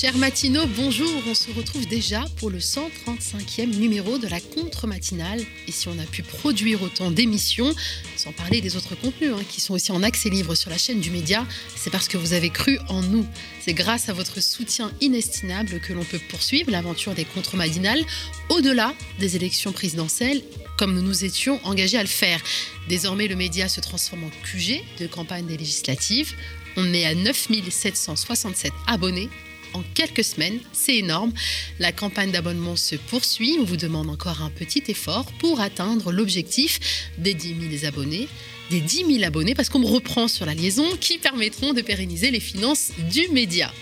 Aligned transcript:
Chers 0.00 0.16
matinaux, 0.16 0.68
bonjour. 0.76 1.10
On 1.26 1.34
se 1.34 1.50
retrouve 1.50 1.84
déjà 1.88 2.24
pour 2.36 2.50
le 2.50 2.60
135e 2.60 3.76
numéro 3.80 4.16
de 4.16 4.28
la 4.28 4.38
contre-matinale. 4.38 5.40
Et 5.66 5.72
si 5.72 5.88
on 5.88 5.98
a 5.98 6.04
pu 6.04 6.22
produire 6.22 6.84
autant 6.84 7.10
d'émissions, 7.10 7.74
sans 8.14 8.30
parler 8.30 8.60
des 8.60 8.76
autres 8.76 8.94
contenus 8.94 9.32
hein, 9.34 9.42
qui 9.48 9.60
sont 9.60 9.74
aussi 9.74 9.90
en 9.90 10.04
accès 10.04 10.30
libre 10.30 10.54
sur 10.54 10.70
la 10.70 10.78
chaîne 10.78 11.00
du 11.00 11.10
média, 11.10 11.44
c'est 11.74 11.90
parce 11.90 12.06
que 12.06 12.16
vous 12.16 12.32
avez 12.32 12.50
cru 12.50 12.78
en 12.88 13.02
nous. 13.02 13.26
C'est 13.60 13.74
grâce 13.74 14.08
à 14.08 14.12
votre 14.12 14.40
soutien 14.40 14.92
inestimable 15.00 15.80
que 15.80 15.92
l'on 15.92 16.04
peut 16.04 16.20
poursuivre 16.28 16.70
l'aventure 16.70 17.14
des 17.14 17.24
contre-matinales 17.24 18.04
au-delà 18.50 18.94
des 19.18 19.34
élections 19.34 19.72
présidentielles, 19.72 20.42
comme 20.76 20.94
nous 20.94 21.02
nous 21.02 21.24
étions 21.24 21.58
engagés 21.64 21.98
à 21.98 22.02
le 22.02 22.08
faire. 22.08 22.40
Désormais, 22.88 23.26
le 23.26 23.34
média 23.34 23.68
se 23.68 23.80
transforme 23.80 24.22
en 24.22 24.30
QG 24.44 24.80
de 25.00 25.08
campagne 25.08 25.46
des 25.46 25.56
législatives. 25.56 26.34
On 26.76 26.94
est 26.94 27.04
à 27.04 27.16
9767 27.16 28.72
abonnés 28.86 29.28
en 29.74 29.82
quelques 29.94 30.24
semaines. 30.24 30.60
C'est 30.72 30.96
énorme. 30.96 31.32
La 31.78 31.92
campagne 31.92 32.30
d'abonnement 32.30 32.76
se 32.76 32.96
poursuit. 32.96 33.56
On 33.60 33.64
vous 33.64 33.76
demande 33.76 34.10
encore 34.10 34.42
un 34.42 34.50
petit 34.50 34.82
effort 34.88 35.26
pour 35.38 35.60
atteindre 35.60 36.12
l'objectif 36.12 36.80
des 37.18 37.34
10 37.34 37.78
000 37.80 37.86
abonnés 37.86 38.28
des 38.70 38.80
10 38.80 39.06
000 39.06 39.24
abonnés 39.24 39.54
parce 39.54 39.68
qu'on 39.68 39.78
me 39.78 39.86
reprend 39.86 40.28
sur 40.28 40.46
la 40.46 40.54
liaison 40.54 40.84
qui 41.00 41.18
permettront 41.18 41.72
de 41.72 41.80
pérenniser 41.80 42.30
les 42.30 42.40
finances 42.40 42.90
du 43.10 43.28
média. 43.28 43.72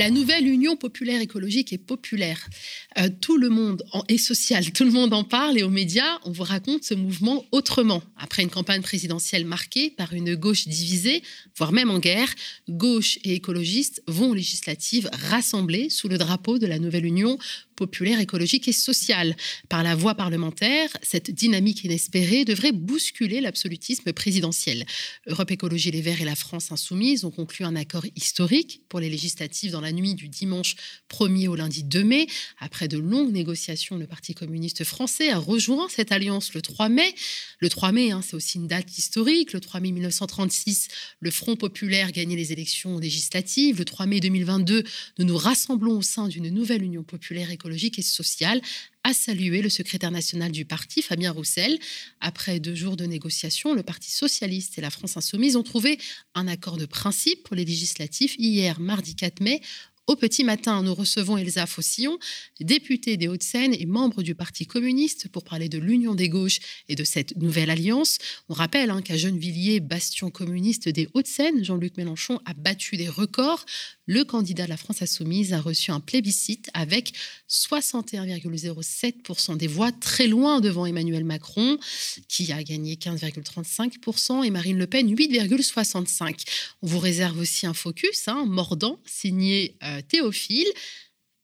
La 0.00 0.08
nouvelle 0.08 0.48
Union 0.48 0.76
populaire 0.76 1.20
écologique 1.20 1.74
est 1.74 1.78
populaire. 1.78 2.48
Euh, 2.96 3.10
tout 3.20 3.36
le 3.36 3.50
monde 3.50 3.82
est 4.08 4.16
social, 4.16 4.72
tout 4.72 4.84
le 4.84 4.90
monde 4.90 5.12
en 5.12 5.24
parle 5.24 5.58
et 5.58 5.62
aux 5.62 5.68
médias, 5.68 6.18
on 6.24 6.30
vous 6.30 6.42
raconte 6.42 6.84
ce 6.84 6.94
mouvement 6.94 7.44
autrement. 7.52 8.02
Après 8.16 8.42
une 8.42 8.48
campagne 8.48 8.80
présidentielle 8.80 9.44
marquée 9.44 9.90
par 9.90 10.14
une 10.14 10.36
gauche 10.36 10.66
divisée, 10.66 11.22
voire 11.54 11.72
même 11.72 11.90
en 11.90 11.98
guerre, 11.98 12.34
gauche 12.70 13.18
et 13.24 13.34
écologistes 13.34 14.02
vont 14.06 14.30
aux 14.30 14.34
législatives 14.34 15.10
rassembler 15.12 15.90
sous 15.90 16.08
le 16.08 16.16
drapeau 16.16 16.58
de 16.58 16.66
la 16.66 16.78
nouvelle 16.78 17.04
Union 17.04 17.38
populaire, 17.80 18.20
écologique 18.20 18.68
et 18.68 18.72
sociale. 18.72 19.34
Par 19.70 19.82
la 19.82 19.94
voie 19.94 20.14
parlementaire, 20.14 20.90
cette 21.02 21.30
dynamique 21.30 21.82
inespérée 21.82 22.44
devrait 22.44 22.72
bousculer 22.72 23.40
l'absolutisme 23.40 24.12
présidentiel. 24.12 24.84
Europe 25.26 25.50
Écologie 25.50 25.90
Les 25.90 26.02
Verts 26.02 26.20
et 26.20 26.26
la 26.26 26.36
France 26.36 26.72
Insoumise 26.72 27.24
ont 27.24 27.30
conclu 27.30 27.64
un 27.64 27.74
accord 27.76 28.04
historique 28.16 28.82
pour 28.90 29.00
les 29.00 29.08
législatives 29.08 29.72
dans 29.72 29.80
la 29.80 29.92
nuit 29.92 30.14
du 30.14 30.28
dimanche 30.28 30.76
1er 31.10 31.48
au 31.48 31.56
lundi 31.56 31.82
2 31.82 32.04
mai. 32.04 32.26
Après 32.58 32.86
de 32.86 32.98
longues 32.98 33.32
négociations, 33.32 33.96
le 33.96 34.06
Parti 34.06 34.34
communiste 34.34 34.84
français 34.84 35.30
a 35.30 35.38
rejoint 35.38 35.88
cette 35.88 36.12
alliance 36.12 36.52
le 36.52 36.60
3 36.60 36.90
mai. 36.90 37.14
Le 37.60 37.70
3 37.70 37.92
mai, 37.92 38.10
hein, 38.10 38.20
c'est 38.20 38.36
aussi 38.36 38.58
une 38.58 38.68
date 38.68 38.98
historique. 38.98 39.54
Le 39.54 39.60
3 39.60 39.80
mai 39.80 39.92
1936, 39.92 40.88
le 41.20 41.30
Front 41.30 41.56
populaire 41.56 42.12
gagnait 42.12 42.36
les 42.36 42.52
élections 42.52 42.98
législatives. 42.98 43.78
Le 43.78 43.86
3 43.86 44.04
mai 44.04 44.20
2022, 44.20 44.84
nous 45.18 45.24
nous 45.24 45.38
rassemblons 45.38 45.96
au 45.96 46.02
sein 46.02 46.28
d'une 46.28 46.50
nouvelle 46.50 46.82
Union 46.82 47.04
populaire 47.04 47.50
écologique 47.50 47.69
et 47.72 48.02
sociale, 48.02 48.60
a 49.02 49.14
salué 49.14 49.62
le 49.62 49.68
secrétaire 49.70 50.10
national 50.10 50.52
du 50.52 50.64
parti, 50.64 51.02
Fabien 51.02 51.32
Roussel. 51.32 51.78
Après 52.20 52.60
deux 52.60 52.74
jours 52.74 52.96
de 52.96 53.06
négociations, 53.06 53.74
le 53.74 53.82
Parti 53.82 54.10
socialiste 54.10 54.78
et 54.78 54.82
la 54.82 54.90
France 54.90 55.16
insoumise 55.16 55.56
ont 55.56 55.62
trouvé 55.62 55.98
un 56.34 56.46
accord 56.48 56.76
de 56.76 56.86
principe 56.86 57.42
pour 57.44 57.56
les 57.56 57.64
législatives 57.64 58.34
hier, 58.38 58.78
mardi 58.78 59.14
4 59.14 59.40
mai, 59.40 59.62
au 60.10 60.16
petit 60.16 60.42
matin, 60.42 60.82
nous 60.82 60.92
recevons 60.92 61.36
Elsa 61.36 61.66
Fossillon, 61.66 62.18
députée 62.58 63.16
des 63.16 63.28
Hauts-de-Seine 63.28 63.74
et 63.74 63.86
membre 63.86 64.24
du 64.24 64.34
Parti 64.34 64.66
communiste, 64.66 65.28
pour 65.28 65.44
parler 65.44 65.68
de 65.68 65.78
l'union 65.78 66.16
des 66.16 66.28
gauches 66.28 66.58
et 66.88 66.96
de 66.96 67.04
cette 67.04 67.36
nouvelle 67.36 67.70
alliance. 67.70 68.18
On 68.48 68.54
rappelle 68.54 68.90
hein, 68.90 69.02
qu'à 69.02 69.16
Gennevilliers, 69.16 69.78
bastion 69.78 70.30
communiste 70.30 70.88
des 70.88 71.08
Hauts-de-Seine, 71.14 71.62
Jean-Luc 71.62 71.96
Mélenchon 71.96 72.40
a 72.44 72.54
battu 72.54 72.96
des 72.96 73.08
records. 73.08 73.64
Le 74.06 74.24
candidat 74.24 74.64
de 74.64 74.70
la 74.70 74.76
France 74.76 75.00
insoumise 75.00 75.52
a 75.52 75.60
reçu 75.60 75.92
un 75.92 76.00
plébiscite 76.00 76.70
avec 76.74 77.12
61,07% 77.48 79.56
des 79.56 79.68
voix, 79.68 79.92
très 79.92 80.26
loin 80.26 80.60
devant 80.60 80.86
Emmanuel 80.86 81.22
Macron, 81.22 81.78
qui 82.26 82.50
a 82.50 82.60
gagné 82.64 82.96
15,35%, 82.96 84.44
et 84.44 84.50
Marine 84.50 84.76
Le 84.76 84.88
Pen 84.88 85.14
8,65%. 85.14 86.34
On 86.82 86.88
vous 86.88 86.98
réserve 86.98 87.38
aussi 87.38 87.66
un 87.66 87.74
focus 87.74 88.26
hein, 88.26 88.44
mordant, 88.46 88.98
signé 89.06 89.76
euh, 89.84 89.99
Théophile. 90.02 90.68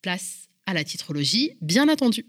Place 0.03 0.49
à 0.67 0.75
la 0.75 0.85
titrologie, 0.85 1.53
bien 1.61 1.89
attendu. 1.89 2.27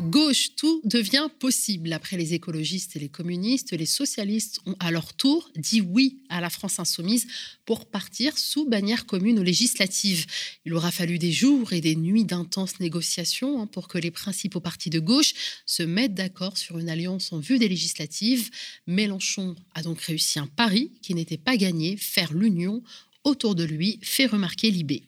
Gauche, 0.00 0.54
tout 0.56 0.80
devient 0.84 1.28
possible. 1.40 1.92
Après 1.92 2.16
les 2.16 2.32
écologistes 2.32 2.94
et 2.96 2.98
les 2.98 3.08
communistes, 3.08 3.72
les 3.72 3.84
socialistes 3.84 4.60
ont 4.64 4.76
à 4.78 4.90
leur 4.90 5.12
tour 5.12 5.50
dit 5.56 5.80
oui 5.80 6.22
à 6.28 6.40
la 6.40 6.50
France 6.50 6.78
insoumise 6.78 7.26
pour 7.66 7.84
partir 7.86 8.38
sous 8.38 8.64
bannière 8.64 9.06
commune 9.06 9.38
aux 9.38 9.42
législatives. 9.42 10.24
Il 10.64 10.72
aura 10.72 10.92
fallu 10.92 11.18
des 11.18 11.32
jours 11.32 11.72
et 11.72 11.80
des 11.80 11.96
nuits 11.96 12.24
d'intenses 12.24 12.78
négociations 12.78 13.60
hein, 13.60 13.66
pour 13.66 13.88
que 13.88 13.98
les 13.98 14.12
principaux 14.12 14.60
partis 14.60 14.90
de 14.90 15.00
gauche 15.00 15.34
se 15.66 15.82
mettent 15.82 16.14
d'accord 16.14 16.56
sur 16.56 16.78
une 16.78 16.88
alliance 16.88 17.32
en 17.32 17.40
vue 17.40 17.58
des 17.58 17.68
législatives. 17.68 18.50
Mélenchon 18.86 19.56
a 19.74 19.82
donc 19.82 20.00
réussi 20.00 20.38
un 20.38 20.46
pari 20.46 20.92
qui 21.02 21.14
n'était 21.14 21.36
pas 21.36 21.56
gagné, 21.56 21.96
faire 21.96 22.32
l'union 22.32 22.82
autour 23.28 23.54
de 23.54 23.64
lui, 23.64 23.98
fait 24.02 24.26
remarquer 24.26 24.70
Libé. 24.70 25.04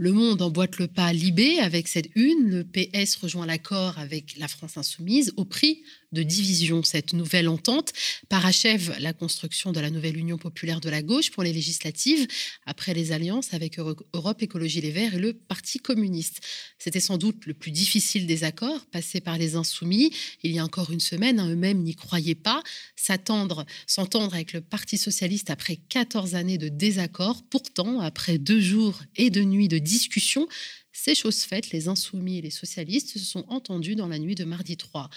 Le 0.00 0.12
Monde 0.12 0.42
emboîte 0.42 0.78
le 0.78 0.86
pas 0.86 1.12
Libé 1.12 1.58
avec 1.58 1.88
cette 1.88 2.08
une. 2.14 2.48
Le 2.48 2.64
PS 2.64 3.16
rejoint 3.16 3.46
l'accord 3.46 3.98
avec 3.98 4.38
la 4.38 4.46
France 4.46 4.76
insoumise 4.76 5.32
au 5.36 5.44
prix 5.44 5.82
de 6.12 6.22
division. 6.22 6.82
Cette 6.82 7.12
nouvelle 7.12 7.48
entente 7.48 7.92
parachève 8.28 8.96
la 9.00 9.12
construction 9.12 9.72
de 9.72 9.80
la 9.80 9.90
nouvelle 9.90 10.16
Union 10.16 10.38
populaire 10.38 10.80
de 10.80 10.88
la 10.88 11.02
gauche 11.02 11.30
pour 11.30 11.42
les 11.42 11.52
législatives 11.52 12.26
après 12.66 12.94
les 12.94 13.12
alliances 13.12 13.54
avec 13.54 13.78
Europe 13.78 14.42
Écologie 14.42 14.80
Les 14.80 14.90
Verts 14.90 15.14
et 15.14 15.18
le 15.18 15.34
Parti 15.34 15.78
communiste. 15.78 16.40
C'était 16.78 17.00
sans 17.00 17.18
doute 17.18 17.46
le 17.46 17.54
plus 17.54 17.70
difficile 17.70 18.26
des 18.26 18.44
accords 18.44 18.86
passés 18.86 19.20
par 19.20 19.38
les 19.38 19.54
insoumis. 19.54 20.12
Il 20.42 20.52
y 20.52 20.58
a 20.58 20.64
encore 20.64 20.90
une 20.90 21.00
semaine, 21.00 21.40
hein, 21.40 21.50
eux-mêmes 21.50 21.82
n'y 21.82 21.94
croyaient 21.94 22.34
pas. 22.34 22.62
S'attendre, 22.96 23.66
s'entendre 23.86 24.34
avec 24.34 24.52
le 24.52 24.60
Parti 24.60 24.98
socialiste 24.98 25.50
après 25.50 25.76
14 25.76 26.34
années 26.34 26.58
de 26.58 26.68
désaccord. 26.68 27.42
Pourtant, 27.50 28.00
après 28.00 28.38
deux 28.38 28.60
jours 28.60 29.00
et 29.16 29.30
deux 29.30 29.44
nuits 29.44 29.68
de 29.68 29.78
discussion, 29.78 30.48
ces 30.92 31.14
choses 31.14 31.42
faites, 31.42 31.70
les 31.70 31.88
insoumis 31.88 32.38
et 32.38 32.42
les 32.42 32.50
socialistes 32.50 33.12
se 33.12 33.18
sont 33.24 33.44
entendus 33.48 33.94
dans 33.94 34.08
la 34.08 34.18
nuit 34.18 34.34
de 34.34 34.44
mardi 34.44 34.76
3 34.76 35.08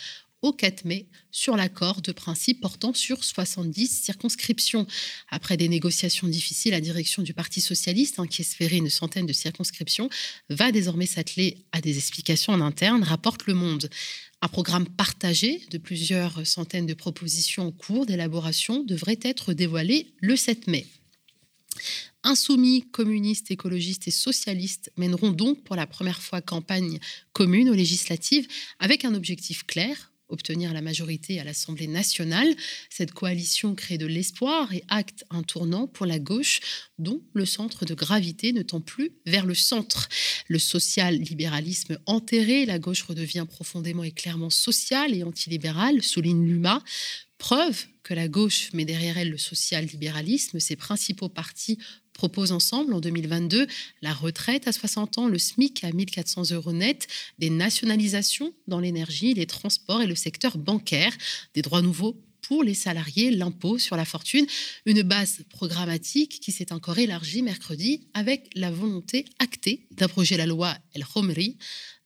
au 0.41 0.53
4 0.53 0.85
mai 0.85 1.07
sur 1.31 1.55
l'accord 1.55 2.01
de 2.01 2.11
principe 2.11 2.61
portant 2.61 2.93
sur 2.93 3.23
70 3.23 3.87
circonscriptions. 3.87 4.87
Après 5.29 5.57
des 5.57 5.69
négociations 5.69 6.27
difficiles, 6.27 6.71
la 6.71 6.81
direction 6.81 7.21
du 7.21 7.33
Parti 7.33 7.61
socialiste, 7.61 8.19
hein, 8.19 8.27
qui 8.27 8.41
espérait 8.41 8.77
une 8.77 8.89
centaine 8.89 9.25
de 9.25 9.33
circonscriptions, 9.33 10.09
va 10.49 10.71
désormais 10.71 11.05
s'atteler 11.05 11.57
à 11.71 11.81
des 11.81 11.97
explications 11.97 12.53
en 12.53 12.61
interne, 12.61 13.03
rapporte 13.03 13.45
Le 13.45 13.53
Monde. 13.53 13.89
Un 14.41 14.47
programme 14.47 14.87
partagé 14.87 15.61
de 15.69 15.77
plusieurs 15.77 16.45
centaines 16.47 16.87
de 16.87 16.95
propositions 16.95 17.67
en 17.67 17.71
cours 17.71 18.05
d'élaboration 18.05 18.83
devrait 18.83 19.19
être 19.21 19.53
dévoilé 19.53 20.13
le 20.19 20.35
7 20.35 20.67
mai. 20.67 20.87
Insoumis, 22.23 22.87
communistes, 22.91 23.49
écologistes 23.49 24.07
et 24.07 24.11
socialistes 24.11 24.91
mèneront 24.97 25.31
donc 25.31 25.63
pour 25.63 25.75
la 25.75 25.87
première 25.87 26.21
fois 26.21 26.41
campagne 26.41 26.99
commune 27.33 27.69
aux 27.69 27.73
législatives 27.73 28.47
avec 28.79 29.05
un 29.05 29.15
objectif 29.15 29.63
clair, 29.63 30.10
obtenir 30.31 30.73
la 30.73 30.81
majorité 30.81 31.39
à 31.39 31.43
l'Assemblée 31.43 31.87
nationale. 31.87 32.55
Cette 32.89 33.11
coalition 33.11 33.75
crée 33.75 33.97
de 33.97 34.05
l'espoir 34.05 34.73
et 34.73 34.83
acte 34.87 35.25
un 35.29 35.43
tournant 35.43 35.87
pour 35.87 36.05
la 36.05 36.19
gauche, 36.19 36.59
dont 36.97 37.21
le 37.33 37.45
centre 37.45 37.85
de 37.85 37.93
gravité 37.93 38.53
ne 38.53 38.61
tend 38.61 38.81
plus 38.81 39.11
vers 39.25 39.45
le 39.45 39.55
centre. 39.55 40.09
Le 40.47 40.59
social-libéralisme 40.59 41.97
enterré, 42.05 42.65
la 42.65 42.79
gauche 42.79 43.03
redevient 43.03 43.45
profondément 43.47 44.03
et 44.03 44.11
clairement 44.11 44.49
sociale 44.49 45.13
et 45.13 45.23
antilibérale, 45.23 46.01
souligne 46.01 46.45
Luma. 46.45 46.83
Preuve 47.37 47.87
que 48.03 48.13
la 48.13 48.27
gauche 48.27 48.71
met 48.73 48.85
derrière 48.85 49.17
elle 49.17 49.31
le 49.31 49.37
social-libéralisme, 49.37 50.59
ses 50.59 50.75
principaux 50.75 51.29
partis 51.29 51.77
proposent 52.13 52.51
ensemble 52.51 52.93
en 52.93 52.99
2022 52.99 53.67
la 54.01 54.13
retraite 54.13 54.67
à 54.67 54.71
60 54.71 55.17
ans, 55.17 55.27
le 55.27 55.39
SMIC 55.39 55.83
à 55.83 55.91
1400 55.91 56.51
euros 56.51 56.73
net, 56.73 57.07
des 57.39 57.49
nationalisations 57.49 58.53
dans 58.67 58.79
l'énergie, 58.79 59.33
les 59.33 59.45
transports 59.45 60.01
et 60.01 60.07
le 60.07 60.15
secteur 60.15 60.57
bancaire, 60.57 61.13
des 61.53 61.61
droits 61.61 61.81
nouveaux 61.81 62.15
pour 62.41 62.63
les 62.63 62.73
salariés 62.73 63.31
l'impôt 63.31 63.77
sur 63.77 63.95
la 63.95 64.05
fortune, 64.05 64.45
une 64.85 65.03
base 65.03 65.43
programmatique 65.49 66.39
qui 66.39 66.51
s'est 66.51 66.73
encore 66.73 66.97
élargie 66.97 67.41
mercredi 67.41 68.07
avec 68.13 68.49
la 68.55 68.71
volonté 68.71 69.25
actée 69.39 69.87
d'abroger 69.91 70.37
la 70.37 70.45
loi 70.45 70.75
El 70.93 71.05
Khomri, 71.05 71.57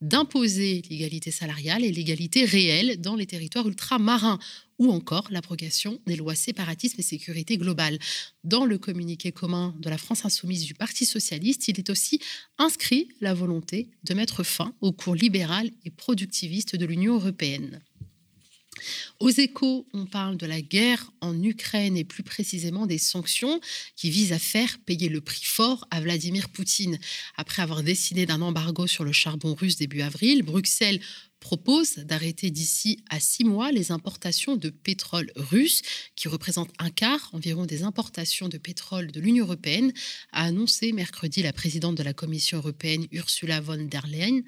d'imposer 0.01 0.83
l'égalité 0.89 1.31
salariale 1.31 1.83
et 1.83 1.92
l'égalité 1.92 2.45
réelle 2.45 3.00
dans 3.01 3.15
les 3.15 3.25
territoires 3.25 3.68
ultramarins 3.68 4.39
ou 4.77 4.92
encore 4.92 5.27
l'abrogation 5.30 6.00
des 6.06 6.15
lois 6.15 6.36
séparatisme 6.36 7.00
et 7.00 7.03
sécurité 7.03 7.57
globale. 7.57 7.97
Dans 8.44 8.65
le 8.65 8.77
communiqué 8.77 9.31
commun 9.31 9.74
de 9.80 9.89
la 9.89 9.97
France 9.97 10.25
insoumise 10.25 10.65
du 10.65 10.74
Parti 10.74 11.06
socialiste, 11.06 11.68
il 11.68 11.80
est 11.80 11.89
aussi 11.89 12.19
inscrit 12.57 13.09
la 13.21 13.33
volonté 13.33 13.89
de 14.03 14.13
mettre 14.13 14.44
fin 14.44 14.74
au 14.81 14.92
cours 14.92 15.15
libéral 15.15 15.71
et 15.86 15.92
productiviste 15.92 16.75
de 16.75 16.86
l'Union 16.86 17.15
européenne. 17.15 17.81
Aux 19.19 19.30
échos, 19.30 19.88
on 19.94 20.06
parle 20.06 20.38
de 20.38 20.45
la 20.45 20.62
guerre 20.62 21.12
en 21.22 21.42
Ukraine 21.42 21.98
et 21.98 22.04
plus 22.04 22.24
précisément 22.24 22.86
des 22.86 22.98
sanctions 22.98 23.60
qui 23.95 24.10
visent 24.10 24.33
à 24.33 24.39
faire 24.39 24.77
payer 24.86 25.10
le 25.10 25.22
prix 25.22 25.44
fort 25.44 25.88
à 25.92 26.01
Vladimir 26.01 26.50
Poutine. 26.50 27.00
Après 27.36 27.62
avoir 27.62 27.83
décidé 27.83 28.25
d'un 28.25 28.42
embargo 28.42 28.88
sur 28.88 29.04
le 29.04 29.12
charbon 29.12 29.54
russe 29.54 29.77
début 29.77 30.01
avril, 30.01 30.44
Bruxelles 30.44 31.00
propose 31.39 31.95
d'arrêter 31.97 32.49
d'ici 32.49 33.03
à 33.09 33.19
six 33.19 33.43
mois 33.43 33.71
les 33.71 33.91
importations 33.91 34.55
de 34.55 34.69
pétrole 34.69 35.31
russe, 35.35 35.81
qui 36.15 36.27
représentent 36.27 36.73
un 36.79 36.89
quart 36.89 37.29
environ 37.33 37.65
des 37.65 37.83
importations 37.83 38.49
de 38.49 38.57
pétrole 38.57 39.11
de 39.11 39.19
l'Union 39.19 39.45
européenne, 39.45 39.93
a 40.31 40.45
annoncé 40.45 40.91
mercredi 40.91 41.43
la 41.43 41.53
présidente 41.53 41.95
de 41.95 42.03
la 42.03 42.13
Commission 42.13 42.57
européenne 42.57 43.05
Ursula 43.11 43.61
von 43.61 43.77
der 43.77 44.07
Leyen. 44.07 44.41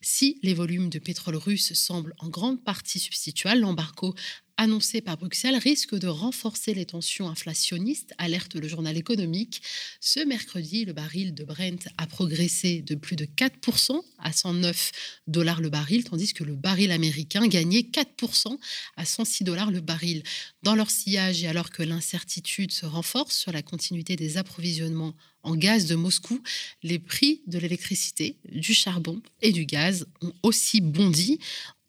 Si 0.00 0.38
les 0.42 0.54
volumes 0.54 0.88
de 0.88 0.98
pétrole 0.98 1.36
russe 1.36 1.72
semblent 1.74 2.14
en 2.18 2.28
grande 2.28 2.62
partie 2.64 2.98
substituables, 2.98 3.60
l'embargo 3.60 4.14
annoncé 4.60 5.00
par 5.00 5.16
Bruxelles 5.16 5.56
risque 5.56 5.94
de 5.94 6.06
renforcer 6.06 6.74
les 6.74 6.84
tensions 6.84 7.30
inflationnistes, 7.30 8.12
alerte 8.18 8.56
le 8.56 8.68
journal 8.68 8.94
économique. 8.94 9.62
Ce 10.00 10.20
mercredi, 10.20 10.84
le 10.84 10.92
baril 10.92 11.32
de 11.34 11.44
Brent 11.44 11.88
a 11.96 12.06
progressé 12.06 12.82
de 12.82 12.94
plus 12.94 13.16
de 13.16 13.24
4% 13.24 14.02
à 14.18 14.32
109 14.32 14.92
dollars 15.26 15.62
le 15.62 15.70
baril, 15.70 16.04
tandis 16.04 16.34
que 16.34 16.44
le 16.44 16.56
baril 16.56 16.92
américain 16.92 17.48
gagnait 17.48 17.88
4% 17.90 18.58
à 18.98 19.06
106 19.06 19.44
dollars 19.44 19.70
le 19.70 19.80
baril. 19.80 20.22
Dans 20.62 20.74
leur 20.74 20.90
sillage 20.90 21.42
et 21.42 21.48
alors 21.48 21.70
que 21.70 21.82
l'incertitude 21.82 22.70
se 22.70 22.84
renforce 22.84 23.38
sur 23.38 23.52
la 23.52 23.62
continuité 23.62 24.14
des 24.14 24.36
approvisionnements 24.36 25.14
en 25.42 25.56
gaz 25.56 25.86
de 25.86 25.94
Moscou, 25.94 26.42
les 26.82 26.98
prix 26.98 27.40
de 27.46 27.58
l'électricité, 27.58 28.36
du 28.44 28.74
charbon 28.74 29.22
et 29.40 29.52
du 29.52 29.64
gaz 29.64 30.06
ont 30.20 30.34
aussi 30.42 30.82
bondi. 30.82 31.38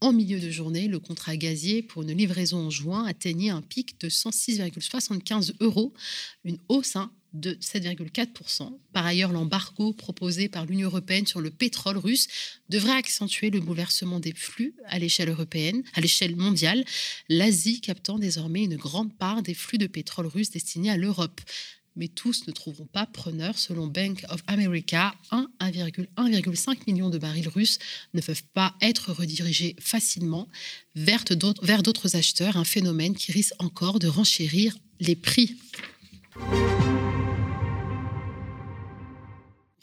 En 0.03 0.13
milieu 0.13 0.39
de 0.39 0.49
journée, 0.49 0.87
le 0.87 0.97
contrat 0.97 1.37
gazier 1.37 1.83
pour 1.83 2.01
une 2.01 2.17
livraison 2.17 2.57
en 2.57 2.69
juin 2.71 3.05
atteignait 3.05 3.51
un 3.51 3.61
pic 3.61 4.01
de 4.01 4.09
106,75 4.09 5.53
euros, 5.59 5.93
une 6.43 6.57
hausse 6.69 6.95
hein, 6.95 7.11
de 7.33 7.53
7,4%. 7.61 8.75
Par 8.93 9.05
ailleurs, 9.05 9.31
l'embargo 9.31 9.93
proposé 9.93 10.49
par 10.49 10.65
l'Union 10.65 10.87
européenne 10.87 11.27
sur 11.27 11.39
le 11.39 11.51
pétrole 11.51 11.97
russe 11.97 12.27
devrait 12.69 12.93
accentuer 12.93 13.51
le 13.51 13.59
bouleversement 13.59 14.19
des 14.19 14.33
flux 14.33 14.73
à 14.87 14.97
l'échelle 14.97 15.29
européenne, 15.29 15.83
à 15.93 16.01
l'échelle 16.01 16.35
mondiale, 16.35 16.83
l'Asie 17.29 17.79
captant 17.79 18.17
désormais 18.17 18.63
une 18.63 18.77
grande 18.77 19.15
part 19.15 19.43
des 19.43 19.53
flux 19.53 19.77
de 19.77 19.85
pétrole 19.85 20.25
russe 20.25 20.49
destinés 20.49 20.89
à 20.89 20.97
l'Europe 20.97 21.41
mais 21.95 22.07
tous 22.07 22.47
ne 22.47 22.51
trouveront 22.51 22.85
pas 22.85 23.05
preneur. 23.05 23.57
Selon 23.57 23.87
Bank 23.87 24.25
of 24.29 24.41
America, 24.47 25.13
1,5 25.31 26.77
million 26.87 27.09
de 27.09 27.17
barils 27.17 27.47
russes 27.47 27.79
ne 28.13 28.21
peuvent 28.21 28.43
pas 28.53 28.75
être 28.81 29.11
redirigés 29.11 29.75
facilement 29.79 30.47
vers 30.95 31.23
d'autres 31.23 32.15
acheteurs, 32.15 32.57
un 32.57 32.63
phénomène 32.63 33.15
qui 33.15 33.31
risque 33.31 33.53
encore 33.59 33.99
de 33.99 34.07
renchérir 34.07 34.75
les 34.99 35.15
prix. 35.15 35.57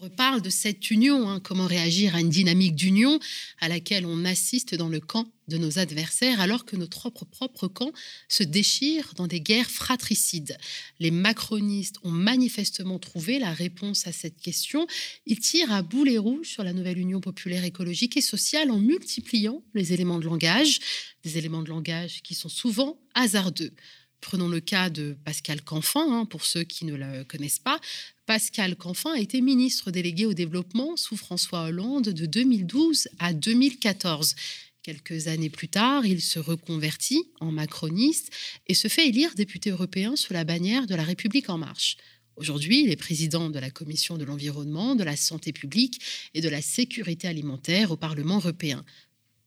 Reparle 0.01 0.43
de 0.43 0.51
cette 0.51 0.93
union, 0.93 1.29
hein, 1.29 1.41
comment 1.41 1.67
réagir 1.67 2.15
à 2.15 2.21
une 2.21 2.29
dynamique 2.29 2.77
d'union 2.77 3.19
à 3.59 3.67
laquelle 3.67 4.07
on 4.07 4.25
assiste 4.25 4.77
dans 4.77 4.89
le 4.89 5.01
camp 5.01 5.27
de 5.49 5.59
nos 5.59 5.81
adversaires 5.81 6.41
alors 6.41 6.65
que 6.65 6.77
notre 6.77 7.11
propre, 7.11 7.25
propre 7.25 7.67
camp 7.67 7.91
se 8.29 8.45
déchire 8.45 9.13
dans 9.17 9.27
des 9.27 9.41
guerres 9.41 9.73
fratricides. 9.73 10.57
Les 11.01 11.11
macronistes 11.11 11.97
ont 12.05 12.13
manifestement 12.13 13.01
trouvé 13.01 13.41
la 13.41 13.53
réponse 13.53 14.07
à 14.07 14.13
cette 14.13 14.41
question. 14.41 14.87
Ils 15.27 15.41
tirent 15.41 15.73
à 15.73 15.83
boulet 15.83 16.19
rouge 16.19 16.47
sur 16.47 16.63
la 16.63 16.73
nouvelle 16.73 16.99
union 16.99 17.21
populaire 17.21 17.65
écologique 17.65 18.17
et 18.17 18.21
sociale 18.21 18.71
en 18.71 18.79
multipliant 18.79 19.65
les 19.75 19.95
éléments 19.95 20.21
de 20.21 20.27
langage, 20.27 20.79
des 21.25 21.39
éléments 21.39 21.63
de 21.63 21.71
langage 21.71 22.23
qui 22.23 22.37
sont 22.37 22.49
souvent 22.49 23.01
hasardeux. 23.15 23.73
Prenons 24.21 24.49
le 24.49 24.61
cas 24.61 24.91
de 24.91 25.17
Pascal 25.25 25.63
Canfin, 25.63 26.07
hein, 26.11 26.25
pour 26.25 26.45
ceux 26.45 26.65
qui 26.65 26.85
ne 26.85 26.95
le 26.95 27.25
connaissent 27.25 27.61
pas. 27.61 27.81
Pascal 28.27 28.77
Canfin 28.77 29.13
a 29.15 29.21
été 29.21 29.41
ministre 29.41 29.91
délégué 29.91 30.27
au 30.27 30.35
développement 30.35 30.97
sous 30.97 31.17
François 31.17 31.65
Hollande 31.65 32.09
de 32.09 32.27
2012 32.27 33.09
à 33.19 33.33
2014. 33.33 34.35
Quelques 34.83 35.29
années 35.29 35.51
plus 35.51 35.69
tard, 35.69 36.05
il 36.07 36.21
se 36.21 36.39
reconvertit 36.39 37.29
en 37.41 37.53
macroniste 37.53 38.31
et 38.67 38.75
se 38.75 38.89
fait 38.89 39.09
élire 39.09 39.35
député 39.35 39.71
européen 39.71 40.17
sous 40.17 40.33
la 40.33 40.45
bannière 40.45 40.87
de 40.87 40.95
la 40.95 41.05
République 41.05 41.51
en 41.51 41.59
marche. 41.59 41.97
Aujourd'hui, 42.37 42.85
il 42.85 42.91
est 42.91 42.97
président 42.97 43.51
de 43.51 43.59
la 43.59 43.71
Commission 43.71 44.17
de 44.17 44.25
l'environnement, 44.25 44.95
de 44.95 45.03
la 45.03 45.17
santé 45.17 45.53
publique 45.53 46.01
et 46.35 46.41
de 46.41 46.49
la 46.49 46.63
sécurité 46.63 47.27
alimentaire 47.27 47.91
au 47.91 47.97
Parlement 47.97 48.37
européen 48.37 48.85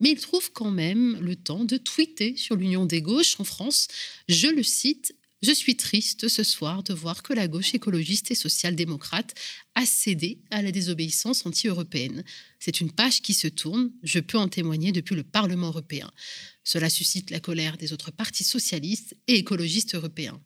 mais 0.02 0.10
il 0.10 0.20
trouve 0.20 0.52
quand 0.52 0.72
même 0.72 1.18
le 1.22 1.36
temps 1.36 1.64
de 1.64 1.78
tweeter 1.78 2.36
sur 2.36 2.56
l'Union 2.56 2.86
des 2.86 3.02
gauches 3.02 3.40
en 3.40 3.44
France. 3.46 3.88
Je 4.28 4.48
le 4.48 4.64
cite, 4.64 5.16
je 5.42 5.52
suis 5.52 5.76
triste 5.76 6.28
ce 6.28 6.44
soir 6.44 6.84
de 6.84 6.94
voir 6.94 7.24
que 7.24 7.34
la 7.34 7.48
gauche 7.48 7.74
écologiste 7.74 8.30
et 8.32 8.36
social-démocrate 8.36 9.34
a 9.74 9.86
cédé 9.86 10.40
à 10.52 10.62
la 10.62 10.72
désobéissance 10.72 11.46
anti-européenne. 11.46 12.24
C'est 12.60 12.82
une 12.82 12.92
page 12.92 13.22
qui 13.22 13.34
se 13.34 13.48
tourne, 13.48 13.92
je 14.04 14.20
peux 14.20 14.38
en 14.38 14.48
témoigner 14.48 14.92
depuis 14.92 15.16
le 15.16 15.24
Parlement 15.24 15.68
européen. 15.68 16.12
Cela 16.64 16.90
suscite 16.90 17.32
la 17.32 17.40
colère 17.40 17.78
des 17.78 17.94
autres 17.94 18.12
partis 18.12 18.44
socialistes 18.44 19.16
et 19.28 19.36
écologistes 19.36 19.96
européens. 19.96 20.40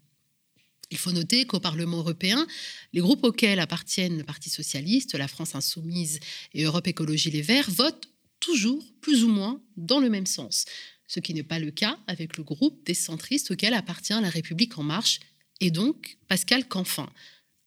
Il 0.91 0.97
faut 0.97 1.11
noter 1.11 1.45
qu'au 1.45 1.59
Parlement 1.59 1.97
européen, 1.97 2.45
les 2.93 3.01
groupes 3.01 3.23
auxquels 3.23 3.59
appartiennent 3.59 4.19
le 4.19 4.23
Parti 4.23 4.49
socialiste, 4.49 5.15
la 5.15 5.27
France 5.27 5.55
insoumise 5.55 6.19
et 6.53 6.63
Europe 6.63 6.87
Écologie 6.87 7.31
Les 7.31 7.41
Verts 7.41 7.71
votent 7.71 8.07
toujours 8.45 8.85
plus 9.01 9.23
ou 9.23 9.27
moins 9.27 9.59
dans 9.75 9.99
le 9.99 10.09
même 10.09 10.27
sens, 10.27 10.65
ce 11.07 11.19
qui 11.19 11.33
n'est 11.33 11.43
pas 11.43 11.57
le 11.57 11.71
cas 11.71 11.97
avec 12.05 12.37
le 12.37 12.43
groupe 12.43 12.85
des 12.85 12.93
centristes 12.93 13.49
auquel 13.49 13.73
appartient 13.73 14.13
la 14.13 14.29
République 14.29 14.77
en 14.77 14.83
marche, 14.83 15.19
et 15.61 15.71
donc 15.71 16.19
Pascal 16.27 16.67
Canfin. 16.67 17.09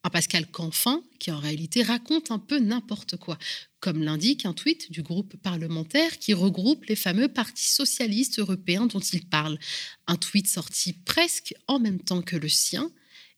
Un 0.04 0.10
Pascal 0.10 0.48
Canfin 0.48 1.02
qui 1.18 1.32
en 1.32 1.40
réalité 1.40 1.82
raconte 1.82 2.30
un 2.30 2.38
peu 2.38 2.60
n'importe 2.60 3.16
quoi, 3.16 3.38
comme 3.80 4.04
l'indique 4.04 4.46
un 4.46 4.52
tweet 4.52 4.92
du 4.92 5.02
groupe 5.02 5.36
parlementaire 5.38 6.16
qui 6.20 6.32
regroupe 6.32 6.84
les 6.84 6.96
fameux 6.96 7.28
partis 7.28 7.70
socialistes 7.70 8.38
européens 8.38 8.86
dont 8.86 9.00
il 9.00 9.26
parle. 9.26 9.58
Un 10.06 10.16
tweet 10.16 10.46
sorti 10.46 10.92
presque 10.92 11.54
en 11.66 11.80
même 11.80 12.00
temps 12.00 12.22
que 12.22 12.36
le 12.36 12.48
sien 12.48 12.88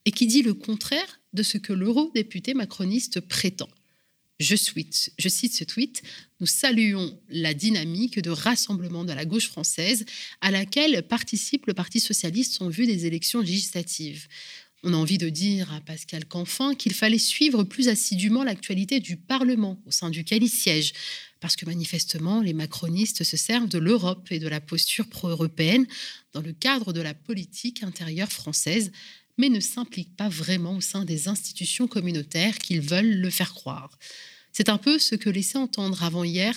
et 0.05 0.13
qui 0.13 0.27
dit 0.27 0.43
le 0.43 0.53
contraire 0.53 1.21
de 1.33 1.43
ce 1.43 1.57
que 1.57 1.73
l'eurodéputé 1.73 2.53
macroniste 2.53 3.21
prétend. 3.21 3.69
Je, 4.41 4.57
cite 4.57 5.55
ce 5.55 5.65
tweet, 5.65 6.03
Nous 6.41 6.47
saluons 6.47 7.21
la 7.29 7.53
dynamique 7.53 8.19
de 8.21 8.31
rassemblement 8.31 9.05
de 9.05 9.13
la 9.13 9.27
gauche 9.27 9.49
française 9.49 10.07
à 10.41 10.51
laquelle 10.51 11.03
participe 11.07 11.67
le 11.67 11.75
Parti 11.75 12.01
socialiste 12.01 12.63
en 12.63 12.71
vue 12.71 12.87
des 12.87 13.05
élections 13.05 13.41
législatives. 13.41 14.29
On 14.83 14.95
a 14.95 14.97
envie 14.97 15.19
de 15.19 15.29
dire 15.29 15.71
à 15.75 15.83
Pascal 15.83 16.25
Canfin 16.25 16.75
qu'il 16.75 16.95
fallait 16.95 17.19
suivre 17.19 17.65
plus 17.65 17.89
assidûment 17.89 18.43
l'actualité 18.43 18.99
du 18.99 19.19
Parlement 19.19 19.79
au 19.85 19.91
sein 19.91 20.09
duquel 20.09 20.43
il 20.43 20.49
siège, 20.49 20.95
parce 21.41 21.55
que 21.55 21.67
manifestement, 21.67 22.41
les 22.41 22.55
macronistes 22.55 23.25
se 23.25 23.37
servent 23.37 23.69
de 23.69 23.79
l'Europe 23.79 24.29
et 24.31 24.39
de 24.39 24.49
la 24.49 24.63
posture 24.63 25.07
pro-européenne 25.07 25.87
dans 26.33 26.41
le 26.41 26.55
cadre 26.55 26.95
de 26.95 27.03
la 27.03 27.13
politique 27.13 27.83
intérieure 27.83 28.33
française, 28.33 28.91
mais 29.37 29.51
ne 29.51 29.61
s'impliquent 29.61 30.17
pas 30.17 30.31
vraiment 30.31 30.77
au 30.77 30.81
sein 30.81 31.05
des 31.05 31.29
institutions 31.29 31.87
communautaires 31.87 32.57
qu'ils 32.57 32.81
veulent 32.81 33.21
le 33.21 33.31
faire 33.31 33.53
croire. 33.53 33.99
C'est 34.53 34.69
un 34.69 34.79
peu 34.79 34.99
ce 34.99 35.15
que 35.15 35.31
laissait 35.31 35.59
entendre 35.59 36.03
avant-hier 36.03 36.55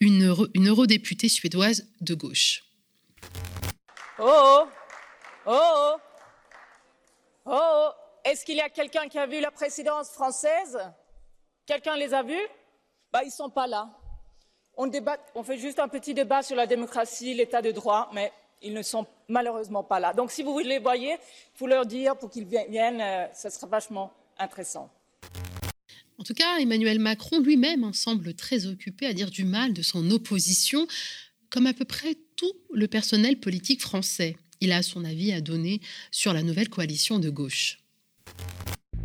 une, 0.00 0.34
une 0.54 0.68
eurodéputée 0.68 1.28
suédoise 1.28 1.86
de 2.00 2.14
gauche. 2.14 2.64
Oh 4.18 4.66
Oh 5.46 5.52
Oh 5.86 5.96
Oh 7.46 7.88
Est-ce 8.24 8.44
qu'il 8.44 8.56
y 8.56 8.60
a 8.60 8.68
quelqu'un 8.68 9.08
qui 9.08 9.18
a 9.18 9.26
vu 9.26 9.40
la 9.40 9.50
présidence 9.50 10.10
française? 10.10 10.78
Quelqu'un 11.66 11.96
les 11.96 12.12
a 12.14 12.22
vus? 12.22 12.46
Bah, 13.12 13.20
Ils 13.22 13.26
ne 13.26 13.32
sont 13.32 13.50
pas 13.50 13.66
là. 13.66 13.88
On, 14.76 15.42
fait 15.42 15.56
juste 15.56 15.78
un 15.78 15.88
petit 15.88 16.12
débat 16.12 16.42
sur 16.42 16.54
la 16.54 16.66
démocratie, 16.66 17.32
l'état 17.32 17.62
de 17.62 17.70
droit, 17.72 18.10
mais 18.12 18.30
ils 18.60 18.74
ne 18.74 18.82
sont 18.82 19.06
malheureusement 19.28 19.82
pas 19.82 19.98
là. 19.98 20.12
Donc 20.12 20.30
si 20.30 20.42
vous 20.42 20.58
les 20.58 20.78
voyez, 20.78 21.12
il 21.12 21.58
faut 21.58 21.66
leur 21.66 21.86
dire 21.86 22.14
pour 22.16 22.28
qu'ils 22.28 22.44
viennent, 22.44 23.00
euh, 23.00 23.26
ce 23.32 23.48
sera 23.48 23.66
vachement 23.66 24.12
intéressant. 24.38 24.90
En 26.18 26.24
tout 26.24 26.34
cas, 26.34 26.58
Emmanuel 26.58 26.98
Macron 26.98 27.40
lui-même 27.40 27.84
hein, 27.84 27.92
semble 27.92 28.32
très 28.32 28.66
occupé 28.66 29.06
à 29.06 29.12
dire 29.12 29.30
du 29.30 29.44
mal 29.44 29.74
de 29.74 29.82
son 29.82 30.10
opposition, 30.10 30.86
comme 31.50 31.66
à 31.66 31.74
peu 31.74 31.84
près 31.84 32.16
tout 32.36 32.52
le 32.72 32.88
personnel 32.88 33.38
politique 33.38 33.82
français. 33.82 34.36
Il 34.62 34.72
a 34.72 34.82
son 34.82 35.04
avis 35.04 35.32
à 35.32 35.42
donner 35.42 35.82
sur 36.10 36.32
la 36.32 36.42
nouvelle 36.42 36.70
coalition 36.70 37.18
de 37.18 37.28
gauche. 37.28 37.80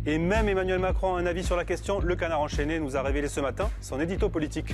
Et 0.06 0.16
même 0.16 0.48
Emmanuel 0.48 0.78
Macron 0.78 1.14
a 1.14 1.20
un 1.20 1.26
avis 1.26 1.44
sur 1.44 1.54
la 1.54 1.66
question. 1.66 2.00
Le 2.00 2.16
canard 2.16 2.40
enchaîné 2.40 2.80
nous 2.80 2.96
a 2.96 3.02
révélé 3.02 3.28
ce 3.28 3.40
matin 3.40 3.70
son 3.82 4.00
édito 4.00 4.30
politique. 4.30 4.72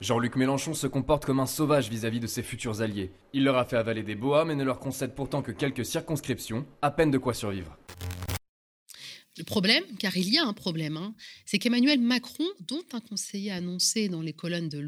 Jean-Luc 0.00 0.36
Mélenchon 0.36 0.72
se 0.72 0.86
comporte 0.86 1.26
comme 1.26 1.40
un 1.40 1.46
sauvage 1.46 1.90
vis-à-vis 1.90 2.20
de 2.20 2.26
ses 2.26 2.42
futurs 2.42 2.80
alliés. 2.80 3.10
Il 3.34 3.44
leur 3.44 3.58
a 3.58 3.66
fait 3.66 3.76
avaler 3.76 4.02
des 4.02 4.14
bois, 4.14 4.46
mais 4.46 4.54
ne 4.54 4.64
leur 4.64 4.78
concède 4.78 5.14
pourtant 5.14 5.42
que 5.42 5.52
quelques 5.52 5.84
circonscriptions, 5.84 6.64
à 6.80 6.90
peine 6.90 7.10
de 7.10 7.18
quoi 7.18 7.34
survivre. 7.34 7.76
Le 9.40 9.44
problème, 9.44 9.84
car 9.98 10.14
il 10.18 10.28
y 10.28 10.36
a 10.36 10.44
un 10.44 10.52
problème, 10.52 10.98
hein, 10.98 11.14
c'est 11.46 11.58
qu'Emmanuel 11.58 11.98
Macron, 11.98 12.46
dont 12.68 12.84
un 12.92 13.00
conseiller 13.00 13.50
a 13.50 13.54
annoncé 13.54 14.10
dans 14.10 14.20
les 14.20 14.34
colonnes 14.34 14.68
de 14.68 14.78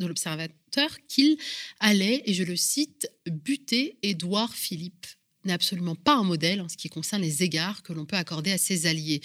l'Observateur 0.00 0.98
qu'il 1.08 1.38
allait, 1.80 2.22
et 2.26 2.34
je 2.34 2.44
le 2.44 2.54
cite, 2.54 3.10
buter 3.24 3.96
Édouard 4.02 4.52
Philippe, 4.52 5.06
n'est 5.46 5.54
absolument 5.54 5.94
pas 5.94 6.14
un 6.14 6.24
modèle 6.24 6.60
en 6.60 6.68
ce 6.68 6.76
qui 6.76 6.90
concerne 6.90 7.22
les 7.22 7.42
égards 7.42 7.82
que 7.82 7.94
l'on 7.94 8.04
peut 8.04 8.16
accorder 8.16 8.52
à 8.52 8.58
ses 8.58 8.84
alliés. 8.84 9.22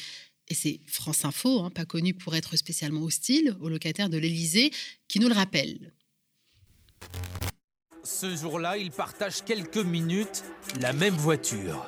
Et 0.47 0.53
c'est 0.53 0.79
France 0.87 1.25
Info, 1.25 1.59
hein, 1.59 1.69
pas 1.69 1.83
connu 1.83 2.13
pour 2.13 2.37
être 2.37 2.55
spécialement 2.55 3.01
hostile 3.01 3.57
aux 3.59 3.67
locataires 3.67 4.09
de 4.09 4.17
l'Élysée, 4.17 4.71
qui 5.09 5.19
nous 5.19 5.27
le 5.27 5.35
rappelle. 5.35 5.91
Ce 8.05 8.37
jour-là, 8.37 8.77
ils 8.77 8.91
partagent 8.91 9.43
quelques 9.43 9.75
minutes 9.75 10.45
la 10.79 10.93
même 10.93 11.15
voiture. 11.15 11.85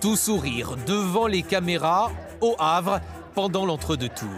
Tout 0.00 0.16
sourire 0.16 0.76
devant 0.86 1.26
les 1.26 1.42
caméras 1.42 2.12
au 2.40 2.54
Havre 2.60 3.00
pendant 3.34 3.66
l'entre-deux-tours. 3.66 4.28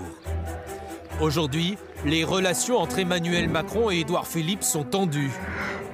Aujourd'hui, 1.21 1.77
les 2.07 2.25
relations 2.25 2.79
entre 2.79 2.99
Emmanuel 2.99 3.51
Macron 3.51 3.91
et 3.91 3.99
Édouard 3.99 4.27
Philippe 4.27 4.63
sont 4.63 4.85
tendues. 4.85 5.33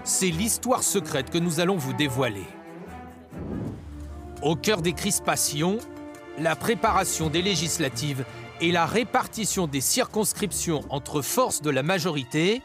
C'est 0.05 0.31
l'histoire 0.31 0.85
secrète 0.85 1.31
que 1.31 1.39
nous 1.39 1.59
allons 1.59 1.77
vous 1.77 1.95
dévoiler. 1.95 2.47
Au 4.41 4.55
cœur 4.55 4.83
des 4.83 4.93
crispations, 4.93 5.79
la 6.39 6.55
préparation 6.55 7.29
des 7.29 7.43
législatives 7.43 8.25
et 8.61 8.71
la 8.71 8.87
répartition 8.87 9.67
des 9.67 9.81
circonscriptions 9.81 10.85
entre 10.91 11.23
forces 11.23 11.61
de 11.61 11.71
la 11.71 11.83
majorité 11.83 12.63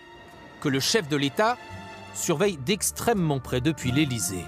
que 0.60 0.70
le 0.70 0.80
chef 0.80 1.08
de 1.08 1.18
l'État 1.18 1.58
surveille 2.14 2.58
d'extrêmement 2.58 3.40
près 3.40 3.62
depuis 3.62 3.92
l'Élysée. 3.92 4.46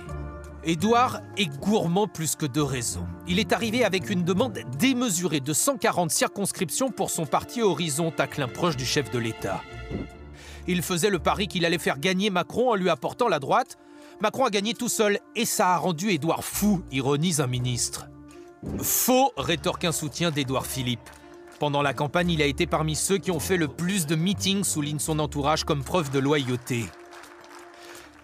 Édouard 0.65 1.19
est 1.35 1.47
gourmand 1.59 2.07
plus 2.07 2.37
que 2.37 2.45
de 2.45 2.61
raison. 2.61 3.05
Il 3.27 3.37
est 3.37 3.51
arrivé 3.51 3.83
avec 3.83 4.09
une 4.09 4.23
demande 4.23 4.59
démesurée 4.79 5.41
de 5.41 5.51
140 5.51 6.09
circonscriptions 6.09 6.89
pour 6.89 7.09
son 7.09 7.25
parti 7.25 7.61
Horizon, 7.61 8.11
taclin 8.11 8.47
proche 8.47 8.77
du 8.77 8.85
chef 8.85 9.11
de 9.11 9.19
l'État. 9.19 9.61
Il 10.65 10.81
faisait 10.81 11.09
le 11.09 11.19
pari 11.19 11.49
qu'il 11.49 11.65
allait 11.65 11.77
faire 11.77 11.99
gagner 11.99 12.29
Macron 12.29 12.71
en 12.71 12.75
lui 12.75 12.89
apportant 12.89 13.27
la 13.27 13.39
droite. 13.39 13.77
Macron 14.21 14.45
a 14.45 14.49
gagné 14.49 14.73
tout 14.73 14.87
seul 14.87 15.19
et 15.35 15.43
ça 15.43 15.73
a 15.73 15.77
rendu 15.77 16.11
Édouard 16.11 16.45
fou, 16.45 16.81
ironise 16.93 17.41
un 17.41 17.47
ministre. 17.47 18.07
Faux, 18.81 19.33
rétorque 19.35 19.83
un 19.83 19.91
soutien 19.91 20.31
d'Édouard 20.31 20.65
Philippe. 20.65 21.09
Pendant 21.59 21.81
la 21.81 21.93
campagne, 21.93 22.29
il 22.29 22.41
a 22.41 22.45
été 22.45 22.67
parmi 22.67 22.95
ceux 22.95 23.17
qui 23.17 23.31
ont 23.31 23.39
fait 23.41 23.57
le 23.57 23.67
plus 23.67 24.05
de 24.05 24.15
meetings, 24.15 24.63
souligne 24.63 24.99
son 24.99 25.19
entourage 25.19 25.65
comme 25.65 25.83
preuve 25.83 26.09
de 26.09 26.19
loyauté. 26.19 26.85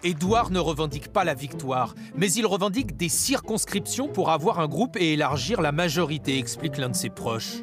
Édouard 0.02 0.50
ne 0.50 0.58
revendique 0.58 1.12
pas 1.12 1.24
la 1.24 1.34
victoire, 1.34 1.94
mais 2.16 2.32
il 2.32 2.46
revendique 2.46 2.96
des 2.96 3.10
circonscriptions 3.10 4.08
pour 4.08 4.30
avoir 4.30 4.58
un 4.58 4.66
groupe 4.66 4.96
et 4.96 5.12
élargir 5.12 5.60
la 5.60 5.72
majorité, 5.72 6.38
explique 6.38 6.78
l'un 6.78 6.88
de 6.88 6.96
ses 6.96 7.10
proches. 7.10 7.62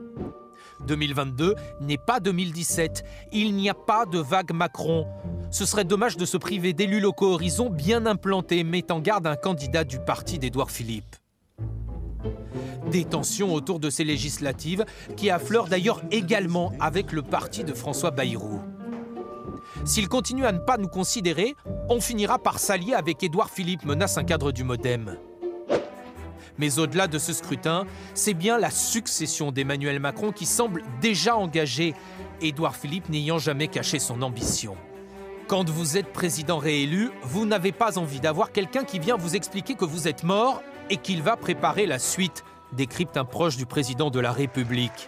2022 0.85 1.55
n'est 1.81 1.97
pas 1.97 2.19
2017. 2.19 3.03
Il 3.33 3.55
n'y 3.55 3.69
a 3.69 3.73
pas 3.73 4.05
de 4.05 4.19
vague 4.19 4.53
Macron. 4.53 5.07
Ce 5.49 5.65
serait 5.65 5.83
dommage 5.83 6.17
de 6.17 6.25
se 6.25 6.37
priver 6.37 6.73
d'élus 6.73 6.99
locaux 6.99 7.33
horizon 7.33 7.69
bien 7.71 8.05
implantés, 8.05 8.63
mettant 8.63 8.99
garde 8.99 9.25
un 9.25 9.35
candidat 9.35 9.83
du 9.83 9.99
parti 9.99 10.37
d'Édouard 10.37 10.69
Philippe. 10.69 11.15
Des 12.91 13.03
tensions 13.03 13.53
autour 13.53 13.79
de 13.79 13.89
ces 13.89 14.03
législatives 14.03 14.85
qui 15.15 15.29
affleurent 15.31 15.67
d'ailleurs 15.67 16.01
également 16.11 16.71
avec 16.79 17.11
le 17.11 17.23
parti 17.23 17.63
de 17.63 17.73
François 17.73 18.11
Bayrou. 18.11 18.61
S'il 19.87 20.09
continue 20.09 20.45
à 20.45 20.51
ne 20.51 20.59
pas 20.59 20.75
nous 20.75 20.89
considérer, 20.89 21.55
on 21.87 22.01
finira 22.01 22.39
par 22.39 22.59
s'allier 22.59 22.93
avec 22.93 23.23
Édouard 23.23 23.49
Philippe, 23.49 23.85
menace 23.85 24.17
un 24.17 24.25
cadre 24.25 24.51
du 24.51 24.65
Modem. 24.65 25.17
Mais 26.57 26.77
au-delà 26.77 27.07
de 27.07 27.17
ce 27.17 27.31
scrutin, 27.31 27.85
c'est 28.13 28.33
bien 28.33 28.57
la 28.57 28.69
succession 28.69 29.53
d'Emmanuel 29.53 30.01
Macron 30.01 30.33
qui 30.33 30.45
semble 30.45 30.83
déjà 30.99 31.37
engagée, 31.37 31.93
Édouard 32.41 32.75
Philippe 32.75 33.07
n'ayant 33.07 33.37
jamais 33.39 33.69
caché 33.69 33.97
son 33.97 34.21
ambition. 34.23 34.75
Quand 35.47 35.69
vous 35.69 35.95
êtes 35.95 36.11
président 36.11 36.57
réélu, 36.57 37.09
vous 37.23 37.45
n'avez 37.45 37.71
pas 37.71 37.97
envie 37.97 38.19
d'avoir 38.19 38.51
quelqu'un 38.51 38.83
qui 38.83 38.99
vient 38.99 39.15
vous 39.15 39.37
expliquer 39.37 39.75
que 39.75 39.85
vous 39.85 40.09
êtes 40.09 40.25
mort 40.25 40.61
et 40.89 40.97
qu'il 40.97 41.23
va 41.23 41.37
préparer 41.37 41.85
la 41.85 41.97
suite, 41.97 42.43
décrypte 42.73 43.15
un 43.15 43.23
proche 43.23 43.55
du 43.55 43.65
président 43.65 44.09
de 44.09 44.19
la 44.19 44.33
République. 44.33 45.07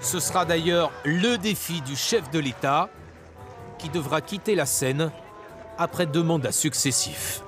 Ce 0.00 0.18
sera 0.18 0.46
d'ailleurs 0.46 0.92
le 1.04 1.36
défi 1.36 1.82
du 1.82 1.94
chef 1.94 2.30
de 2.30 2.38
l'État, 2.38 2.88
qui 3.78 3.88
devra 3.88 4.20
quitter 4.20 4.54
la 4.54 4.66
scène 4.66 5.10
après 5.78 6.06
deux 6.06 6.22
mandats 6.22 6.52
successifs. 6.52 7.42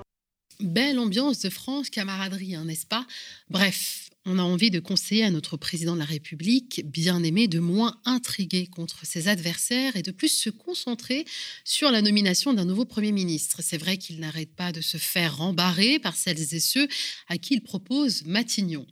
Belle 0.60 0.98
ambiance 0.98 1.40
de 1.40 1.50
France, 1.50 1.90
camaraderie, 1.90 2.54
hein, 2.54 2.64
n'est-ce 2.64 2.86
pas? 2.86 3.06
Bref, 3.48 4.10
on 4.26 4.38
a 4.38 4.42
envie 4.42 4.70
de 4.70 4.80
conseiller 4.80 5.24
à 5.24 5.30
notre 5.30 5.56
président 5.56 5.94
de 5.94 6.00
la 6.00 6.04
République, 6.04 6.82
bien 6.84 7.22
aimé, 7.22 7.48
de 7.48 7.58
moins 7.58 7.98
intriguer 8.04 8.66
contre 8.66 9.06
ses 9.06 9.28
adversaires 9.28 9.96
et 9.96 10.02
de 10.02 10.10
plus 10.10 10.28
se 10.28 10.50
concentrer 10.50 11.24
sur 11.64 11.90
la 11.90 12.02
nomination 12.02 12.52
d'un 12.52 12.66
nouveau 12.66 12.84
Premier 12.84 13.12
ministre. 13.12 13.60
C'est 13.62 13.78
vrai 13.78 13.96
qu'il 13.96 14.20
n'arrête 14.20 14.54
pas 14.54 14.72
de 14.72 14.82
se 14.82 14.98
faire 14.98 15.38
rembarrer 15.38 15.98
par 15.98 16.16
celles 16.16 16.54
et 16.54 16.60
ceux 16.60 16.86
à 17.28 17.38
qui 17.38 17.54
il 17.54 17.62
propose 17.62 18.24
Matignon. 18.26 18.86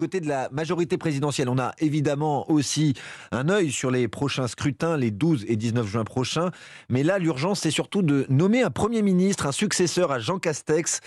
Côté 0.00 0.20
de 0.20 0.28
la 0.28 0.48
majorité 0.52 0.96
présidentielle, 0.96 1.48
on 1.48 1.58
a 1.58 1.72
évidemment 1.80 2.48
aussi 2.48 2.94
un 3.32 3.48
œil 3.48 3.72
sur 3.72 3.90
les 3.90 4.06
prochains 4.06 4.46
scrutins, 4.46 4.96
les 4.96 5.10
12 5.10 5.46
et 5.48 5.56
19 5.56 5.84
juin 5.88 6.04
prochains. 6.04 6.52
Mais 6.88 7.02
là, 7.02 7.18
l'urgence, 7.18 7.62
c'est 7.62 7.72
surtout 7.72 8.02
de 8.02 8.24
nommer 8.28 8.62
un 8.62 8.70
Premier 8.70 9.02
ministre, 9.02 9.46
un 9.46 9.52
successeur 9.52 10.12
à 10.12 10.20
Jean 10.20 10.38
Castex 10.38 11.00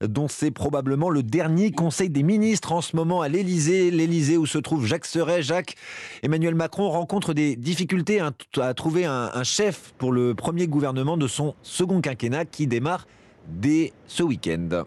dont 0.00 0.28
c'est 0.28 0.52
probablement 0.52 1.10
le 1.10 1.24
dernier 1.24 1.72
conseil 1.72 2.08
des 2.08 2.22
ministres 2.22 2.70
en 2.70 2.82
ce 2.82 2.94
moment 2.94 3.20
à 3.20 3.26
l'Élysée, 3.28 3.90
l'Élysée 3.90 4.36
où 4.36 4.46
se 4.46 4.58
trouve 4.58 4.86
Jacques 4.86 5.06
Serret. 5.06 5.42
Jacques, 5.42 5.74
Emmanuel 6.22 6.54
Macron 6.54 6.88
rencontre 6.88 7.34
des 7.34 7.56
difficultés 7.56 8.20
à 8.60 8.74
trouver 8.74 9.06
un 9.06 9.42
chef 9.42 9.92
pour 9.98 10.12
le 10.12 10.36
premier 10.36 10.68
gouvernement 10.68 11.16
de 11.16 11.26
son 11.26 11.56
second 11.62 12.00
quinquennat 12.00 12.44
qui 12.44 12.68
démarre 12.68 13.08
dès 13.48 13.92
ce 14.06 14.22
week-end. 14.22 14.84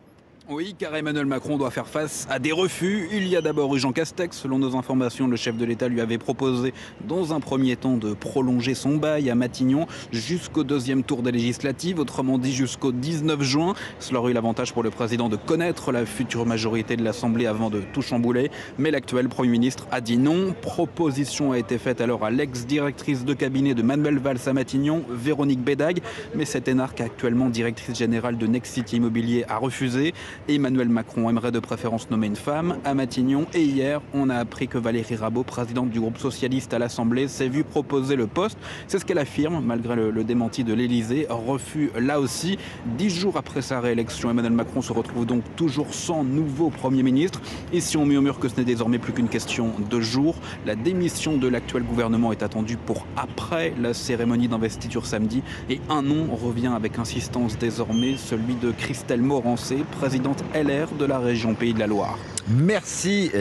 Oui, 0.51 0.74
car 0.75 0.96
Emmanuel 0.96 1.27
Macron 1.27 1.60
doit 1.60 1.70
faire 1.70 1.86
face 1.86 2.25
à 2.27 2.39
des 2.39 2.51
refus. 2.51 3.08
Il 3.12 3.27
y 3.27 3.36
a 3.36 3.41
d'abord 3.41 3.75
eu 3.75 3.79
Jean 3.79 3.91
Castex. 3.91 4.36
Selon 4.36 4.58
nos 4.58 4.75
informations, 4.75 5.27
le 5.27 5.36
chef 5.38 5.56
de 5.56 5.63
l'État 5.63 5.88
lui 5.88 6.01
avait 6.01 6.18
proposé, 6.18 6.74
dans 7.08 7.36
un 7.36 7.39
premier 7.39 7.75
temps, 7.75 7.98
de 7.98 8.15
prolonger 8.15 8.74
son 8.74 8.98
bail 8.98 9.29
à 9.29 9.36
Matignon 9.36 9.86
jusqu'au 10.12 10.63
deuxième 10.63 11.03
tour 11.03 11.22
des 11.22 11.32
législatives, 11.32 12.00
autrement 12.00 12.39
dit 12.39 12.51
jusqu'au 12.51 12.91
19 12.91 13.44
juin. 13.44 13.75
Cela 14.00 14.22
aurait 14.22 14.32
eu 14.32 14.34
l'avantage 14.34 14.74
pour 14.74 14.82
le 14.82 14.89
président 14.89 15.29
de 15.29 15.36
connaître 15.36 15.91
la 15.91 16.03
future 16.08 16.48
majorité 16.48 16.98
de 16.98 17.03
l'Assemblée 17.03 17.46
avant 17.46 17.70
de 17.70 17.82
tout 17.94 18.01
chambouler. 18.01 18.50
Mais 18.79 18.89
l'actuel 18.89 19.29
Premier 19.29 19.51
ministre 19.51 19.86
a 19.91 20.01
dit 20.01 20.18
non. 20.18 20.56
Proposition 20.60 21.51
a 21.51 21.60
été 21.60 21.77
faite 21.77 22.01
alors 22.01 22.25
à 22.25 22.32
l'ex-directrice 22.32 23.24
de 23.24 23.36
cabinet 23.36 23.75
de 23.75 23.84
Manuel 23.84 24.18
Valls 24.18 24.39
à 24.48 24.53
Matignon, 24.53 25.03
Véronique 25.12 25.63
Bédag. 25.63 26.00
Mais 26.34 26.46
cette 26.46 26.68
énarque, 26.68 27.01
actuellement 27.01 27.50
directrice 27.50 27.96
générale 27.96 28.39
de 28.39 28.48
Next 28.48 28.74
City 28.74 28.96
Immobilier, 28.96 29.46
a 29.48 29.58
refusé. 29.58 30.15
Emmanuel 30.48 30.89
Macron 30.89 31.29
aimerait 31.29 31.51
de 31.51 31.60
préférence 31.60 32.10
nommer 32.10 32.27
une 32.27 32.36
femme 32.36 32.77
à 32.86 32.93
Matignon. 32.93 33.46
Et 33.53 33.63
hier, 33.63 34.01
on 34.13 34.29
a 34.29 34.36
appris 34.36 34.67
que 34.67 34.77
Valérie 34.77 35.15
Rabault, 35.15 35.43
présidente 35.43 35.89
du 35.89 36.00
groupe 36.00 36.17
socialiste 36.17 36.74
à 36.74 36.79
l'Assemblée, 36.79 37.27
s'est 37.27 37.50
vue 37.50 37.63
proposer 37.63 38.15
le 38.15 38.27
poste. 38.27 38.58
C'est 38.88 39.00
ce 39.00 39.05
qu'elle 39.05 39.17
affirme, 39.17 39.63
malgré 39.63 39.96
le, 39.96 40.24
démenti 40.24 40.63
de 40.63 40.74
l'Élysée. 40.74 41.27
Refus 41.29 41.91
là 42.00 42.19
aussi. 42.19 42.58
Dix 42.98 43.10
jours 43.10 43.38
après 43.38 43.62
sa 43.62 43.79
réélection, 43.79 44.29
Emmanuel 44.29 44.53
Macron 44.53 44.81
se 44.81 44.93
retrouve 44.93 45.25
donc 45.25 45.43
toujours 45.55 45.93
sans 45.93 46.24
nouveau 46.24 46.69
Premier 46.69 47.03
ministre. 47.03 47.41
Ici, 47.74 47.98
on 47.98 48.05
murmure 48.05 48.39
que 48.39 48.48
ce 48.48 48.58
n'est 48.58 48.65
désormais 48.65 49.00
plus 49.00 49.13
qu'une 49.13 49.29
question 49.29 49.74
de 49.89 50.00
jours. 50.00 50.36
La 50.65 50.75
démission 50.75 51.38
de 51.38 51.48
l'actuel 51.48 51.84
gouvernement 51.84 52.31
est 52.31 52.43
attendue 52.43 52.77
pour 52.77 53.05
après 53.17 53.74
la 53.79 53.93
cérémonie 53.93 54.48
d'investiture 54.48 55.05
samedi. 55.05 55.43
Et 55.69 55.81
un 55.89 56.01
nom 56.01 56.27
revient 56.34 56.72
avec 56.75 57.00
insistance 57.00 57.58
désormais, 57.58 58.15
celui 58.17 58.55
de 58.55 58.72
Christelle 58.72 59.22
Morancé, 59.22 59.77
présidente 60.00 60.29
LR 60.54 60.94
de 60.96 61.06
la 61.06 61.20
région 61.20 61.56
Pays 61.56 61.74
de 61.74 61.80
la 61.80 61.88
Loire. 61.88 62.18
Merci. 62.48 63.32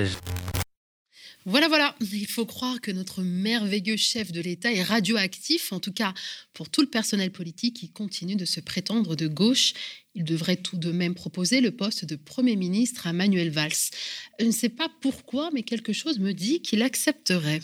Voilà, 1.44 1.68
voilà, 1.68 1.94
il 2.00 2.26
faut 2.26 2.44
croire 2.44 2.80
que 2.80 2.90
notre 2.90 3.22
merveilleux 3.22 3.96
chef 3.96 4.32
de 4.32 4.40
l'État 4.42 4.70
est 4.70 4.82
radioactif, 4.82 5.72
en 5.72 5.80
tout 5.80 5.92
cas 5.92 6.12
pour 6.52 6.68
tout 6.68 6.82
le 6.82 6.88
personnel 6.88 7.30
politique 7.30 7.76
qui 7.76 7.90
continue 7.90 8.36
de 8.36 8.44
se 8.44 8.60
prétendre 8.60 9.16
de 9.16 9.28
gauche. 9.28 9.72
Il 10.14 10.24
devrait 10.24 10.56
tout 10.56 10.76
de 10.76 10.92
même 10.92 11.14
proposer 11.14 11.60
le 11.62 11.70
poste 11.70 12.04
de 12.04 12.16
Premier 12.16 12.56
ministre 12.56 13.06
à 13.06 13.14
Manuel 13.14 13.50
Valls. 13.50 13.72
Je 14.38 14.44
ne 14.44 14.50
sais 14.50 14.68
pas 14.68 14.90
pourquoi, 15.00 15.48
mais 15.54 15.62
quelque 15.62 15.94
chose 15.94 16.18
me 16.18 16.32
dit 16.32 16.60
qu'il 16.60 16.82
accepterait. 16.82 17.60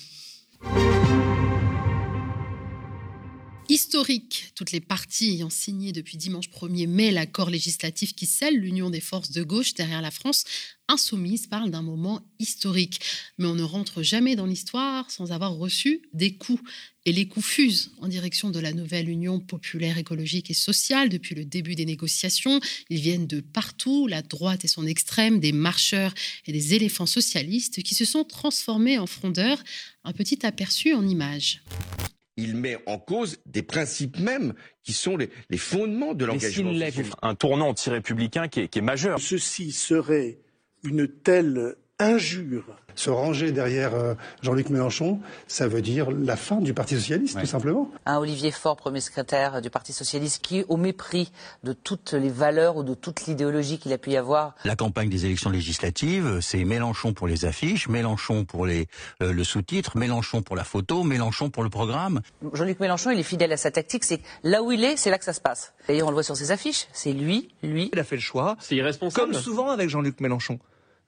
Historique. 3.75 4.53
Toutes 4.55 4.71
les 4.71 4.81
parties 4.81 5.31
ayant 5.31 5.51
signé 5.51 5.91
depuis 5.91 6.17
dimanche 6.17 6.49
1er 6.49 6.87
mai 6.87 7.11
l'accord 7.11 7.51
législatif 7.51 8.15
qui 8.15 8.25
scelle 8.25 8.57
l'union 8.57 8.89
des 8.89 9.01
forces 9.01 9.33
de 9.33 9.43
gauche 9.43 9.75
derrière 9.75 10.01
la 10.01 10.13
France 10.13 10.45
insoumise 10.87 11.49
parlent 11.49 11.73
d'un 11.73 11.83
moment 11.83 12.23
historique. 12.39 13.01
Mais 13.37 13.49
on 13.49 13.57
ne 13.57 13.65
rentre 13.65 14.05
jamais 14.05 14.37
dans 14.37 14.47
l'histoire 14.47 15.11
sans 15.11 15.33
avoir 15.33 15.55
reçu 15.55 16.03
des 16.13 16.37
coups. 16.37 16.63
Et 17.05 17.13
les 17.13 17.27
coups 17.27 17.45
fusent 17.45 17.91
en 18.01 18.07
direction 18.07 18.51
de 18.51 18.61
la 18.61 18.73
nouvelle 18.73 19.09
Union 19.09 19.41
populaire 19.41 19.99
écologique 19.99 20.53
et 20.53 20.55
sociale 20.55 21.09
depuis 21.09 21.35
le 21.35 21.45
début 21.45 21.75
des 21.75 21.85
négociations. 21.85 22.61
Ils 22.91 23.01
viennent 23.01 23.27
de 23.27 23.41
partout, 23.41 24.07
la 24.07 24.23
droite 24.23 24.65
et 24.65 24.69
son 24.69 24.87
extrême, 24.87 25.41
des 25.41 25.53
marcheurs 25.53 26.15
et 26.47 26.53
des 26.53 26.75
éléphants 26.75 27.07
socialistes 27.07 27.83
qui 27.83 27.97
se 27.97 28.05
sont 28.05 28.23
transformés 28.23 29.01
en 29.01 29.09
frondeurs. 29.09 29.65
Un 30.05 30.13
petit 30.13 30.47
aperçu 30.47 30.95
en 30.95 31.05
images 31.05 31.61
il 32.37 32.57
met 32.57 32.79
en 32.87 32.99
cause 32.99 33.39
des 33.47 33.63
principes 33.63 34.19
mêmes 34.19 34.55
qui 34.83 34.93
sont 34.93 35.17
les, 35.17 35.31
fondements 35.57 36.15
de 36.15 36.25
l'engagement. 36.25 36.73
Un 37.23 37.35
tournant 37.35 37.69
anti-républicain 37.69 38.49
qui 38.49 38.61
est 38.61 38.81
majeur. 38.81 39.21
Ceci 39.21 39.73
serait 39.73 40.39
une 40.83 41.09
telle 41.09 41.77
injure. 41.99 42.77
Se 42.97 43.11
ranger 43.11 43.53
derrière 43.53 43.95
euh, 43.95 44.15
Jean-Luc 44.43 44.71
Mélenchon, 44.71 45.21
ça 45.47 45.69
veut 45.69 45.83
dire 45.83 46.11
la 46.11 46.37
fin 46.37 46.61
du 46.61 46.75
Parti 46.75 46.95
socialiste, 46.95 47.39
tout 47.39 47.47
simplement. 47.47 47.91
Un 48.07 48.19
Olivier 48.19 48.51
Faure, 48.51 48.77
premier 48.77 49.01
secrétaire 49.01 49.61
du 49.63 49.71
Parti 49.71 49.93
socialiste, 49.93 50.43
qui, 50.43 50.65
au 50.69 50.77
mépris 50.77 51.33
de 51.63 51.73
toutes 51.73 52.13
les 52.13 52.29
valeurs 52.29 52.77
ou 52.77 52.83
de 52.83 52.95
toute 52.95 53.27
l'idéologie 53.27 53.79
qu'il 53.79 53.93
a 53.93 53.99
pu 53.99 54.11
y 54.11 54.17
avoir. 54.17 54.55
La 54.65 54.77
campagne 54.77 55.09
des 55.09 55.27
élections 55.27 55.51
législatives, 55.51 56.39
c'est 56.41 56.65
Mélenchon 56.65 57.13
pour 57.13 57.27
les 57.27 57.45
affiches, 57.45 57.89
Mélenchon 57.89 58.45
pour 58.45 58.67
les, 58.67 58.87
euh, 59.23 59.33
le 59.33 59.45
sous-titre, 59.45 59.97
Mélenchon 59.97 60.43
pour 60.43 60.57
la 60.57 60.65
photo, 60.65 61.03
Mélenchon 61.03 61.51
pour 61.51 61.63
le 61.63 61.71
programme. 61.71 62.21
Jean-Luc 62.53 62.81
Mélenchon, 62.81 63.11
il 63.11 63.19
est 63.19 63.25
fidèle 63.25 63.53
à 63.53 63.57
sa 63.57 63.71
tactique, 63.71 64.05
c'est 64.05 64.21
là 64.43 64.63
où 64.63 64.73
il 64.73 64.85
est, 64.85 64.97
c'est 64.97 65.11
là 65.11 65.19
que 65.19 65.25
ça 65.25 65.33
se 65.33 65.41
passe. 65.41 65.75
D'ailleurs, 65.89 66.07
on 66.07 66.11
le 66.11 66.15
voit 66.15 66.23
sur 66.23 66.37
ses 66.37 66.51
affiches, 66.51 66.87
c'est 66.93 67.13
lui, 67.13 67.49
lui. 67.63 67.91
Il 67.93 67.99
a 67.99 68.05
fait 68.05 68.17
le 68.17 68.23
choix, 68.23 68.57
c'est 68.61 68.77
irresponsable. 68.77 69.33
comme 69.33 69.41
souvent 69.41 69.71
avec 69.71 69.89
Jean-Luc 69.89 70.21
Mélenchon, 70.21 70.59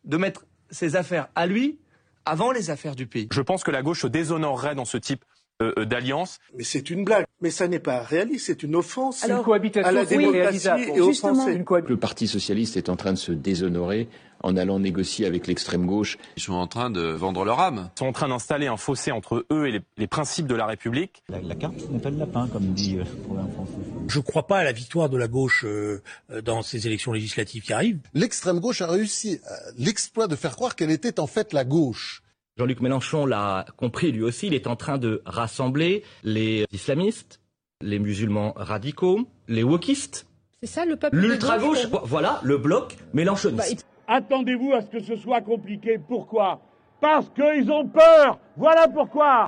de 0.04 0.16
mettre 0.16 0.44
ses 0.70 0.96
affaires 0.96 1.28
à 1.34 1.46
lui 1.46 1.78
avant 2.24 2.50
les 2.50 2.70
affaires 2.70 2.96
du 2.96 3.06
pays. 3.06 3.28
Je 3.30 3.40
pense 3.40 3.62
que 3.62 3.70
la 3.70 3.82
gauche 3.82 4.02
se 4.02 4.06
déshonorerait 4.06 4.74
dans 4.74 4.84
ce 4.84 4.96
type 4.96 5.24
d'alliance. 5.60 6.38
Mais 6.56 6.64
c'est 6.64 6.90
une 6.90 7.04
blague. 7.04 7.26
Mais 7.40 7.50
ça 7.50 7.68
n'est 7.68 7.78
pas 7.78 8.02
réaliste, 8.02 8.46
c'est 8.46 8.62
une 8.62 8.76
offense 8.76 9.24
une 9.26 9.42
cohabitation 9.42 9.88
à 9.88 9.92
la 9.92 10.04
démocratie 10.04 10.68
et 10.94 11.00
aux 11.00 11.12
Français. 11.12 11.64
Le 11.88 11.96
Parti 11.96 12.26
socialiste 12.26 12.76
est 12.76 12.88
en 12.88 12.96
train 12.96 13.12
de 13.12 13.18
se 13.18 13.32
déshonorer 13.32 14.08
en 14.42 14.56
allant 14.56 14.78
négocier 14.78 15.26
avec 15.26 15.46
l'extrême 15.46 15.86
gauche. 15.86 16.18
Ils 16.36 16.42
sont 16.42 16.54
en 16.54 16.66
train 16.66 16.90
de 16.90 17.00
vendre 17.00 17.44
leur 17.44 17.60
âme. 17.60 17.90
Ils 17.96 17.98
sont 17.98 18.06
en 18.06 18.12
train 18.12 18.28
d'installer 18.28 18.66
un 18.66 18.76
fossé 18.76 19.10
entre 19.12 19.44
eux 19.50 19.66
et 19.66 19.82
les, 19.96 20.06
principes 20.06 20.46
de 20.46 20.54
la 20.54 20.66
République. 20.66 21.22
La, 21.28 21.54
carte 21.54 21.74
n'est 21.90 22.10
le 22.10 22.18
lapin, 22.18 22.48
comme 22.48 22.72
dit 22.72 22.98
euh, 22.98 23.04
français. 23.04 23.72
Je 24.08 24.18
ne 24.18 24.22
crois 24.22 24.46
pas 24.46 24.58
à 24.58 24.64
la 24.64 24.72
victoire 24.72 25.08
de 25.08 25.16
la 25.16 25.28
gauche 25.28 25.64
euh, 25.66 26.02
dans 26.42 26.62
ces 26.62 26.86
élections 26.86 27.12
législatives 27.12 27.62
qui 27.62 27.72
arrivent. 27.72 27.98
L'extrême 28.14 28.60
gauche 28.60 28.82
a 28.82 28.86
réussi 28.86 29.40
euh, 29.50 29.54
l'exploit 29.78 30.28
de 30.28 30.36
faire 30.36 30.54
croire 30.54 30.76
qu'elle 30.76 30.90
était 30.90 31.18
en 31.18 31.26
fait 31.26 31.52
la 31.52 31.64
gauche. 31.64 32.22
Jean-Luc 32.58 32.80
Mélenchon 32.80 33.26
l'a 33.26 33.66
compris 33.76 34.12
lui 34.12 34.22
aussi, 34.22 34.46
il 34.46 34.54
est 34.54 34.66
en 34.66 34.76
train 34.76 34.96
de 34.96 35.20
rassembler 35.26 36.02
les 36.24 36.64
islamistes, 36.72 37.40
les 37.82 37.98
musulmans 37.98 38.54
radicaux, 38.56 39.28
les 39.46 39.62
wokistes. 39.62 40.26
C'est 40.62 40.66
ça 40.66 40.86
le 40.86 40.96
peuple 40.96 41.18
L'ultra-gauche, 41.18 41.86
voilà, 42.04 42.40
le 42.42 42.56
bloc 42.56 42.96
mélenchoniste. 43.12 43.84
Bah, 44.08 44.14
Attendez-vous 44.14 44.72
à 44.72 44.80
ce 44.80 44.86
que 44.86 45.00
ce 45.00 45.16
soit 45.16 45.42
compliqué. 45.42 45.98
Pourquoi? 45.98 46.62
Parce 47.02 47.28
qu'ils 47.30 47.70
ont 47.70 47.86
peur. 47.88 48.38
Voilà 48.56 48.88
pourquoi. 48.88 49.44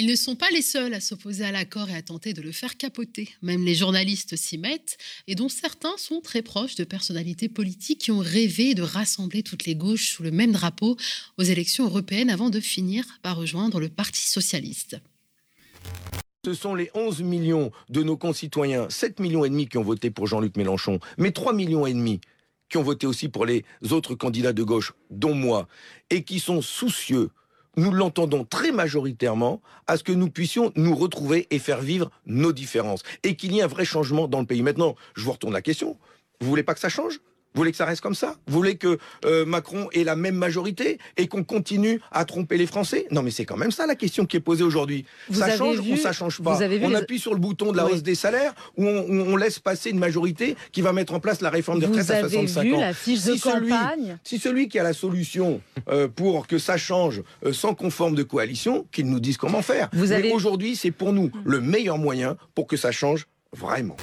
Ils 0.00 0.06
ne 0.06 0.14
sont 0.14 0.36
pas 0.36 0.48
les 0.52 0.62
seuls 0.62 0.94
à 0.94 1.00
s'opposer 1.00 1.44
à 1.44 1.50
l'accord 1.50 1.90
et 1.90 1.94
à 1.96 2.02
tenter 2.02 2.32
de 2.32 2.40
le 2.40 2.52
faire 2.52 2.76
capoter. 2.76 3.30
Même 3.42 3.64
les 3.64 3.74
journalistes 3.74 4.36
s'y 4.36 4.56
mettent, 4.56 4.96
et 5.26 5.34
dont 5.34 5.48
certains 5.48 5.96
sont 5.96 6.20
très 6.20 6.40
proches 6.40 6.76
de 6.76 6.84
personnalités 6.84 7.48
politiques 7.48 8.02
qui 8.02 8.12
ont 8.12 8.20
rêvé 8.20 8.74
de 8.74 8.82
rassembler 8.82 9.42
toutes 9.42 9.64
les 9.64 9.74
gauches 9.74 10.10
sous 10.12 10.22
le 10.22 10.30
même 10.30 10.52
drapeau 10.52 10.96
aux 11.36 11.42
élections 11.42 11.86
européennes 11.86 12.30
avant 12.30 12.48
de 12.48 12.60
finir 12.60 13.04
par 13.22 13.36
rejoindre 13.36 13.80
le 13.80 13.88
Parti 13.88 14.24
socialiste. 14.28 15.00
Ce 16.44 16.54
sont 16.54 16.76
les 16.76 16.92
11 16.94 17.22
millions 17.22 17.72
de 17.88 18.04
nos 18.04 18.16
concitoyens, 18.16 18.88
7 18.88 19.18
millions 19.18 19.44
et 19.44 19.50
demi 19.50 19.66
qui 19.66 19.78
ont 19.78 19.82
voté 19.82 20.12
pour 20.12 20.28
Jean-Luc 20.28 20.56
Mélenchon, 20.56 21.00
mais 21.16 21.32
3 21.32 21.52
millions 21.52 21.86
et 21.86 21.92
demi 21.92 22.20
qui 22.68 22.76
ont 22.76 22.84
voté 22.84 23.08
aussi 23.08 23.28
pour 23.28 23.46
les 23.46 23.64
autres 23.90 24.14
candidats 24.14 24.52
de 24.52 24.62
gauche, 24.62 24.92
dont 25.10 25.34
moi, 25.34 25.66
et 26.08 26.22
qui 26.22 26.38
sont 26.38 26.62
soucieux, 26.62 27.30
nous 27.76 27.92
l'entendons 27.92 28.44
très 28.44 28.72
majoritairement, 28.72 29.60
à 29.86 29.96
ce 29.96 30.04
que 30.04 30.12
nous 30.12 30.30
puissions 30.30 30.72
nous 30.76 30.94
retrouver 30.94 31.46
et 31.50 31.58
faire 31.58 31.80
vivre 31.80 32.10
nos 32.26 32.52
différences, 32.52 33.02
et 33.22 33.36
qu'il 33.36 33.52
y 33.52 33.58
ait 33.58 33.62
un 33.62 33.68
vrai 33.68 33.84
changement 33.84 34.28
dans 34.28 34.40
le 34.40 34.46
pays. 34.46 34.62
Maintenant, 34.62 34.94
je 35.14 35.22
vous 35.22 35.32
retourne 35.32 35.52
la 35.52 35.62
question. 35.62 35.96
Vous 36.40 36.48
voulez 36.48 36.62
pas 36.62 36.74
que 36.74 36.80
ça 36.80 36.88
change? 36.88 37.20
Vous 37.54 37.62
voulez 37.62 37.70
que 37.70 37.76
ça 37.76 37.86
reste 37.86 38.02
comme 38.02 38.14
ça? 38.14 38.36
Vous 38.46 38.54
voulez 38.54 38.76
que 38.76 38.98
euh, 39.24 39.44
Macron 39.44 39.88
ait 39.92 40.04
la 40.04 40.16
même 40.16 40.36
majorité 40.36 40.98
et 41.16 41.26
qu'on 41.26 41.42
continue 41.42 42.00
à 42.12 42.24
tromper 42.24 42.56
les 42.56 42.66
Français? 42.66 43.06
Non, 43.10 43.22
mais 43.22 43.30
c'est 43.30 43.46
quand 43.46 43.56
même 43.56 43.72
ça 43.72 43.86
la 43.86 43.96
question 43.96 44.26
qui 44.26 44.36
est 44.36 44.40
posée 44.40 44.62
aujourd'hui. 44.62 45.06
Ça 45.32 45.56
change 45.56 45.80
ou 45.80 45.96
ça 45.96 46.12
change 46.12 46.40
pas? 46.40 46.58
On 46.82 46.94
appuie 46.94 47.18
sur 47.18 47.32
le 47.32 47.40
bouton 47.40 47.72
de 47.72 47.76
la 47.76 47.86
hausse 47.86 48.02
des 48.02 48.14
salaires 48.14 48.54
ou 48.76 48.86
on, 48.86 49.36
laisse 49.36 49.58
passer 49.58 49.90
une 49.90 49.98
majorité 49.98 50.56
qui 50.72 50.82
va 50.82 50.92
mettre 50.92 51.14
en 51.14 51.20
place 51.20 51.40
la 51.40 51.50
réforme 51.50 51.80
des 51.80 51.86
retraites 51.86 52.10
à 52.10 52.20
65 52.20 52.62
vu 52.62 52.74
ans. 52.74 52.80
La 52.80 52.92
fiche 52.92 53.24
de 53.24 53.34
si, 53.34 53.40
campagne? 53.40 53.62
celui, 53.62 54.12
si 54.24 54.38
celui 54.38 54.68
qui 54.68 54.78
a 54.78 54.82
la 54.82 54.92
solution 54.92 55.60
euh, 55.88 56.08
pour 56.08 56.46
que 56.46 56.58
ça 56.58 56.76
change 56.76 57.22
euh, 57.44 57.52
sans 57.52 57.74
conforme 57.74 58.14
de 58.14 58.22
coalition, 58.22 58.86
qu'il 58.92 59.06
nous 59.06 59.20
dise 59.20 59.36
comment 59.36 59.62
faire. 59.62 59.88
Vous 59.92 60.08
mais 60.08 60.32
aujourd'hui, 60.32 60.76
c'est 60.76 60.90
pour 60.90 61.12
nous 61.12 61.30
le 61.44 61.60
meilleur 61.60 61.98
moyen 61.98 62.36
pour 62.54 62.66
que 62.66 62.76
ça 62.76 62.92
change 62.92 63.26
vraiment. 63.52 63.96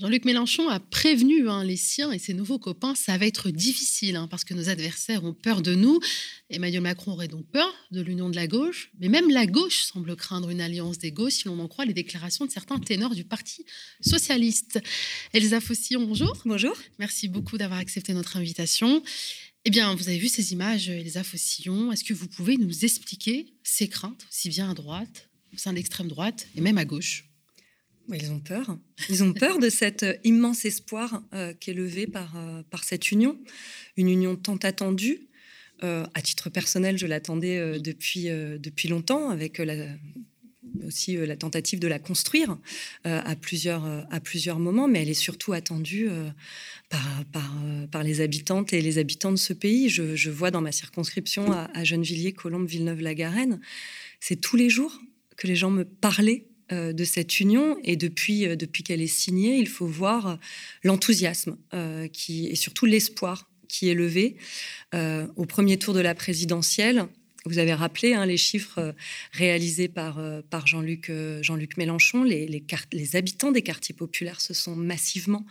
Jean-Luc 0.00 0.24
Mélenchon 0.24 0.66
a 0.70 0.80
prévenu 0.80 1.46
hein, 1.50 1.62
les 1.62 1.76
siens 1.76 2.10
et 2.10 2.18
ses 2.18 2.32
nouveaux 2.32 2.58
copains, 2.58 2.94
ça 2.94 3.18
va 3.18 3.26
être 3.26 3.50
difficile 3.50 4.16
hein, 4.16 4.28
parce 4.28 4.44
que 4.44 4.54
nos 4.54 4.70
adversaires 4.70 5.24
ont 5.24 5.34
peur 5.34 5.60
de 5.60 5.74
nous. 5.74 6.00
Emmanuel 6.48 6.80
Macron 6.80 7.12
aurait 7.12 7.28
donc 7.28 7.44
peur 7.50 7.70
de 7.90 8.00
l'union 8.00 8.30
de 8.30 8.36
la 8.36 8.46
gauche, 8.46 8.90
mais 8.98 9.10
même 9.10 9.28
la 9.28 9.44
gauche 9.44 9.82
semble 9.82 10.16
craindre 10.16 10.48
une 10.48 10.62
alliance 10.62 10.96
des 10.96 11.12
gauches 11.12 11.34
si 11.34 11.48
l'on 11.48 11.58
en 11.58 11.68
croit 11.68 11.84
les 11.84 11.92
déclarations 11.92 12.46
de 12.46 12.50
certains 12.50 12.78
ténors 12.78 13.14
du 13.14 13.24
Parti 13.24 13.66
socialiste. 14.00 14.80
Elsa 15.34 15.60
Fossillon, 15.60 16.06
bonjour. 16.06 16.34
Bonjour. 16.46 16.74
Merci 16.98 17.28
beaucoup 17.28 17.58
d'avoir 17.58 17.78
accepté 17.78 18.14
notre 18.14 18.38
invitation. 18.38 19.02
Eh 19.66 19.70
bien, 19.70 19.94
vous 19.94 20.08
avez 20.08 20.18
vu 20.18 20.28
ces 20.28 20.54
images, 20.54 20.88
Elsa 20.88 21.24
Fossillon. 21.24 21.92
Est-ce 21.92 22.04
que 22.04 22.14
vous 22.14 22.26
pouvez 22.26 22.56
nous 22.56 22.86
expliquer 22.86 23.52
ces 23.62 23.88
craintes, 23.88 24.26
aussi 24.30 24.48
bien 24.48 24.70
à 24.70 24.72
droite, 24.72 25.28
au 25.52 25.58
sein 25.58 25.72
de 25.72 25.76
l'extrême 25.76 26.08
droite 26.08 26.46
et 26.56 26.62
même 26.62 26.78
à 26.78 26.86
gauche? 26.86 27.29
Ils 28.16 28.30
ont 28.30 28.40
peur. 28.40 28.78
Ils 29.08 29.22
ont 29.22 29.32
peur 29.32 29.58
de 29.58 29.68
cet 29.68 30.02
euh, 30.02 30.14
immense 30.24 30.64
espoir 30.64 31.22
euh, 31.34 31.52
qui 31.52 31.70
est 31.70 31.74
levé 31.74 32.06
par, 32.06 32.36
euh, 32.36 32.62
par 32.70 32.84
cette 32.84 33.10
union, 33.10 33.38
une 33.96 34.08
union 34.08 34.36
tant 34.36 34.56
attendue. 34.56 35.28
à 35.82 36.20
titre 36.22 36.50
personnel, 36.50 36.98
je 36.98 37.06
l'attendais 37.06 37.80
depuis, 37.80 38.28
depuis 38.58 38.88
longtemps, 38.88 39.30
avec 39.30 39.62
aussi 40.86 41.16
la 41.16 41.36
tentative 41.36 41.78
de 41.78 41.88
la 41.88 41.98
construire 41.98 42.58
à, 43.04 43.34
plusieurs, 43.34 43.86
à 44.10 44.20
plusieurs 44.20 44.58
moments, 44.58 44.88
mais 44.88 45.00
elle 45.00 45.08
est 45.08 45.14
surtout 45.14 45.54
attendue 45.54 46.10
par, 46.90 47.24
par, 47.90 48.02
les 48.02 48.20
habitantes 48.20 48.74
et 48.74 48.82
les 48.82 48.98
habitants 48.98 49.32
de 49.32 49.38
ce 49.38 49.54
pays. 49.54 49.88
Je, 49.88 50.30
vois 50.30 50.50
dans 50.50 50.60
ma 50.60 50.70
circonscription 50.70 51.50
à, 51.50 51.70
à 51.72 51.82
Gennevilliers, 51.82 52.34
Colombe, 52.34 52.68
Villeneuve-la-Garenne, 52.68 53.58
c'est 54.20 54.36
tous 54.36 54.56
les 54.56 54.68
jours 54.68 55.00
que 55.38 55.46
les 55.46 55.56
gens 55.56 55.70
me 55.70 55.84
parlaient 55.84 56.44
euh, 56.44 56.49
de 56.72 57.04
cette 57.04 57.40
union 57.40 57.78
et 57.84 57.96
depuis, 57.96 58.46
euh, 58.46 58.56
depuis 58.56 58.82
qu'elle 58.82 59.00
est 59.00 59.06
signée, 59.06 59.56
il 59.58 59.68
faut 59.68 59.86
voir 59.86 60.38
l'enthousiasme 60.84 61.56
euh, 61.74 62.08
qui 62.08 62.46
et 62.46 62.54
surtout 62.54 62.86
l'espoir 62.86 63.48
qui 63.68 63.88
est 63.88 63.94
levé 63.94 64.36
au 65.36 65.44
premier 65.46 65.78
tour 65.78 65.94
de 65.94 66.00
la 66.00 66.16
présidentielle. 66.16 67.06
Vous 67.44 67.58
avez 67.58 67.72
rappelé 67.72 68.14
hein, 68.14 68.26
les 68.26 68.36
chiffres 68.36 68.96
réalisés 69.30 69.86
par, 69.86 70.20
par 70.50 70.66
Jean-Luc 70.66 71.12
Jean 71.40 71.56
Mélenchon. 71.76 72.24
Les, 72.24 72.48
les, 72.92 73.16
habitants 73.16 73.52
des 73.52 73.62
quartiers 73.62 73.94
populaires 73.94 74.40
se 74.40 74.54
sont 74.54 74.74
massivement 74.74 75.46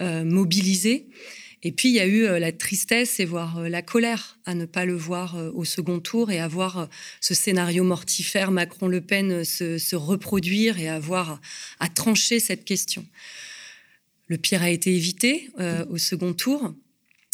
mobilisés. 0.00 1.06
Et 1.64 1.70
puis, 1.70 1.90
il 1.90 1.94
y 1.94 2.00
a 2.00 2.06
eu 2.06 2.24
euh, 2.24 2.38
la 2.38 2.52
tristesse 2.52 3.20
et 3.20 3.24
voire 3.24 3.58
euh, 3.58 3.68
la 3.68 3.82
colère 3.82 4.38
à 4.46 4.54
ne 4.54 4.64
pas 4.64 4.84
le 4.84 4.94
voir 4.94 5.36
euh, 5.36 5.50
au 5.54 5.64
second 5.64 6.00
tour 6.00 6.30
et 6.30 6.40
à 6.40 6.48
voir 6.48 6.88
ce 7.20 7.34
scénario 7.34 7.84
mortifère 7.84 8.50
Macron-Le 8.50 9.00
Pen 9.00 9.44
se, 9.44 9.94
reproduire 9.94 10.78
et 10.78 10.88
avoir 10.88 11.40
à, 11.78 11.88
trancher 11.88 12.40
cette 12.40 12.64
question. 12.64 13.06
Le 14.26 14.38
pire 14.38 14.62
a 14.62 14.70
été 14.70 14.94
évité 14.94 15.50
au 15.90 15.98
second 15.98 16.32
tour. 16.32 16.74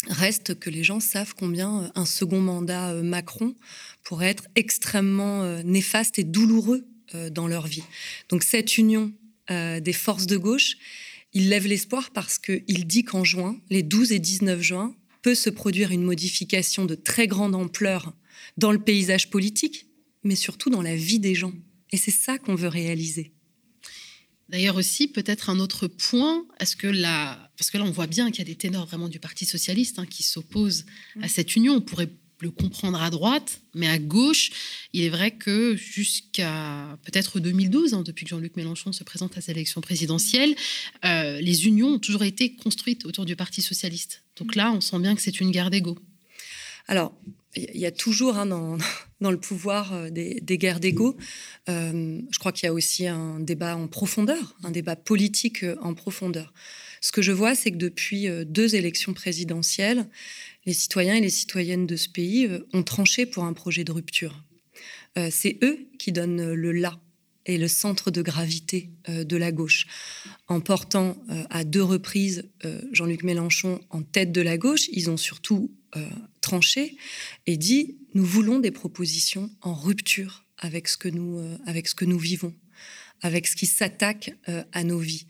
Reste 0.07 0.59
que 0.59 0.69
les 0.69 0.83
gens 0.83 0.99
savent 0.99 1.33
combien 1.33 1.91
un 1.95 2.05
second 2.05 2.41
mandat 2.41 2.93
Macron 2.95 3.55
pourrait 4.03 4.29
être 4.29 4.43
extrêmement 4.55 5.63
néfaste 5.63 6.19
et 6.19 6.23
douloureux 6.25 6.85
dans 7.31 7.47
leur 7.47 7.67
vie. 7.67 7.83
Donc 8.27 8.43
cette 8.43 8.77
union 8.77 9.13
des 9.49 9.93
forces 9.93 10.27
de 10.27 10.35
gauche, 10.35 10.75
il 11.33 11.49
lève 11.49 11.67
l'espoir 11.67 12.11
parce 12.11 12.37
qu'il 12.37 12.87
dit 12.87 13.03
qu'en 13.03 13.23
juin, 13.23 13.59
les 13.69 13.83
12 13.83 14.11
et 14.11 14.19
19 14.19 14.61
juin, 14.61 14.95
peut 15.21 15.35
se 15.35 15.49
produire 15.49 15.91
une 15.91 16.03
modification 16.03 16.85
de 16.85 16.95
très 16.95 17.27
grande 17.27 17.55
ampleur 17.55 18.13
dans 18.57 18.71
le 18.71 18.79
paysage 18.79 19.29
politique, 19.29 19.87
mais 20.23 20.35
surtout 20.35 20.69
dans 20.69 20.81
la 20.81 20.95
vie 20.95 21.19
des 21.19 21.35
gens. 21.35 21.53
Et 21.91 21.97
c'est 21.97 22.11
ça 22.11 22.37
qu'on 22.37 22.55
veut 22.55 22.67
réaliser. 22.67 23.33
D'ailleurs 24.47 24.77
aussi, 24.77 25.07
peut-être 25.07 25.49
un 25.49 25.59
autre 25.59 25.87
point, 25.87 26.45
est-ce 26.59 26.75
que 26.75 26.87
là, 26.87 27.51
parce 27.57 27.69
que 27.69 27.77
là 27.77 27.83
on 27.83 27.91
voit 27.91 28.07
bien 28.07 28.31
qu'il 28.31 28.39
y 28.39 28.41
a 28.41 28.51
des 28.51 28.55
ténors 28.55 28.87
vraiment 28.87 29.07
du 29.07 29.19
Parti 29.19 29.45
socialiste 29.45 29.99
hein, 29.99 30.07
qui 30.07 30.23
s'opposent 30.23 30.85
à 31.21 31.25
mm. 31.25 31.29
cette 31.29 31.55
union. 31.55 31.75
On 31.75 31.81
pourrait 31.81 32.09
le 32.41 32.51
comprendre 32.51 33.01
à 33.01 33.09
droite, 33.09 33.61
mais 33.73 33.87
à 33.87 33.99
gauche, 33.99 34.51
il 34.93 35.03
est 35.03 35.09
vrai 35.09 35.31
que 35.31 35.75
jusqu'à 35.75 36.97
peut-être 37.03 37.39
2012, 37.39 37.93
hein, 37.93 38.03
depuis 38.03 38.23
que 38.23 38.29
Jean-Luc 38.29 38.55
Mélenchon 38.55 38.93
se 38.93 39.03
présente 39.03 39.37
à 39.37 39.41
ces 39.41 39.51
élections 39.51 39.81
présidentielles, 39.81 40.55
euh, 41.05 41.41
les 41.41 41.67
unions 41.67 41.89
ont 41.89 41.99
toujours 41.99 42.23
été 42.23 42.55
construites 42.55 43.05
autour 43.05 43.25
du 43.25 43.35
Parti 43.35 43.61
socialiste. 43.61 44.23
Donc 44.37 44.55
là, 44.55 44.71
on 44.71 44.79
sent 44.79 44.99
bien 44.99 45.15
que 45.15 45.21
c'est 45.21 45.41
une 45.41 45.51
guerre 45.51 45.69
d'ego. 45.69 45.97
Alors, 46.87 47.13
il 47.55 47.77
y 47.79 47.85
a 47.85 47.91
toujours 47.91 48.37
hein, 48.37 48.45
dans, 48.45 48.77
le 49.31 49.39
pouvoir 49.39 49.93
euh, 49.93 50.09
des, 50.09 50.57
guerres 50.57 50.79
d'ego. 50.79 51.17
Euh, 51.67 52.21
je 52.31 52.39
crois 52.39 52.53
qu'il 52.53 52.67
y 52.67 52.69
a 52.69 52.73
aussi 52.73 53.05
un 53.05 53.41
débat 53.41 53.75
en 53.75 53.87
profondeur, 53.87 54.55
un 54.63 54.71
débat 54.71 54.95
politique 54.95 55.65
en 55.81 55.93
profondeur. 55.93 56.53
Ce 57.01 57.11
que 57.11 57.21
je 57.21 57.31
vois, 57.31 57.55
c'est 57.55 57.71
que 57.71 57.77
depuis 57.77 58.27
deux 58.45 58.75
élections 58.75 59.13
présidentielles, 59.13 60.05
les 60.65 60.73
citoyens 60.73 61.15
et 61.15 61.21
les 61.21 61.29
citoyennes 61.29 61.87
de 61.87 61.95
ce 61.95 62.09
pays 62.09 62.45
euh, 62.45 62.67
ont 62.73 62.83
tranché 62.83 63.25
pour 63.25 63.43
un 63.43 63.53
projet 63.53 63.83
de 63.83 63.91
rupture. 63.91 64.43
Euh, 65.17 65.29
c'est 65.31 65.57
eux 65.63 65.87
qui 65.97 66.11
donnent 66.11 66.53
le 66.53 66.71
là 66.71 66.99
et 67.45 67.57
le 67.57 67.67
centre 67.67 68.11
de 68.11 68.21
gravité 68.21 68.91
euh, 69.07 69.23
de 69.23 69.37
la 69.37 69.51
gauche, 69.51 69.87
en 70.47 70.59
portant 70.59 71.17
à 71.49 71.63
deux 71.63 71.83
reprises 71.83 72.49
Jean-Luc 72.91 73.23
Mélenchon 73.23 73.79
en 73.89 74.01
tête 74.01 74.31
de 74.31 74.41
la 74.41 74.57
gauche. 74.57 74.87
Ils 74.91 75.09
ont 75.09 75.17
surtout 75.17 75.71
tranché 76.41 76.97
et 77.47 77.57
dit 77.57 77.97
nous 78.13 78.25
voulons 78.25 78.59
des 78.59 78.71
propositions 78.71 79.49
en 79.61 79.73
rupture 79.73 80.45
avec 80.57 80.87
ce 80.87 80.97
que 80.97 81.07
nous, 81.07 81.39
avec 81.65 81.87
ce 81.87 81.95
que 81.95 82.05
nous 82.05 82.19
vivons 82.19 82.53
avec 83.21 83.47
ce 83.47 83.55
qui 83.55 83.65
s'attaque 83.65 84.35
euh, 84.47 84.63
à 84.71 84.83
nos 84.83 84.99
vies. 84.99 85.25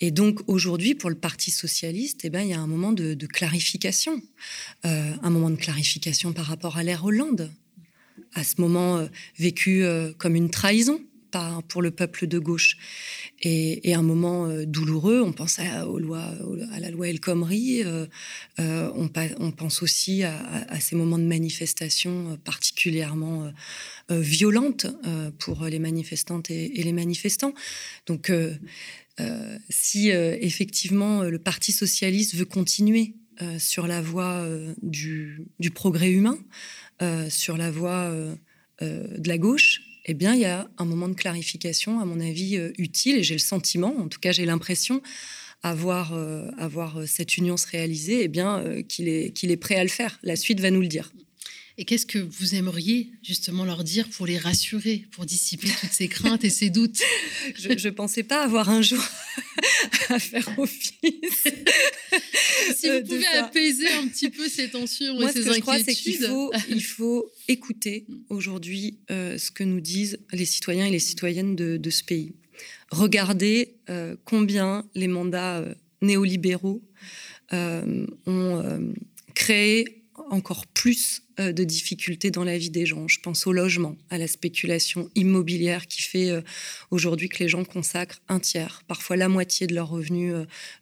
Et 0.00 0.10
donc 0.10 0.40
aujourd'hui, 0.48 0.94
pour 0.94 1.10
le 1.10 1.16
Parti 1.16 1.50
socialiste, 1.50 2.20
eh 2.24 2.30
ben, 2.30 2.42
il 2.42 2.48
y 2.48 2.54
a 2.54 2.60
un 2.60 2.66
moment 2.66 2.92
de, 2.92 3.14
clarification, 3.26 4.20
euh, 4.84 5.12
un 5.22 5.30
moment 5.30 5.50
de 5.50 5.56
clarification 5.56 6.32
par 6.32 6.46
rapport 6.46 6.76
à 6.76 6.82
l'ère 6.82 7.04
Hollande, 7.04 7.50
à 8.34 8.44
ce 8.44 8.60
moment 8.60 8.98
euh, 8.98 9.06
vécu 9.38 9.84
comme 10.18 10.36
une 10.36 10.50
trahison 10.50 11.00
pour 11.68 11.82
le 11.82 11.90
peuple 11.90 12.26
de 12.26 12.38
gauche. 12.38 12.76
Et, 13.40 13.94
un 13.94 14.02
moment 14.02 14.48
douloureux, 14.64 15.20
on 15.20 15.32
pense 15.32 15.58
à, 15.58 15.84
la 15.84 16.90
loi 16.90 17.08
El 17.08 17.20
Khomri, 17.20 17.82
on, 18.58 19.10
on, 19.38 19.50
pense 19.50 19.82
aussi 19.82 20.22
à, 20.22 20.80
ces 20.80 20.96
moments 20.96 21.18
de 21.18 21.24
manifestation 21.24 22.38
particulièrement 22.44 23.50
euh, 24.10 24.20
violente 24.20 24.86
euh, 25.06 25.30
pour 25.38 25.64
les 25.64 25.78
manifestantes 25.78 26.50
et, 26.50 26.68
les 26.68 26.92
manifestants. 26.92 27.54
Donc, 28.06 28.30
euh, 28.30 28.54
si 29.68 30.08
effectivement 30.08 31.22
le 31.22 31.38
Parti 31.38 31.70
socialiste 31.70 32.34
veut 32.34 32.44
continuer 32.44 33.14
sur 33.58 33.86
la 33.86 34.00
voie 34.00 34.46
du, 34.82 35.46
progrès 35.74 36.10
humain, 36.10 36.38
sur 37.28 37.56
la 37.56 37.70
voie 37.70 38.10
de 38.80 39.28
la 39.28 39.38
gauche, 39.38 39.82
eh 40.04 40.14
bien, 40.14 40.34
il 40.34 40.40
y 40.40 40.46
a 40.46 40.68
un 40.78 40.84
moment 40.84 41.08
de 41.08 41.14
clarification, 41.14 42.00
à 42.00 42.04
mon 42.04 42.20
avis, 42.20 42.60
utile, 42.78 43.16
et 43.16 43.22
j'ai 43.22 43.34
le 43.34 43.40
sentiment, 43.40 43.94
en 43.98 44.08
tout 44.08 44.18
cas 44.20 44.32
j'ai 44.32 44.46
l'impression, 44.46 45.00
à 45.62 45.74
voir, 45.74 46.12
cette 47.06 47.36
union 47.36 47.56
se 47.56 47.68
réaliser, 47.68 48.24
eh 48.24 48.28
bien, 48.28 48.82
qu'il 48.88 49.08
est, 49.08 49.30
qu'il 49.30 49.50
est 49.50 49.56
prêt 49.56 49.76
à 49.76 49.84
le 49.84 49.90
faire. 49.90 50.18
La 50.22 50.34
suite 50.34 50.60
va 50.60 50.70
nous 50.70 50.80
le 50.80 50.88
dire. 50.88 51.12
Et 51.78 51.84
qu'est-ce 51.84 52.04
que 52.04 52.18
vous 52.18 52.54
aimeriez 52.54 53.12
justement 53.22 53.64
leur 53.64 53.82
dire 53.82 54.08
pour 54.10 54.26
les 54.26 54.36
rassurer, 54.36 55.06
pour 55.12 55.24
dissiper 55.24 55.68
toutes 55.80 55.92
ces 55.92 56.06
craintes 56.06 56.44
et 56.44 56.50
ces 56.50 56.68
doutes? 56.68 57.00
Je 57.56 57.68
ne 57.68 57.90
pensais 57.90 58.22
pas 58.22 58.44
avoir 58.44 58.68
un 58.68 58.82
jour 58.82 59.02
à 60.10 60.18
faire 60.18 60.58
office. 60.58 60.92
si 62.76 62.90
vous 62.90 63.02
pouvez 63.04 63.26
apaiser 63.26 63.88
un 63.88 64.06
petit 64.08 64.28
peu 64.28 64.48
ces 64.48 64.68
tensions 64.68 65.20
et 65.22 65.32
ces 65.32 65.42
ce 65.42 65.48
que 65.48 65.50
inquiétudes. 65.50 65.56
Je 65.56 65.60
crois, 65.60 65.78
c'est 65.78 65.94
qu'il 65.94 66.16
faut, 66.16 66.52
il 66.68 66.84
faut 66.84 67.30
écouter 67.48 68.06
aujourd'hui 68.28 68.98
euh, 69.10 69.38
ce 69.38 69.50
que 69.50 69.64
nous 69.64 69.80
disent 69.80 70.18
les 70.32 70.44
citoyens 70.44 70.86
et 70.86 70.90
les 70.90 70.98
citoyennes 70.98 71.56
de, 71.56 71.90
ce 71.90 72.04
pays. 72.04 72.34
Regardez 72.90 73.76
euh, 73.88 74.14
combien 74.24 74.84
les 74.94 75.08
mandats 75.08 75.60
euh, 75.60 75.74
néolibéraux 76.02 76.82
ont 78.26 78.92
créé 79.34 80.01
encore 80.30 80.66
plus 80.66 81.22
euh, 81.40 81.52
de 81.52 81.64
difficultés 81.64 82.30
dans 82.30 82.44
la 82.44 82.58
vie 82.58 82.68
des 82.68 82.84
gens. 82.84 83.08
Je 83.08 83.18
pense 83.20 83.46
au 83.46 83.52
logement, 83.52 83.96
à 84.10 84.18
la 84.18 84.26
spéculation 84.26 85.08
immobilière 85.14 85.86
qui 85.86 86.02
fait 86.02 86.28
euh, 86.28 86.42
aujourd'hui 86.90 87.28
que 87.30 87.38
les 87.38 87.48
gens 87.48 87.64
consacrent 87.64 88.20
un 88.28 88.38
tiers, 88.38 88.82
parfois 88.86 89.16
la 89.16 89.28
moitié 89.28 89.66
de 89.66 89.74
leurs 89.74 89.88
revenus 89.88 90.34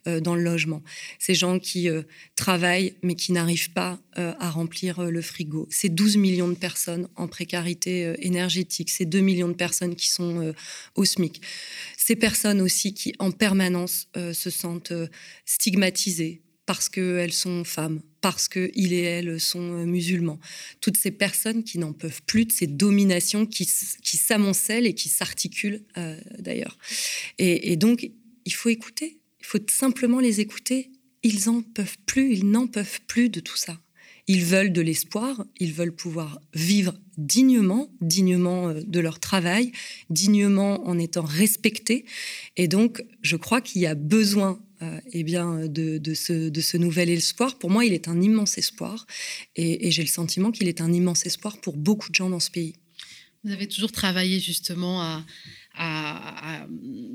euh, 0.07 0.19
dans 0.19 0.35
le 0.35 0.43
logement. 0.43 0.83
Ces 1.19 1.35
gens 1.35 1.59
qui 1.59 1.87
travaillent 2.35 2.95
mais 3.01 3.15
qui 3.15 3.31
n'arrivent 3.31 3.71
pas 3.71 3.99
à 4.15 4.49
remplir 4.49 5.03
le 5.03 5.21
frigo. 5.21 5.67
Ces 5.69 5.89
12 5.89 6.17
millions 6.17 6.49
de 6.49 6.55
personnes 6.55 7.07
en 7.15 7.27
précarité 7.27 8.13
énergétique, 8.19 8.89
ces 8.89 9.05
2 9.05 9.19
millions 9.19 9.47
de 9.47 9.53
personnes 9.53 9.95
qui 9.95 10.09
sont 10.09 10.53
au 10.95 11.05
SMIC. 11.05 11.41
Ces 11.97 12.15
personnes 12.15 12.61
aussi 12.61 12.93
qui 12.93 13.13
en 13.19 13.31
permanence 13.31 14.07
se 14.15 14.49
sentent 14.49 14.93
stigmatisées 15.45 16.41
parce 16.65 16.89
qu'elles 16.89 17.33
sont 17.33 17.63
femmes, 17.63 18.01
parce 18.21 18.47
qu'ils 18.47 18.93
et 18.93 19.01
elles 19.01 19.39
sont 19.39 19.73
euh, 19.73 19.85
musulmans. 19.85 20.39
Toutes 20.79 20.97
ces 20.97 21.11
personnes 21.11 21.63
qui 21.63 21.79
n'en 21.79 21.93
peuvent 21.93 22.21
plus 22.25 22.45
de 22.45 22.51
ces 22.51 22.67
dominations 22.67 23.45
qui, 23.45 23.65
s'amoncellent 23.65 24.85
et 24.85 24.93
qui 24.93 25.09
s'articulent 25.09 25.83
euh, 25.97 26.19
d'ailleurs. 26.39 26.77
Et, 27.39 27.75
donc, 27.75 28.09
il 28.45 28.53
faut 28.53 28.69
écouter, 28.69 29.19
il 29.39 29.45
faut 29.45 29.59
simplement 29.69 30.19
les 30.19 30.39
écouter. 30.39 30.91
Ils 31.23 31.49
en 31.49 31.61
peuvent 31.61 31.97
plus, 32.05 32.33
ils 32.33 32.49
n'en 32.49 32.67
peuvent 32.67 33.01
plus 33.07 33.29
de 33.29 33.39
tout 33.39 33.57
ça. 33.57 33.79
Ils 34.27 34.45
veulent 34.45 34.71
de 34.71 34.81
l'espoir, 34.81 35.45
ils 35.59 35.73
veulent 35.73 35.95
pouvoir 35.95 36.39
vivre 36.53 36.93
dignement, 37.17 37.91
dignement 38.01 38.69
euh, 38.69 38.81
de 38.85 38.99
leur 38.99 39.19
travail, 39.19 39.71
dignement 40.09 40.87
en 40.87 40.97
étant 40.99 41.23
respectés. 41.23 42.05
Et 42.55 42.67
donc, 42.67 43.03
je 43.21 43.35
crois 43.35 43.61
qu'il 43.61 43.81
y 43.81 43.87
a 43.87 43.95
besoin 43.95 44.61
euh, 44.81 44.99
eh 45.13 45.23
bien, 45.23 45.67
de, 45.67 46.13
ce, 46.13 46.49
de, 46.49 46.61
ce, 46.61 46.77
nouvel 46.77 47.09
espoir. 47.09 47.57
Pour 47.59 47.69
moi, 47.69 47.85
il 47.85 47.93
est 47.93 48.07
un 48.07 48.19
immense 48.21 48.57
espoir. 48.57 49.05
Et, 49.55 49.91
j'ai 49.91 50.01
le 50.01 50.07
sentiment 50.07 50.51
qu'il 50.51 50.67
est 50.67 50.81
un 50.81 50.91
immense 50.91 51.25
espoir 51.25 51.59
pour 51.61 51.77
beaucoup 51.77 52.09
de 52.09 52.15
gens 52.15 52.29
dans 52.29 52.39
ce 52.39 52.49
pays. 52.49 52.75
Vous 53.43 53.51
avez 53.51 53.67
toujours 53.67 53.91
travaillé 53.91 54.39
justement 54.39 55.01
à, 55.01 55.25
à, 55.75 56.67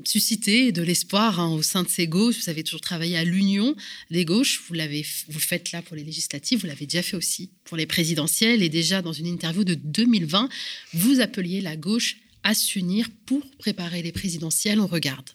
susciter 0.05 0.73
de 0.73 0.83
l'espoir 0.83 1.41
hein, 1.41 1.49
au 1.49 1.63
sein 1.63 1.83
de 1.83 1.89
ces 1.89 2.07
gauches. 2.07 2.39
Vous 2.43 2.51
avez 2.51 2.63
toujours 2.63 2.81
travaillé 2.81 3.17
à 3.17 3.25
l'union 3.25 3.75
des 4.11 4.25
gauches. 4.25 4.63
Vous 4.69 4.75
l'avez, 4.75 5.05
vous 5.29 5.39
le 5.39 5.45
faites 5.45 5.73
là 5.73 5.83
pour 5.83 5.97
les 5.97 6.05
législatives. 6.05 6.61
Vous 6.61 6.67
l'avez 6.67 6.87
déjà 6.87 7.03
fait 7.03 7.17
aussi 7.17 7.51
pour 7.65 7.77
les 7.77 7.87
présidentielles. 7.87 8.63
Et 8.63 8.69
déjà 8.69 9.03
dans 9.03 9.13
une 9.13 9.27
interview 9.27 9.65
de 9.65 9.75
2020, 9.75 10.49
vous 10.95 11.21
appeliez 11.21 11.61
la 11.61 11.77
gauche 11.77 12.19
à 12.43 12.55
s'unir 12.55 13.09
pour 13.27 13.43
préparer 13.59 14.03
les 14.03 14.13
présidentielles. 14.13 14.81
On 14.81 14.87
regarde 14.87 15.31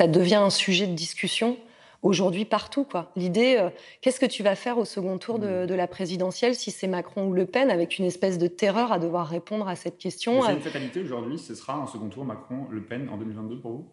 ça 0.00 0.06
devient 0.06 0.36
un 0.36 0.50
sujet 0.50 0.86
de 0.86 0.94
discussion 0.94 1.56
aujourd'hui 2.02 2.44
partout. 2.44 2.84
Quoi. 2.84 3.10
L'idée, 3.16 3.56
euh, 3.58 3.70
qu'est-ce 4.00 4.20
que 4.20 4.26
tu 4.26 4.42
vas 4.42 4.54
faire 4.54 4.78
au 4.78 4.84
second 4.84 5.18
tour 5.18 5.38
de, 5.38 5.74
la 5.74 5.86
présidentielle 5.86 6.54
si 6.54 6.70
c'est 6.70 6.86
Macron 6.86 7.28
ou 7.28 7.32
Le 7.32 7.46
Pen, 7.46 7.70
avec 7.70 7.98
une 7.98 8.04
espèce 8.04 8.38
de 8.38 8.46
terreur 8.46 8.92
à 8.92 8.98
devoir 8.98 9.28
répondre 9.28 9.68
à 9.68 9.76
cette 9.76 9.98
question 9.98 10.42
C'est 10.42 10.52
une 10.52 10.60
fatalité 10.60 11.00
aujourd'hui, 11.00 11.38
ce 11.38 11.54
sera 11.54 11.74
un 11.74 11.86
second 11.86 12.08
tour 12.08 12.24
Macron-Le 12.24 12.82
Pen 12.82 13.08
en 13.08 13.16
2022 13.16 13.58
pour 13.58 13.72
vous? 13.72 13.88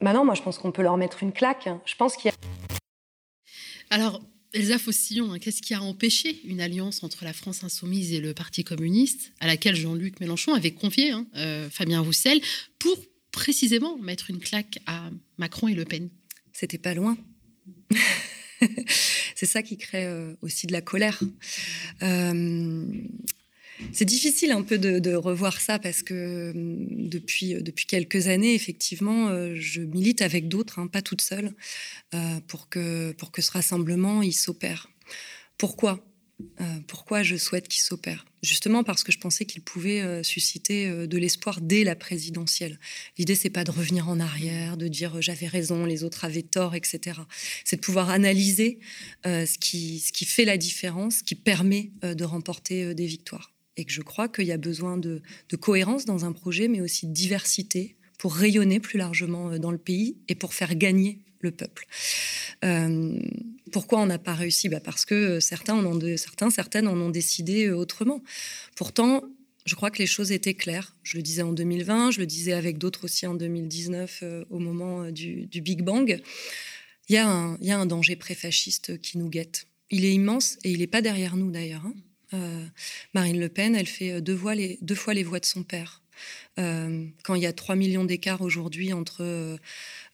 Bah 0.00 0.12
non, 0.12 0.24
moi 0.24 0.34
je 0.34 0.42
pense 0.42 0.58
qu'on 0.58 0.72
peut 0.72 0.82
leur 0.82 0.96
mettre 0.96 1.22
une 1.22 1.32
claque. 1.32 1.68
Je 1.84 1.94
pense 1.94 2.16
qu'il 2.16 2.30
y 2.30 2.34
a... 2.34 2.36
Alors, 3.90 4.20
Elsa 4.52 4.78
Fossillon, 4.78 5.32
hein, 5.32 5.38
qu'est-ce 5.38 5.62
qui 5.62 5.72
a 5.74 5.80
empêché 5.80 6.40
une 6.44 6.60
alliance 6.60 7.02
entre 7.02 7.24
la 7.24 7.32
France 7.32 7.64
insoumise 7.64 8.12
et 8.12 8.20
le 8.20 8.34
Parti 8.34 8.64
communiste, 8.64 9.32
à 9.40 9.46
laquelle 9.46 9.76
Jean-Luc 9.76 10.20
Mélenchon 10.20 10.52
avait 10.54 10.72
confié 10.72 11.10
hein, 11.10 11.26
euh, 11.36 11.70
Fabien 11.70 12.00
Roussel, 12.00 12.40
pour 12.78 12.96
précisément 13.32 13.98
mettre 13.98 14.30
une 14.30 14.38
claque 14.38 14.78
à 14.86 15.10
Macron 15.38 15.66
et 15.68 15.74
Le 15.74 15.84
Pen. 15.84 16.08
C'était 16.52 16.78
pas 16.78 16.94
loin. 16.94 17.16
c'est 19.34 19.46
ça 19.46 19.62
qui 19.62 19.76
crée 19.76 20.06
euh, 20.06 20.34
aussi 20.42 20.66
de 20.66 20.72
la 20.72 20.80
colère. 20.80 21.20
Euh, 22.02 22.86
c'est 23.92 24.04
difficile 24.04 24.52
un 24.52 24.62
peu 24.62 24.78
de, 24.78 25.14
revoir 25.14 25.60
ça 25.60 25.80
parce 25.80 26.02
que 26.02 26.52
hum, 26.54 27.08
depuis, 27.08 27.54
depuis 27.54 27.86
quelques 27.86 28.28
années, 28.28 28.54
effectivement, 28.54 29.28
euh, 29.28 29.54
je 29.56 29.80
milite 29.80 30.22
avec 30.22 30.46
d'autres, 30.46 30.78
hein, 30.78 30.86
pas 30.86 31.02
toute 31.02 31.22
seule, 31.22 31.52
pour, 32.46 32.68
que, 32.68 33.12
pour 33.12 33.32
que 33.32 33.42
ce 33.42 33.50
rassemblement 33.50 34.22
s'opère. 34.30 34.88
Pourquoi? 35.58 35.94
euh, 35.94 36.11
pourquoi 36.88 37.22
je 37.22 37.36
souhaite 37.36 37.68
qu'il 37.68 37.82
s'opère 37.82 38.24
Justement 38.42 38.82
parce 38.82 39.04
que 39.04 39.12
je 39.12 39.18
pensais 39.18 39.44
qu'il 39.44 39.62
pouvait 39.62 40.00
euh, 40.00 40.22
susciter 40.24 40.88
euh, 40.88 41.06
de 41.06 41.16
l'espoir 41.16 41.60
dès 41.60 41.84
la 41.84 41.94
présidentielle. 41.94 42.80
L'idée, 43.16 43.36
c'est 43.36 43.50
pas 43.50 43.62
de 43.62 43.70
revenir 43.70 44.08
en 44.08 44.18
arrière, 44.18 44.76
de 44.76 44.88
dire 44.88 45.22
j'avais 45.22 45.46
raison, 45.46 45.84
les 45.84 46.02
autres 46.02 46.24
avaient 46.24 46.42
tort, 46.42 46.74
etc. 46.74 47.20
C'est 47.64 47.76
de 47.76 47.80
pouvoir 47.80 48.10
analyser 48.10 48.80
ce, 49.24 49.58
qui, 49.58 50.00
ce 50.00 50.12
qui 50.12 50.24
fait 50.24 50.44
la 50.44 50.56
différence, 50.56 51.22
qui 51.22 51.36
permet 51.36 51.92
de 52.02 52.24
remporter 52.24 52.94
des 52.94 53.06
victoires. 53.06 53.52
et 53.76 53.84
que 53.84 53.92
je 53.92 54.02
crois 54.02 54.28
qu'il 54.28 54.46
y 54.46 54.52
a 54.52 54.58
besoin 54.58 54.98
de, 54.98 55.22
cohérence 55.60 56.04
dans 56.04 56.24
un 56.24 56.32
projet, 56.32 56.66
mais 56.68 56.80
aussi 56.80 57.06
de 57.06 57.12
diversité 57.12 57.96
pour 58.22 58.36
rayonner 58.36 58.78
plus 58.78 58.98
largement 58.98 59.50
euh, 59.50 59.58
dans 59.58 59.72
le 59.72 59.78
pays 59.78 60.16
et 60.28 60.36
pour 60.36 60.54
faire 60.54 60.76
gagner 60.76 61.18
le 61.42 61.50
peuple. 61.50 61.86
Euh, 62.64 63.18
pourquoi 63.72 64.00
on 64.00 64.06
n'a 64.06 64.18
pas 64.18 64.34
réussi? 64.34 64.68
Bah 64.68 64.80
Parce 64.80 65.04
que 65.04 65.40
certains, 65.40 65.74
en 65.74 65.84
ont 65.84 65.94
de, 65.94 66.16
certains, 66.16 66.50
certaines 66.50 66.88
en 66.88 66.96
ont 66.96 67.10
décidé 67.10 67.66
euh, 67.66 67.76
autrement. 67.76 68.22
Pourtant, 68.76 69.22
je 69.66 69.74
crois 69.74 69.90
que 69.90 69.98
les 69.98 70.06
choses 70.06 70.32
étaient 70.32 70.54
claires. 70.54 70.96
Je 71.02 71.16
le 71.16 71.22
disais 71.22 71.42
en 71.42 71.52
2020, 71.52 72.12
je 72.12 72.20
le 72.20 72.26
disais 72.26 72.52
avec 72.52 72.78
d'autres 72.78 73.04
aussi 73.04 73.26
en 73.26 73.34
2019 73.34 74.24
au 74.50 74.58
moment 74.58 75.10
du, 75.10 75.48
Big 75.52 75.82
Bang. 75.82 76.20
Il 77.08 77.14
y, 77.14 77.18
a 77.18 77.28
un, 77.28 77.58
il 77.60 77.66
y 77.66 77.70
a 77.70 77.84
danger 77.84 78.16
préfasciste 78.16 79.00
qui 79.00 79.18
nous 79.18 79.28
guette. 79.28 79.66
Il 79.90 80.04
est 80.04 80.14
immense 80.14 80.58
et 80.64 80.70
il 80.70 80.78
n'est 80.78 80.86
pas 80.88 81.02
derrière 81.02 81.36
nous 81.36 81.50
d'ailleurs. 81.50 81.84
Hein. 81.86 81.94
Euh, 82.34 82.64
Marine 83.14 83.38
Le 83.38 83.48
Pen, 83.48 83.76
elle 83.76 83.86
fait 83.86 84.20
deux, 84.20 84.36
fois 84.36 84.54
les 84.54 85.22
voix 85.22 85.38
de 85.38 85.44
son 85.44 85.62
père. 85.62 86.02
Euh, 86.58 87.06
quand 87.24 87.34
il 87.34 87.42
y 87.42 87.46
a 87.46 87.52
3 87.52 87.76
millions 87.76 88.04
d'écarts 88.04 88.42
aujourd'hui 88.42 88.92
entre 88.92 89.22
euh, 89.22 89.56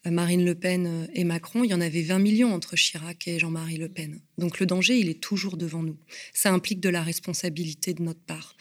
Marine 0.05 0.45
Le 0.45 0.55
Pen 0.55 1.09
et 1.13 1.23
Macron, 1.23 1.63
il 1.63 1.71
y 1.71 1.73
en 1.73 1.81
avait 1.81 2.01
20 2.01 2.19
millions 2.19 2.53
entre 2.53 2.75
Chirac 2.75 3.27
et 3.27 3.37
Jean-Marie 3.37 3.77
Le 3.77 3.89
Pen. 3.89 4.21
Donc 4.37 4.59
le 4.59 4.65
danger, 4.65 4.97
il 4.97 5.09
est 5.09 5.19
toujours 5.19 5.57
devant 5.57 5.83
nous. 5.83 5.97
Ça 6.33 6.51
implique 6.51 6.79
de 6.79 6.89
la 6.89 7.03
responsabilité 7.03 7.93
de 7.93 8.01
notre 8.01 8.21
part. 8.21 8.55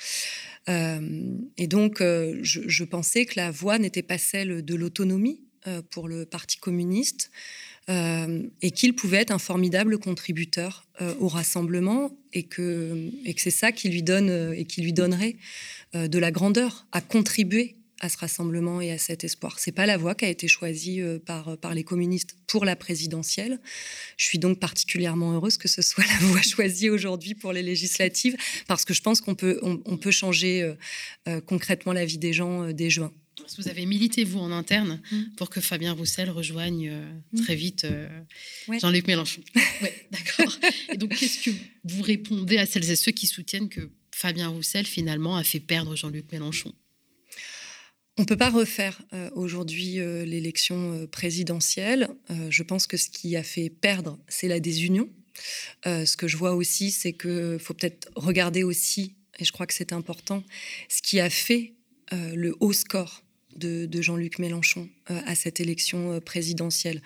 et 0.66 1.66
donc, 1.66 2.00
je, 2.00 2.84
pensais 2.84 3.24
que 3.24 3.34
la 3.36 3.50
voie 3.50 3.78
n'était 3.78 4.02
pas 4.02 4.18
celle 4.18 4.64
de 4.64 4.74
l'autonomie 4.74 5.40
pour 5.90 6.08
le 6.08 6.26
Parti 6.26 6.58
communiste, 6.58 7.30
euh, 7.88 8.42
et 8.60 8.70
qu'il 8.70 8.94
pouvait 8.94 9.16
être 9.16 9.30
un 9.30 9.38
formidable 9.38 9.96
contributeur 9.96 10.86
euh, 11.00 11.14
au 11.20 11.28
rassemblement 11.28 12.10
et 12.34 12.42
que, 12.42 13.08
et 13.24 13.32
que 13.32 13.40
c'est 13.40 13.50
ça 13.50 13.72
qui 13.72 13.88
lui 13.88 14.02
donne 14.02 14.28
euh, 14.28 14.52
et 14.52 14.66
qui 14.66 14.82
lui 14.82 14.92
donnerait 14.92 15.36
de 15.94 16.18
la 16.18 16.30
grandeur 16.30 16.86
à 16.92 17.00
contribuer 17.00 17.77
à 18.00 18.08
ce 18.08 18.18
rassemblement 18.18 18.80
et 18.80 18.92
à 18.92 18.98
cet 18.98 19.24
espoir. 19.24 19.58
C'est 19.58 19.72
pas 19.72 19.86
la 19.86 19.96
voie 19.96 20.14
qui 20.14 20.24
a 20.24 20.28
été 20.28 20.48
choisie 20.48 21.00
par, 21.26 21.58
par 21.58 21.74
les 21.74 21.84
communistes 21.84 22.36
pour 22.46 22.64
la 22.64 22.76
présidentielle. 22.76 23.60
Je 24.16 24.24
suis 24.24 24.38
donc 24.38 24.60
particulièrement 24.60 25.32
heureuse 25.32 25.56
que 25.56 25.68
ce 25.68 25.82
soit 25.82 26.04
la 26.20 26.26
voie 26.26 26.42
choisie 26.42 26.90
aujourd'hui 26.90 27.34
pour 27.34 27.52
les 27.52 27.62
législatives 27.62 28.36
parce 28.66 28.84
que 28.84 28.94
je 28.94 29.02
pense 29.02 29.20
qu'on 29.20 29.34
peut, 29.34 29.58
on, 29.62 29.96
peut 29.96 30.10
changer 30.10 30.72
concrètement 31.46 31.92
la 31.92 32.04
vie 32.04 32.18
des 32.18 32.32
gens 32.32 32.72
dès 32.72 32.90
juin. 32.90 33.12
Vous 33.56 33.68
avez 33.68 33.86
milité, 33.86 34.24
vous, 34.24 34.38
en 34.38 34.50
interne, 34.50 35.00
mm. 35.10 35.22
pour 35.36 35.50
que 35.50 35.60
Fabien 35.60 35.92
Roussel 35.92 36.30
rejoigne 36.30 36.88
euh, 36.90 37.12
mm. 37.32 37.42
très 37.42 37.54
vite 37.54 37.84
euh, 37.84 38.08
Jean-Luc 38.80 39.06
Mélenchon. 39.06 39.42
Oui, 39.82 39.88
d'accord. 40.10 40.58
et 40.92 40.96
donc, 40.96 41.14
qu'est-ce 41.14 41.44
que 41.44 41.50
vous 41.84 42.02
répondez 42.02 42.58
à 42.58 42.66
celles 42.66 42.90
et 42.90 42.96
ceux 42.96 43.12
qui 43.12 43.26
soutiennent 43.26 43.68
que 43.68 43.90
Fabien 44.12 44.48
Roussel, 44.48 44.86
finalement, 44.86 45.36
a 45.36 45.44
fait 45.44 45.60
perdre 45.60 45.94
Jean-Luc 45.94 46.30
Mélenchon? 46.32 46.72
On 48.18 48.22
ne 48.22 48.26
peut 48.26 48.36
pas 48.36 48.50
refaire 48.50 49.00
euh, 49.12 49.30
aujourd'hui 49.34 49.94
l'élection 50.26 51.06
présidentielle. 51.10 52.08
je 52.50 52.62
pense 52.62 52.86
que 52.86 52.96
ce 52.96 53.08
qui 53.08 53.36
a 53.36 53.42
fait 53.42 53.70
perdre, 53.70 54.18
c'est 54.28 54.48
la 54.48 54.60
désunion. 54.60 55.08
ce 55.84 56.16
que 56.16 56.28
je 56.28 56.36
vois 56.36 56.54
aussi, 56.54 56.90
c'est 56.90 57.12
qu'il 57.12 57.58
faut 57.60 57.74
peut-être 57.74 58.08
regarder 58.16 58.64
aussi, 58.64 59.14
et 59.38 59.44
je 59.44 59.52
crois 59.52 59.66
que 59.66 59.74
c'est 59.74 59.92
important, 59.92 60.42
ce 60.88 61.00
qui 61.02 61.20
a 61.20 61.30
fait 61.30 61.74
le 62.12 62.56
haut 62.60 62.72
score 62.72 63.22
de, 63.58 64.02
Jean-Luc 64.02 64.38
Mélenchon 64.38 64.88
euh, 65.10 65.20
à 65.26 65.34
cette 65.34 65.60
élection 65.60 66.12
euh, 66.12 66.20
présidentielle. 66.20 67.02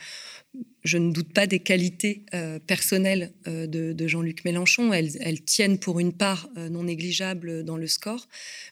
Je 0.85 0.99
ne 0.99 1.13
doute 1.13 1.33
pas 1.33 1.47
des 1.47 1.61
qualités 1.61 2.25
euh, 2.35 2.59
personnelles 2.59 3.33
de, 3.47 4.07
Jean-Luc 4.07 4.45
Mélenchon. 4.45 4.93
Elles, 4.93 5.43
tiennent 5.45 5.79
pour 5.79 6.01
une 6.01 6.13
part 6.13 6.49
non 6.57 6.85
négligeable 6.85 7.65
dans 7.65 7.77
le 7.77 7.87
score. 7.87 8.29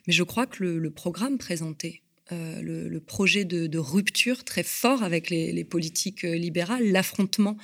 Mais 0.07 0.13
je 0.13 0.23
crois 0.23 0.47
que 0.47 0.65
le, 0.65 0.91
programme 0.91 1.39
présenté, 1.39 2.03
le, 2.31 2.99
projet 2.99 3.45
de, 3.45 3.79
rupture 3.79 4.45
très 4.45 4.63
fort 4.63 5.03
avec 5.03 5.31
les, 5.31 5.65
politiques 5.65 6.23
libérales, 6.23 6.91
l'affrontement 6.91 7.57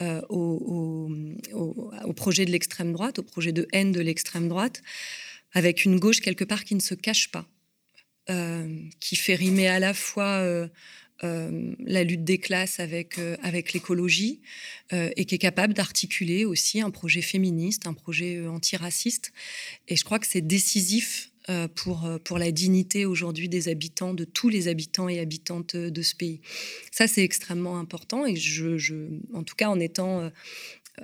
au, 0.00 1.10
au, 1.52 2.12
projet 2.14 2.44
de 2.44 2.50
l'extrême 2.50 2.92
droite, 2.92 3.18
au 3.18 3.22
projet 3.22 3.52
de 3.52 3.66
haine 3.72 3.92
de 3.92 4.00
l'extrême 4.00 4.48
droite, 4.48 4.82
avec 5.52 5.84
une 5.84 5.98
gauche 5.98 6.20
quelque 6.20 6.44
part 6.44 6.64
qui 6.64 6.74
ne 6.74 6.80
se 6.80 6.94
cache 6.94 7.30
pas, 7.30 7.46
euh, 8.30 8.68
qui 9.00 9.16
fait 9.16 9.34
rimer 9.34 9.68
à 9.68 9.78
la 9.78 9.94
fois 9.94 10.40
euh, 10.40 10.68
euh, 11.24 11.74
la 11.80 12.04
lutte 12.04 12.24
des 12.24 12.38
classes 12.38 12.78
avec, 12.78 13.18
avec 13.42 13.72
l'écologie 13.72 14.40
et 14.92 15.24
qui 15.24 15.34
est 15.34 15.38
capable 15.38 15.74
d'articuler 15.74 16.44
aussi 16.44 16.80
un 16.80 16.90
projet 16.90 17.22
féministe, 17.22 17.86
un 17.86 17.94
projet 17.94 18.46
antiraciste. 18.46 19.32
Et 19.88 19.96
je 19.96 20.04
crois 20.04 20.18
que 20.18 20.26
c'est 20.26 20.40
décisif 20.40 21.30
pour, 21.74 22.08
pour 22.24 22.38
la 22.38 22.50
dignité 22.50 23.06
aujourd'hui 23.06 23.48
des 23.48 23.68
habitants, 23.68 24.14
de 24.14 24.24
tous 24.24 24.48
les 24.48 24.68
habitants 24.68 25.08
et 25.08 25.18
habitantes 25.18 25.76
de 25.76 26.02
ce 26.02 26.14
pays. 26.14 26.40
Ça, 26.92 27.06
c'est 27.06 27.22
extrêmement 27.22 27.78
important 27.78 28.26
et 28.26 28.34
en 29.34 29.42
tout 29.42 29.54
cas 29.56 29.68
en 29.68 29.80
étant 29.80 30.30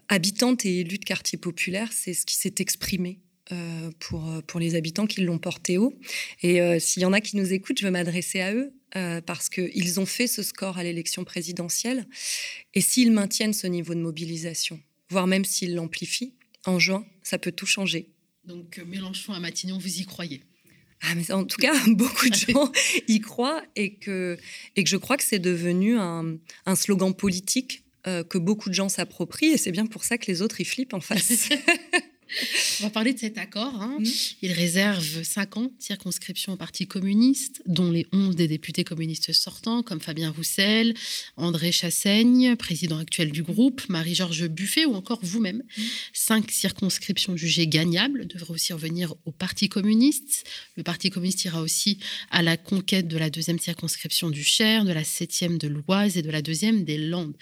habitante 0.09 0.65
et 0.65 0.81
élue 0.81 0.99
de 0.99 1.05
quartier 1.05 1.39
populaire, 1.39 1.91
c'est 1.93 2.15
ce 2.15 2.27
qui 2.27 2.37
s'est 2.37 2.55
exprimé 2.59 3.21
euh, 3.53 3.91
pour, 3.99 4.31
euh, 4.31 4.59
les 4.59 4.75
habitants 4.75 5.07
qui 5.07 5.21
l'ont 5.21 5.39
porté 5.39 5.77
haut. 5.77 5.99
Et 6.43 6.61
euh, 6.63 6.79
s'il 6.79 7.03
y 7.03 7.05
en 7.05 7.13
a 7.13 7.21
qui 7.21 7.37
nous 7.37 7.53
écoutent, 7.53 7.79
je 7.79 7.85
veux 7.85 7.91
m'adresser 7.91 8.41
à 8.41 8.55
eux 8.55 8.73
parce 9.27 9.49
qu'ils 9.49 9.99
ont 9.99 10.07
fait 10.07 10.29
ce 10.29 10.45
score 10.45 10.79
à 10.79 10.85
l'élection 10.85 11.25
présidentielle. 11.25 12.07
Et 12.75 12.81
s'ils 12.81 13.11
maintiennent 13.11 13.53
ce 13.53 13.67
niveau 13.67 13.93
de 13.93 13.99
mobilisation, 13.99 14.81
voire 15.11 15.27
même 15.27 15.45
s'ils 15.45 15.75
l'amplifient, 15.75 16.35
en 16.65 16.79
juin, 16.79 17.05
ça 17.25 17.37
peut 17.37 17.51
tout 17.51 17.67
changer. 17.67 18.14
Donc 18.47 18.79
Mélenchon 18.87 19.33
à 19.33 19.41
Matignon, 19.41 19.79
vous 19.79 20.01
y 20.01 20.05
croyez? 20.05 20.43
Ah, 21.03 21.15
mais 21.15 21.31
en 21.33 21.45
tout 21.45 21.59
cas, 21.59 21.75
beaucoup 21.89 22.29
de 22.29 22.35
gens 22.35 22.73
y 23.09 23.21
croient 23.21 23.63
et 23.77 23.95
que, 23.95 24.39
et 24.77 24.85
que 24.85 24.91
je 24.91 24.97
crois 24.97 25.17
que 25.17 25.25
c'est 25.25 25.39
devenu 25.39 25.99
un, 25.99 26.39
un 26.67 26.75
slogan 26.75 27.15
politique 27.15 27.83
que 28.05 28.37
beaucoup 28.37 28.69
de 28.69 28.75
gens 28.75 28.91
s'approprient 28.91 29.53
et 29.53 29.57
c'est 29.57 29.73
bien 29.73 29.87
pour 29.87 30.05
ça 30.05 30.19
que 30.19 30.27
les 30.27 30.43
autres 30.43 30.61
y 30.61 30.67
flippent 30.67 30.93
en 30.93 31.01
face. 31.01 31.49
On 32.81 32.85
va 32.85 32.91
parler 32.91 33.13
de 33.13 33.19
cet 33.19 33.39
accord. 33.39 33.75
Hein. 33.81 33.99
Mm. 34.01 34.07
Il 34.43 34.53
réserve 34.53 35.23
50 35.23 35.73
circonscriptions 35.79 36.55
au 36.55 36.57
Parti 36.57 36.87
communiste, 36.87 37.63
dont 37.67 37.91
les 37.91 38.07
11 38.13 38.37
des 38.37 38.49
députés 38.49 38.85
communistes 38.85 39.33
sortants, 39.33 39.83
comme 39.83 40.01
Fabien 40.01 40.31
Roussel, 40.31 40.95
André 41.37 41.73
Chassaigne, 41.73 42.57
président 42.57 42.99
actuel 42.99 43.31
du 43.31 43.43
groupe, 43.43 43.89
Marie-Georges 43.89 44.49
Buffet 44.49 44.85
ou 44.85 44.95
encore 44.95 45.21
vous-même. 45.23 45.63
Mm. 45.77 45.83
Cinq 46.13 46.51
circonscriptions 46.51 47.37
jugées 47.37 47.67
gagnables 47.67 48.27
devraient 48.27 48.55
aussi 48.55 48.73
revenir 48.73 49.15
au 49.25 49.33
Parti 49.33 49.69
communiste. 49.69 50.45
Le 50.77 50.83
Parti 50.83 51.11
communiste 51.11 51.45
ira 51.45 51.63
aussi 51.63 51.99
à 52.31 52.43
la 52.43 52.57
conquête 52.57 53.09
de 53.09 53.19
la 53.19 53.31
deuxième 53.31 53.59
circonscription 53.59 54.31
du 54.31 54.43
Cher, 54.43 54.85
de 54.85 54.93
la 54.93 55.05
septième 55.05 55.59
de 55.59 55.69
l'Oise 55.69 56.17
et 56.17 56.23
de 56.23 56.31
la 56.31 56.43
deuxième 56.43 56.85
des 56.85 56.99
Landes. 56.99 57.35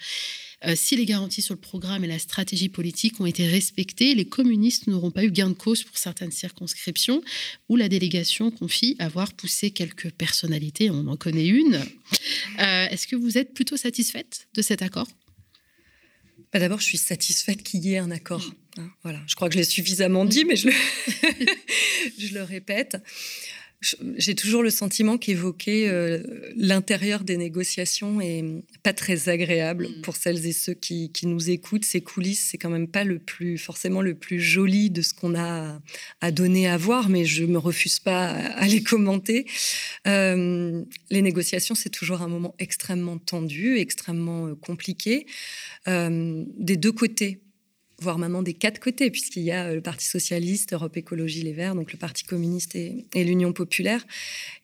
Euh, 0.65 0.75
si 0.75 0.95
les 0.95 1.05
garanties 1.05 1.41
sur 1.41 1.53
le 1.53 1.59
programme 1.59 2.03
et 2.03 2.07
la 2.07 2.19
stratégie 2.19 2.69
politique 2.69 3.19
ont 3.19 3.25
été 3.25 3.47
respectées, 3.47 4.15
les 4.15 4.25
communistes 4.25 4.87
n'auront 4.87 5.11
pas 5.11 5.23
eu 5.23 5.31
gain 5.31 5.49
de 5.49 5.53
cause 5.53 5.83
pour 5.83 5.97
certaines 5.97 6.31
circonscriptions 6.31 7.21
où 7.69 7.75
la 7.75 7.89
délégation 7.89 8.49
confie 8.51 8.95
avoir 8.99 9.33
poussé 9.33 9.71
quelques 9.71 10.11
personnalités. 10.11 10.89
On 10.89 11.07
en 11.07 11.17
connaît 11.17 11.47
une. 11.47 11.75
Euh, 12.59 12.87
est-ce 12.89 13.07
que 13.07 13.15
vous 13.15 13.37
êtes 13.37 13.53
plutôt 13.53 13.77
satisfaite 13.77 14.47
de 14.53 14.61
cet 14.61 14.81
accord? 14.81 15.07
Bah, 16.53 16.59
D'abord, 16.59 16.79
je 16.79 16.85
suis 16.85 16.97
satisfaite 16.97 17.63
qu'il 17.63 17.83
y 17.85 17.93
ait 17.93 17.97
un 17.97 18.11
accord. 18.11 18.53
Hein, 18.77 18.89
voilà, 19.03 19.21
je 19.27 19.35
crois 19.35 19.49
que 19.49 19.53
je 19.53 19.59
l'ai 19.59 19.65
suffisamment 19.65 20.25
dit, 20.25 20.45
mais 20.45 20.55
je 20.55 20.67
le, 20.67 20.73
je 22.19 22.33
le 22.33 22.43
répète 22.43 22.97
j'ai 24.17 24.35
toujours 24.35 24.63
le 24.63 24.69
sentiment 24.69 25.17
qu'évoquer 25.17 25.89
euh, 25.89 26.23
l'intérieur 26.55 27.23
des 27.23 27.37
négociations 27.37 28.21
est 28.21 28.43
pas 28.81 28.93
très 28.93 29.29
agréable 29.29 29.89
mm. 29.89 30.01
pour 30.01 30.15
celles 30.15 30.45
et 30.45 30.53
ceux 30.53 30.73
qui, 30.73 31.11
nous 31.23 31.49
écoutent. 31.49 31.85
Ces 31.85 32.01
coulisses, 32.01 32.47
c'est 32.51 32.57
quand 32.57 32.69
même 32.69 32.87
pas 32.87 33.03
le 33.03 33.19
plus 33.19 33.57
forcément 33.57 34.01
le 34.01 34.15
plus 34.15 34.39
joli 34.39 34.89
de 34.89 35.01
ce 35.01 35.13
qu'on 35.13 35.35
a 35.35 35.79
à 36.21 36.31
donner 36.31 36.67
à 36.67 36.77
voir, 36.77 37.09
mais 37.09 37.25
je 37.25 37.45
me 37.45 37.57
refuse 37.57 37.99
pas 37.99 38.29
à, 38.29 38.67
les 38.67 38.83
commenter. 38.83 39.45
Euh, 40.07 40.83
les 41.09 41.21
négociations, 41.21 41.75
c'est 41.75 41.89
toujours 41.89 42.21
un 42.21 42.27
moment 42.27 42.55
extrêmement 42.59 43.17
tendu, 43.17 43.77
extrêmement 43.77 44.47
euh, 44.47 44.55
compliqué 44.55 45.25
des 45.85 46.77
deux 46.77 46.91
côtés 46.91 47.42
voire 48.03 48.19
maintenant 48.19 48.43
des 48.43 48.53
quatre 48.53 48.79
côtés, 48.79 49.09
puisqu'il 49.09 49.43
y 49.43 49.51
a 49.51 49.65
euh, 49.65 49.75
le 49.75 49.81
Parti 49.81 50.05
socialiste, 50.05 50.73
Europe 50.73 50.95
Écologie 50.97 51.41
Les 51.41 51.53
Verts, 51.53 51.73
donc 51.73 51.91
le 51.91 51.97
Parti 51.97 52.23
communiste 52.23 52.75
et, 52.75 53.05
l'Union 53.15 53.53
populaire. 53.53 54.05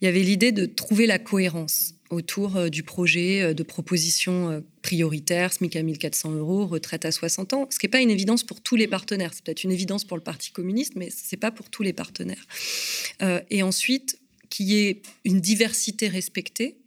Il 0.01 0.05
y 0.05 0.07
avait 0.07 0.21
l'idée 0.21 0.51
de 0.51 0.65
trouver 0.65 1.07
la 1.07 1.17
cohérence 1.17 1.95
autour 2.09 2.57
euh, 2.57 2.69
du 2.69 2.83
projet 2.83 3.41
euh, 3.41 3.53
de 3.53 3.63
proposition 3.63 4.63
prioritaire, 4.81 5.53
SMIC 5.53 5.75
à 5.75 5.83
1400 5.83 6.33
euros, 6.33 6.67
retraite 6.67 7.05
à 7.05 7.11
60 7.11 7.53
ans, 7.53 7.67
ce 7.71 7.79
qui 7.79 7.85
n'est 7.85 7.91
pas 7.91 8.01
une 8.01 8.11
évidence 8.11 8.43
pour 8.43 8.61
tous 8.61 8.75
les 8.75 8.87
partenaires. 8.87 9.31
C'est 9.33 9.43
peut-être 9.43 9.63
une 9.63 9.71
évidence 9.71 10.03
pour 10.03 10.17
le 10.17 10.23
Parti 10.23 10.51
communiste, 10.51 10.93
mais 10.95 11.09
ce 11.09 11.33
n'est 11.33 11.39
pas 11.39 11.51
pour 11.51 11.69
tous 11.69 11.83
les 11.83 11.93
partenaires. 11.93 12.45
et 13.49 13.63
ensuite, 13.63 14.19
qu'il 14.49 14.67
y 14.67 14.87
ait 14.87 15.01
une 15.25 15.39
diversité 15.39 16.07
respectée, 16.07 16.77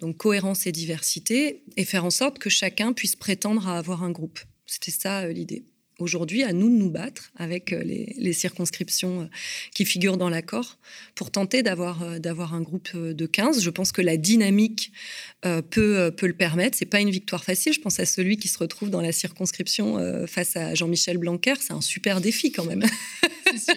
donc 0.00 0.16
cohérence 0.16 0.66
et 0.66 0.72
diversité, 0.72 1.62
et 1.76 1.84
faire 1.84 2.04
en 2.04 2.10
sorte 2.10 2.38
que 2.38 2.50
chacun 2.50 2.92
puisse 2.92 3.16
prétendre 3.16 3.66
à 3.68 3.78
avoir 3.78 4.02
un 4.02 4.10
groupe. 4.10 4.38
C'était 4.66 4.90
ça 4.90 5.20
euh, 5.20 5.32
l'idée. 5.32 5.64
aujourd'hui, 5.98 6.42
à 6.42 6.52
nous 6.52 6.68
de 6.68 6.74
nous 6.74 6.90
battre 6.90 7.32
avec 7.36 7.72
euh, 7.72 7.82
les, 7.84 8.32
circonscriptions 8.32 9.22
euh, 9.22 9.26
qui 9.74 9.84
figurent 9.84 10.16
dans 10.16 10.28
l'accord 10.28 10.78
pour 11.14 11.30
tenter 11.30 11.62
d'avoir 11.62 12.20
d'avoir 12.20 12.52
un 12.54 12.60
groupe 12.60 12.94
de 12.94 13.26
15. 13.26 13.62
Je 13.62 13.70
pense 13.70 13.92
que 13.92 14.02
la 14.02 14.16
dynamique 14.16 14.92
peut, 15.42 16.10
peut 16.14 16.26
le 16.26 16.34
permettre. 16.34 16.76
C'est 16.76 16.84
pas 16.84 17.00
une 17.00 17.10
victoire 17.10 17.44
facile. 17.44 17.72
Je 17.72 17.80
pense 17.80 18.00
à 18.00 18.04
celui 18.04 18.36
qui 18.36 18.48
se 18.48 18.58
retrouve 18.58 18.90
dans 18.90 19.00
la 19.00 19.12
circonscription 19.12 20.26
face 20.26 20.56
à 20.56 20.74
Jean-Michel 20.74 21.18
Blanquer. 21.18 21.54
C'est 21.60 21.72
un 21.72 21.80
super 21.80 22.20
défi 22.20 22.52
quand 22.52 22.64
même. 22.64 22.84
Sûr. 23.56 23.74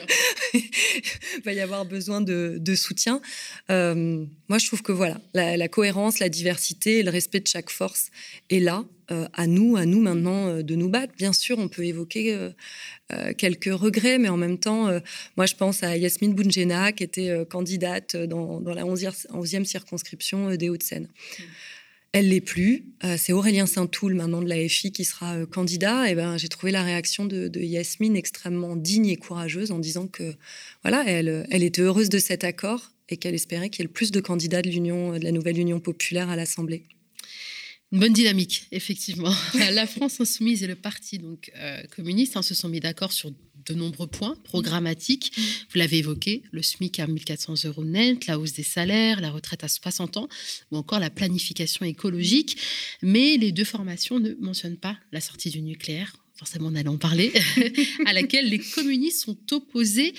Il 0.53 1.43
va 1.45 1.53
y 1.53 1.61
avoir 1.61 1.85
besoin 1.85 2.19
de, 2.21 2.57
de 2.59 2.75
soutien. 2.75 3.21
moi, 3.69 4.57
je 4.57 4.65
trouve 4.67 4.81
que 4.81 4.91
voilà, 4.91 5.21
la, 5.33 5.55
la 5.55 5.67
cohérence, 5.67 6.19
la 6.19 6.29
diversité 6.29 6.99
et 6.99 7.03
le 7.03 7.11
respect 7.11 7.39
de 7.39 7.47
chaque 7.47 7.69
force 7.69 8.09
est 8.49 8.59
là. 8.59 8.83
Euh, 9.11 9.27
à 9.33 9.47
nous, 9.47 9.75
à 9.75 9.85
nous 9.85 10.01
maintenant 10.01 10.49
euh, 10.49 10.61
de 10.61 10.75
nous 10.75 10.89
battre. 10.89 11.13
Bien 11.17 11.33
sûr, 11.33 11.57
on 11.57 11.67
peut 11.67 11.83
évoquer 11.83 12.33
euh, 12.33 13.33
quelques 13.37 13.73
regrets, 13.73 14.19
mais 14.19 14.29
en 14.29 14.37
même 14.37 14.59
temps, 14.59 14.87
moi 15.35 15.47
je 15.47 15.55
pense 15.55 15.81
à 15.81 15.97
Yasmine 15.97 16.35
Bounjena 16.35 16.91
qui 16.91 17.03
était 17.03 17.43
candidate 17.49 18.15
dans, 18.15 18.61
la 18.61 18.83
11e, 18.83 19.65
circonscription 19.65 20.55
des 20.55 20.69
Hauts-de-Seine. 20.69 21.03
Mm. 21.07 21.43
Elle 22.11 22.29
l'est 22.29 22.41
plus. 22.41 22.85
c'est 23.17 23.33
Aurélien 23.33 23.65
Saint-Toul, 23.65 24.13
maintenant 24.13 24.41
de 24.41 24.49
la 24.49 24.67
FI, 24.67 24.91
qui 24.91 25.05
sera 25.05 25.45
candidat. 25.47 26.09
Et 26.09 26.15
ben, 26.15 26.37
j'ai 26.37 26.49
trouvé 26.49 26.71
la 26.71 26.83
réaction 26.83 27.25
de, 27.25 27.51
Yasmine 27.59 28.15
extrêmement 28.15 28.75
digne 28.75 29.07
et 29.07 29.15
courageuse 29.15 29.71
en 29.71 29.79
disant 29.79 30.07
que 30.07 30.35
voilà, 30.83 31.03
elle, 31.07 31.47
elle 31.49 31.63
était 31.63 31.81
heureuse 31.81 32.09
de 32.09 32.19
cet 32.19 32.43
accord 32.43 32.91
et 33.09 33.17
qu'elle 33.17 33.35
espérait 33.35 33.69
qu'il 33.69 33.81
y 33.81 33.83
ait 33.83 33.87
le 33.87 33.93
plus 33.93 34.11
de 34.11 34.19
candidats 34.19 34.61
de 34.61 34.69
l'Union, 34.69 35.17
de 35.17 35.23
la 35.23 35.31
nouvelle 35.31 35.57
Union 35.57 35.79
populaire 35.79 36.29
à 36.29 36.35
l'Assemblée. 36.35 36.83
Une 37.91 37.99
bonne 37.99 38.13
dynamique, 38.13 38.67
effectivement. 38.71 39.33
la 39.73 39.87
France 39.87 40.21
insoumise 40.21 40.61
et 40.63 40.67
le 40.67 40.75
parti 40.75 41.17
donc 41.17 41.51
euh, 41.57 41.81
communiste 41.95 42.37
hein, 42.37 42.43
se 42.43 42.53
sont 42.53 42.69
mis 42.69 42.79
d'accord 42.79 43.11
sur 43.11 43.31
de 43.65 43.73
nombreux 43.73 44.07
points 44.07 44.35
programmatiques. 44.43 45.31
Mm. 45.35 45.41
Vous 45.41 45.79
l'avez 45.79 45.97
évoqué, 45.97 46.43
le 46.51 46.61
SMIC 46.61 46.99
à 46.99 47.07
1400 47.07 47.65
euros 47.65 47.85
net, 47.85 48.27
la 48.27 48.39
hausse 48.39 48.53
des 48.53 48.63
salaires, 48.63 49.21
la 49.21 49.31
retraite 49.31 49.63
à 49.63 49.67
60 49.67 50.17
ans, 50.17 50.29
ou 50.71 50.77
encore 50.77 50.99
la 50.99 51.09
planification 51.09 51.85
écologique. 51.85 52.57
Mais 53.01 53.37
les 53.37 53.51
deux 53.51 53.63
formations 53.63 54.19
ne 54.19 54.33
mentionnent 54.39 54.77
pas 54.77 54.97
la 55.11 55.21
sortie 55.21 55.49
du 55.49 55.61
nucléaire. 55.61 56.15
Forcément, 56.35 56.67
on 56.67 56.75
allait 56.75 56.87
en 56.87 56.97
parler, 56.97 57.33
à 58.05 58.13
laquelle 58.13 58.47
les 58.49 58.59
communistes 58.59 59.25
sont 59.25 59.37
opposés. 59.51 60.13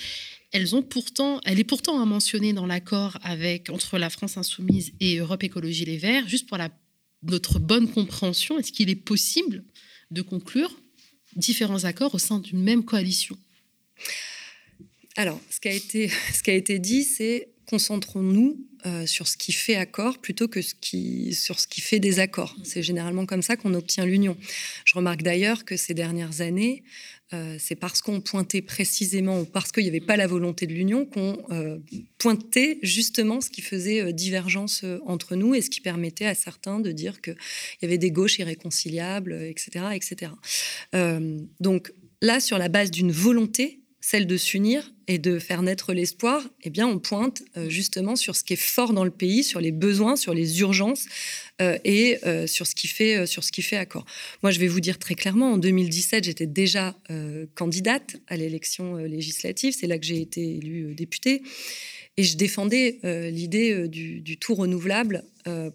Elles 0.51 0.75
ont 0.75 0.83
pourtant, 0.83 1.39
elle 1.45 1.59
est 1.59 1.63
pourtant 1.63 2.01
à 2.01 2.05
mentionner 2.05 2.51
dans 2.53 2.65
l'accord 2.65 3.17
avec 3.23 3.69
entre 3.69 3.97
la 3.97 4.09
France 4.09 4.37
insoumise 4.37 4.91
et 4.99 5.17
Europe 5.17 5.43
Écologie 5.43 5.85
Les 5.85 5.97
Verts, 5.97 6.27
juste 6.27 6.47
pour 6.47 6.57
la 6.57 6.69
notre 7.23 7.59
bonne 7.59 7.89
compréhension, 7.91 8.57
est-ce 8.59 8.71
qu'il 8.71 8.89
est 8.89 8.95
possible 8.95 9.63
de 10.11 10.21
conclure 10.21 10.75
différents 11.35 11.85
accords 11.85 12.15
au 12.15 12.19
sein 12.19 12.39
d'une 12.39 12.61
même 12.61 12.83
coalition? 12.83 13.37
Alors, 15.17 15.39
ce 15.49 15.59
qui 15.59 15.67
a 15.67 15.73
été, 15.73 16.09
ce 16.33 16.41
qui 16.43 16.51
a 16.51 16.55
été 16.55 16.79
dit, 16.79 17.03
c'est 17.03 17.49
concentrons-nous 17.67 18.67
euh, 18.85 19.05
sur 19.05 19.27
ce 19.27 19.37
qui 19.37 19.53
fait 19.53 19.75
accord 19.75 20.19
plutôt 20.19 20.49
que 20.49 20.61
sur 20.61 21.59
ce 21.59 21.67
qui 21.67 21.79
fait 21.79 21.99
désaccord. 21.99 22.55
C'est 22.63 22.83
généralement 22.83 23.25
comme 23.25 23.41
ça 23.41 23.55
qu'on 23.55 23.73
obtient 23.73 24.05
l'union. 24.05 24.35
Je 24.83 24.95
remarque 24.95 25.21
d'ailleurs 25.21 25.63
que 25.63 25.77
ces 25.77 25.93
dernières 25.93 26.41
années, 26.41 26.83
euh, 27.33 27.55
c'est 27.59 27.75
parce 27.75 28.01
qu'on 28.01 28.21
pointait 28.21 28.61
précisément, 28.61 29.41
ou 29.41 29.45
parce 29.45 29.71
qu'il 29.71 29.83
n'y 29.83 29.89
avait 29.89 29.99
pas 29.99 30.17
la 30.17 30.27
volonté 30.27 30.67
de 30.67 30.73
l'union, 30.73 31.05
qu'on 31.05 31.37
euh, 31.51 31.77
pointait 32.17 32.79
justement 32.81 33.41
ce 33.41 33.49
qui 33.49 33.61
faisait 33.61 34.13
divergence 34.13 34.85
entre 35.05 35.35
nous 35.35 35.55
et 35.55 35.61
ce 35.61 35.69
qui 35.69 35.81
permettait 35.81 36.25
à 36.25 36.35
certains 36.35 36.79
de 36.79 36.91
dire 36.91 37.21
qu'il 37.21 37.35
y 37.81 37.85
avait 37.85 37.97
des 37.97 38.11
gauches 38.11 38.39
irréconciliables, 38.39 39.33
etc. 39.33 39.85
etc. 39.93 40.31
donc 41.59 41.93
là, 42.21 42.39
sur 42.39 42.57
la 42.57 42.69
base 42.69 42.91
d'une 42.91 43.11
volonté, 43.11 43.80
celle 44.01 44.25
de 44.25 44.35
s'unir 44.35 44.91
et 45.07 45.19
de 45.19 45.37
faire 45.37 45.61
naître 45.61 45.93
l'espoir, 45.93 46.43
eh 46.63 46.71
bien, 46.71 46.87
on 46.87 46.97
pointe 46.97 47.43
euh, 47.55 47.69
justement 47.69 48.15
sur 48.15 48.35
ce 48.35 48.43
qui 48.43 48.53
est 48.53 48.61
fort 48.61 48.93
dans 48.93 49.03
le 49.03 49.11
pays, 49.11 49.43
sur 49.43 49.61
les 49.61 49.71
besoins, 49.71 50.15
sur 50.15 50.33
les 50.33 50.59
urgences 50.59 51.05
euh, 51.61 51.77
et 51.83 52.17
euh, 52.25 52.47
sur 52.47 52.65
ce 52.65 52.73
qui 52.73 52.87
fait 52.87 53.27
sur 53.27 53.43
ce 53.43 53.51
qui 53.51 53.61
fait 53.61 53.77
accord. 53.77 54.05
Moi, 54.41 54.51
je 54.51 54.59
vais 54.59 54.67
vous 54.67 54.79
dire 54.79 54.97
très 54.97 55.13
clairement, 55.13 55.53
en 55.53 55.57
2017, 55.57 56.23
j'étais 56.23 56.47
déjà 56.47 56.95
candidate 57.55 58.17
à 58.27 58.37
l'élection 58.37 58.95
législative. 58.95 59.75
C'est 59.77 59.87
là 59.87 59.99
que 59.99 60.05
j'ai 60.05 60.21
été 60.21 60.55
élue 60.55 60.95
députée. 60.95 61.43
Et 62.17 62.23
je 62.23 62.35
défendais 62.35 62.99
l'idée 63.31 63.87
du, 63.87 64.37
tout 64.37 64.53
renouvelable 64.53 65.23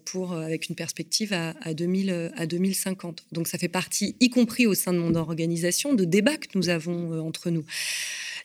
pour, 0.05 0.33
avec 0.33 0.69
une 0.69 0.75
perspective 0.75 1.33
à, 1.33 1.55
à, 1.61 1.73
2000, 1.73 2.31
à 2.35 2.45
2050. 2.45 3.25
Donc 3.31 3.47
ça 3.47 3.57
fait 3.57 3.67
partie, 3.67 4.15
y 4.19 4.29
compris 4.29 4.67
au 4.67 4.75
sein 4.75 4.93
de 4.93 4.99
mon 4.99 5.15
organisation, 5.15 5.93
de 5.93 6.05
débats 6.05 6.37
que 6.37 6.47
nous 6.55 6.69
avons 6.69 7.19
entre 7.19 7.49
nous. 7.49 7.65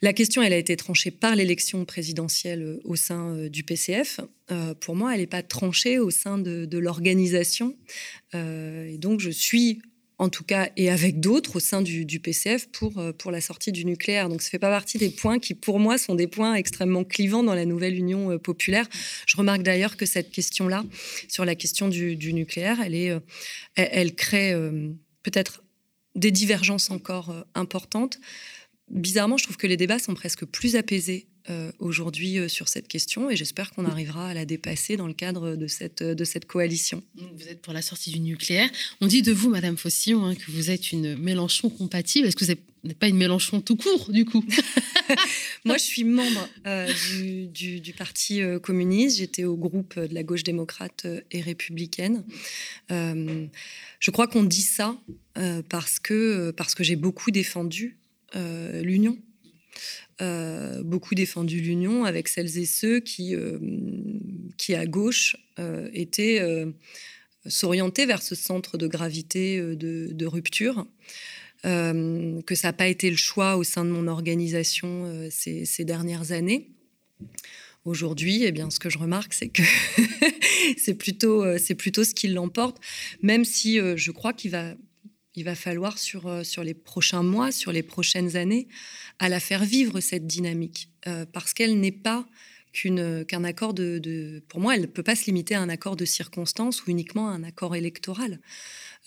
La 0.04 0.12
question, 0.12 0.42
elle 0.42 0.52
a 0.52 0.56
été 0.56 0.76
tranchée 0.76 1.12
par 1.12 1.36
l'élection 1.36 1.84
présidentielle 1.84 2.62
euh, 2.62 2.80
au 2.82 2.96
sein 2.96 3.36
euh, 3.36 3.48
du 3.48 3.62
PCF. 3.62 4.18
Euh, 4.50 4.74
pour 4.74 4.96
moi, 4.96 5.14
elle 5.14 5.20
n'est 5.20 5.28
pas 5.28 5.44
tranchée 5.44 6.00
au 6.00 6.10
sein 6.10 6.38
de, 6.38 6.76
l'organisation. 6.76 7.76
et 8.34 8.98
donc, 8.98 9.20
je 9.20 9.30
suis 9.30 9.80
en 10.22 10.28
tout 10.28 10.44
cas, 10.44 10.70
et 10.76 10.88
avec 10.88 11.18
d'autres 11.18 11.56
au 11.56 11.60
sein 11.60 11.82
du, 11.82 12.20
PCF 12.20 12.68
pour, 12.68 13.02
pour 13.18 13.32
la 13.32 13.40
sortie 13.40 13.72
du 13.72 13.84
nucléaire. 13.84 14.28
Donc, 14.28 14.40
ça 14.40 14.46
ne 14.46 14.50
fait 14.50 14.58
pas 14.60 14.70
partie 14.70 14.96
des 14.96 15.10
points 15.10 15.40
qui, 15.40 15.54
pour 15.54 15.80
moi, 15.80 15.98
sont 15.98 16.14
des 16.14 16.28
points 16.28 16.54
extrêmement 16.54 17.02
clivants 17.02 17.42
dans 17.42 17.54
la 17.54 17.64
nouvelle 17.64 17.96
Union 17.96 18.38
populaire. 18.38 18.86
Je 19.26 19.36
remarque 19.36 19.62
d'ailleurs 19.62 19.96
que 19.96 20.06
cette 20.06 20.30
question-là, 20.30 20.84
sur 21.28 21.44
la 21.44 21.56
question 21.56 21.88
du, 21.88 22.32
nucléaire, 22.32 22.78
elle, 22.84 22.94
est, 22.94 23.12
elle 23.74 24.14
crée 24.14 24.54
peut-être 25.24 25.64
des 26.14 26.30
divergences 26.30 26.92
encore 26.92 27.34
importantes 27.56 28.20
bizarrement, 28.92 29.36
je 29.36 29.44
trouve 29.44 29.56
que 29.56 29.66
les 29.66 29.76
débats 29.76 29.98
sont 29.98 30.14
presque 30.14 30.44
plus 30.44 30.76
apaisés 30.76 31.26
euh, 31.50 31.72
aujourd'hui 31.80 32.38
euh, 32.38 32.46
sur 32.46 32.68
cette 32.68 32.86
question 32.86 33.28
et 33.28 33.34
j'espère 33.34 33.72
qu'on 33.72 33.84
arrivera 33.84 34.28
à 34.28 34.34
la 34.34 34.44
dépasser 34.44 34.96
dans 34.96 35.08
le 35.08 35.12
cadre 35.12 35.56
de 35.56 35.66
cette, 35.66 36.00
de 36.00 36.24
cette 36.24 36.44
coalition. 36.44 37.02
Vous 37.16 37.48
êtes 37.48 37.60
pour 37.60 37.72
la 37.72 37.82
sortie 37.82 38.12
du 38.12 38.20
nucléaire. 38.20 38.70
On 39.00 39.08
dit 39.08 39.22
de 39.22 39.32
vous, 39.32 39.50
Madame 39.50 39.76
Fossillon, 39.76 40.24
hein, 40.24 40.36
que 40.36 40.52
vous 40.52 40.70
êtes 40.70 40.92
une 40.92 41.16
Mélenchon 41.16 41.68
compatible. 41.68 42.28
Est-ce 42.28 42.36
que 42.36 42.44
vous 42.44 42.52
n'êtes 42.84 42.98
pas 42.98 43.08
une 43.08 43.16
Mélenchon 43.16 43.60
tout 43.60 43.74
court, 43.74 44.12
du 44.12 44.24
coup? 44.24 44.44
Moi, 45.64 45.78
je 45.78 45.82
suis 45.82 46.04
membre 46.04 46.48
euh, 46.68 46.88
du, 47.48 47.80
du, 47.80 47.92
Parti 47.92 48.40
communiste. 48.62 49.18
J'étais 49.18 49.42
au 49.42 49.56
groupe 49.56 49.98
de 49.98 50.14
la 50.14 50.22
gauche 50.22 50.44
démocrate 50.44 51.08
et 51.32 51.40
républicaine. 51.40 52.22
je 52.88 54.10
crois 54.12 54.28
qu'on 54.28 54.44
dit 54.44 54.62
ça 54.62 54.96
parce 55.68 55.98
que, 55.98 56.52
parce 56.52 56.76
que 56.76 56.84
j'ai 56.84 56.96
beaucoup 56.96 57.32
défendu 57.32 57.96
euh, 58.01 58.01
l'union. 58.34 59.18
Euh, 60.20 60.82
beaucoup 60.82 61.14
défendu 61.14 61.60
l'union 61.60 62.04
avec 62.04 62.28
celles 62.28 62.58
et 62.58 62.66
ceux 62.66 63.00
qui, 63.00 63.34
euh, 63.34 63.58
qui 64.56 64.74
à 64.74 64.86
gauche, 64.86 65.36
étaient 65.92 66.40
s'orienter 67.46 68.06
vers 68.06 68.22
ce 68.22 68.34
centre 68.34 68.78
de 68.78 68.86
gravité 68.86 69.60
de, 69.60 70.26
rupture. 70.26 70.86
que 71.62 72.54
ça 72.54 72.68
n'a 72.68 72.72
pas 72.72 72.88
été 72.88 73.10
le 73.10 73.16
choix 73.16 73.56
au 73.56 73.62
sein 73.62 73.84
de 73.84 73.90
mon 73.90 74.08
organisation 74.08 75.28
ces, 75.30 75.66
ces, 75.66 75.84
dernières 75.84 76.32
années. 76.32 76.70
Aujourd'hui, 77.84 78.44
eh 78.44 78.50
bien, 78.50 78.70
ce 78.70 78.80
que 78.80 78.88
je 78.88 78.98
remarque, 78.98 79.34
c'est 79.34 79.50
que 79.50 79.62
c'est 80.78 80.94
plutôt, 80.94 81.58
c'est 81.58 81.74
plutôt 81.74 82.02
ce 82.02 82.14
qui 82.14 82.28
l'emporte, 82.28 82.78
même 83.20 83.44
si 83.44 83.78
je 83.78 84.10
crois 84.10 84.32
qu'il 84.32 84.50
va 84.52 84.74
il 85.34 85.44
va 85.44 85.54
falloir 85.54 85.98
sur, 85.98 86.26
euh, 86.26 86.44
sur 86.44 86.62
les 86.62 86.74
prochains 86.74 87.22
mois, 87.22 87.52
sur 87.52 87.72
les 87.72 87.82
prochaines 87.82 88.36
années, 88.36 88.68
à 89.18 89.28
la 89.28 89.40
faire 89.40 89.64
vivre 89.64 90.00
cette 90.00 90.26
dynamique, 90.26 90.90
euh, 91.06 91.24
parce 91.30 91.52
qu'elle 91.54 91.80
n'est 91.80 91.92
pas 91.92 92.26
qu'un 92.72 93.44
accord 93.44 93.74
de, 93.74 94.42
Pour 94.48 94.58
moi, 94.58 94.74
elle 94.74 94.80
ne 94.80 94.86
peut 94.86 95.02
pas 95.02 95.14
se 95.14 95.26
limiter 95.26 95.54
à 95.54 95.60
un 95.60 95.68
accord 95.68 95.94
de 95.94 96.06
circonstance 96.06 96.82
ou 96.82 96.90
uniquement 96.90 97.28
à 97.28 97.32
un 97.32 97.44
accord 97.44 97.76
électoral. 97.76 98.40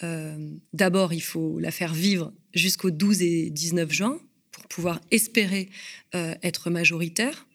Euh, 0.04 0.52
d'abord, 0.74 1.14
il 1.14 1.24
faut 1.24 1.58
la 1.60 1.72
faire 1.72 1.96
vivre 1.96 2.32
jusqu'au 2.54 2.92
12 2.92 3.24
et 3.24 3.50
19 3.50 3.92
juin 3.92 4.20
pour 4.52 4.68
pouvoir 4.68 5.02
espérer 5.10 5.70
être 6.14 6.70
majoritaire. 6.70 7.48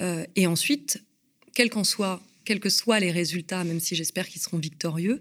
et 0.00 0.46
ensuite, 0.48 1.04
quel 1.54 1.70
qu'en 1.70 1.84
soit 1.84 2.20
quels 2.44 2.60
que 2.60 2.68
soient 2.68 3.00
les 3.00 3.10
résultats, 3.10 3.64
même 3.64 3.80
si 3.80 3.94
j'espère 3.96 4.28
qu'ils 4.28 4.40
seront 4.40 4.58
victorieux, 4.58 5.20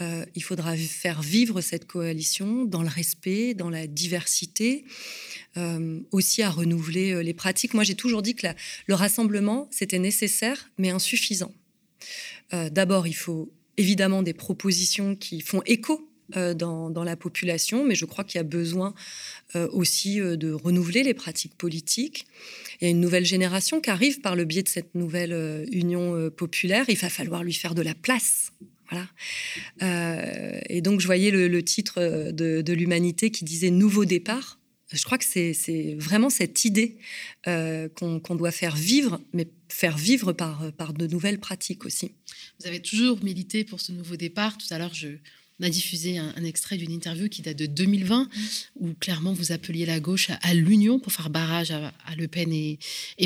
euh, 0.00 0.24
il 0.34 0.42
faudra 0.42 0.76
faire 0.76 1.22
vivre 1.22 1.60
cette 1.60 1.86
coalition 1.86 2.64
dans 2.64 2.82
le 2.82 2.88
respect, 2.88 3.54
dans 3.54 3.70
la 3.70 3.86
diversité, 3.86 4.84
euh, 5.56 6.00
aussi 6.10 6.42
à 6.42 6.50
renouveler 6.50 7.12
euh, 7.12 7.22
les 7.22 7.34
pratiques. 7.34 7.74
Moi, 7.74 7.84
j'ai 7.84 7.94
toujours 7.94 8.22
dit 8.22 8.34
que 8.34 8.46
le 8.86 8.94
rassemblement, 8.94 9.68
c'était 9.70 9.98
nécessaire, 9.98 10.70
mais 10.78 10.90
insuffisant. 10.90 11.52
D'abord, 12.70 13.06
il 13.06 13.14
faut 13.14 13.50
évidemment 13.78 14.22
des 14.22 14.34
propositions 14.34 15.16
qui 15.16 15.40
font 15.40 15.62
écho 15.64 16.11
dans, 16.54 16.90
dans, 16.90 17.04
la 17.04 17.16
population, 17.16 17.84
mais 17.84 17.94
je 17.94 18.04
crois 18.04 18.24
qu'il 18.24 18.38
y 18.38 18.40
a 18.40 18.44
besoin 18.44 18.94
aussi 19.54 20.16
de 20.18 20.52
renouveler 20.52 21.02
les 21.02 21.14
pratiques 21.14 21.54
politiques. 21.56 22.26
Il 22.80 22.84
y 22.84 22.86
a 22.88 22.90
une 22.90 23.00
nouvelle 23.00 23.26
génération 23.26 23.80
qui 23.80 23.90
arrive 23.90 24.20
par 24.20 24.36
le 24.36 24.44
biais 24.44 24.62
de 24.62 24.68
cette 24.68 24.94
nouvelle 24.94 25.66
union 25.72 26.30
populaire. 26.30 26.84
Il 26.88 26.96
va 26.96 27.10
falloir 27.10 27.44
lui 27.44 27.52
faire 27.52 27.74
de 27.74 27.82
la 27.82 27.94
place. 27.94 28.52
Voilà. 28.92 29.08
Euh, 29.82 30.60
et 30.68 30.82
donc, 30.82 31.00
je 31.00 31.06
voyais 31.06 31.30
le, 31.30 31.62
titre 31.62 32.30
de, 32.30 32.72
l'Humanité 32.72 33.30
qui 33.30 33.44
disait 33.44 33.70
Nouveau 33.70 34.04
départ. 34.04 34.58
Je 34.92 35.02
crois 35.04 35.16
que 35.16 35.24
c'est 35.24 35.96
vraiment 35.98 36.28
cette 36.28 36.66
idée 36.66 36.98
qu'on 37.46 38.36
doit 38.36 38.50
faire 38.50 38.76
vivre, 38.76 39.20
mais 39.32 39.48
faire 39.68 39.96
vivre 39.96 40.34
par, 40.34 40.70
par 40.72 40.92
de 40.92 41.06
nouvelles 41.06 41.40
pratiques 41.40 41.86
aussi. 41.86 42.12
Vous 42.60 42.66
avez 42.66 42.80
toujours 42.80 43.22
milité 43.24 43.64
pour 43.64 43.80
ce 43.80 43.92
nouveau 43.92 44.16
départ. 44.16 44.58
Tout 44.58 44.66
à 44.68 44.78
l'heure, 44.78 44.92
je, 44.92 45.08
on 45.62 45.66
a 45.66 45.70
diffusé 45.70 46.18
un, 46.18 46.44
extrait 46.44 46.76
d'une 46.76 46.90
interview 46.90 47.28
qui 47.28 47.40
date 47.40 47.56
de 47.56 47.66
2020, 47.66 48.28
où 48.80 48.94
clairement 48.94 49.32
vous 49.32 49.52
appeliez 49.52 49.86
la 49.86 50.00
gauche 50.00 50.28
à, 50.42 50.54
l'union 50.54 50.98
pour 50.98 51.12
faire 51.12 51.30
barrage 51.30 51.70
à, 51.70 51.92
Le 52.16 52.26
Pen 52.26 52.52
et, 52.52 52.78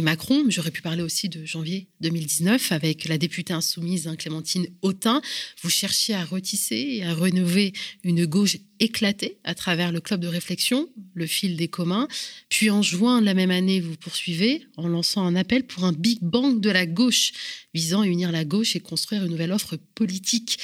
Macron. 0.02 0.44
J'aurais 0.48 0.70
pu 0.70 0.82
parler 0.82 1.02
aussi 1.02 1.30
de 1.30 1.46
janvier 1.46 1.88
2019 2.02 2.72
avec 2.72 3.06
la 3.06 3.16
députée 3.16 3.54
insoumise 3.54 4.06
hein, 4.06 4.16
Clémentine 4.16 4.66
Autain. 4.82 5.22
Vous 5.62 5.70
cherchiez 5.70 6.14
à 6.14 6.24
retisser 6.24 6.76
et 6.76 7.04
à 7.04 7.14
rénover 7.14 7.72
une 8.04 8.26
gauche 8.26 8.58
éclatée 8.80 9.38
à 9.44 9.54
travers 9.54 9.90
le 9.90 10.00
club 10.00 10.20
de 10.20 10.28
réflexion, 10.28 10.88
le 11.14 11.26
fil 11.26 11.56
des 11.56 11.68
communs. 11.68 12.08
Puis 12.50 12.70
en 12.70 12.82
juin 12.82 13.20
de 13.20 13.26
la 13.26 13.34
même 13.34 13.50
année, 13.50 13.80
vous 13.80 13.96
poursuivez 13.96 14.66
en 14.76 14.88
lançant 14.88 15.24
un 15.24 15.36
appel 15.36 15.66
pour 15.66 15.84
un 15.84 15.92
Big 15.92 16.18
Bang 16.20 16.60
de 16.60 16.70
la 16.70 16.86
gauche, 16.86 17.32
visant 17.76 18.00
à 18.00 18.06
unir 18.06 18.32
la 18.32 18.44
gauche 18.44 18.74
et 18.74 18.80
construire 18.80 19.24
une 19.24 19.30
nouvelle 19.30 19.52
offre 19.52 19.76
politique. 19.94 20.58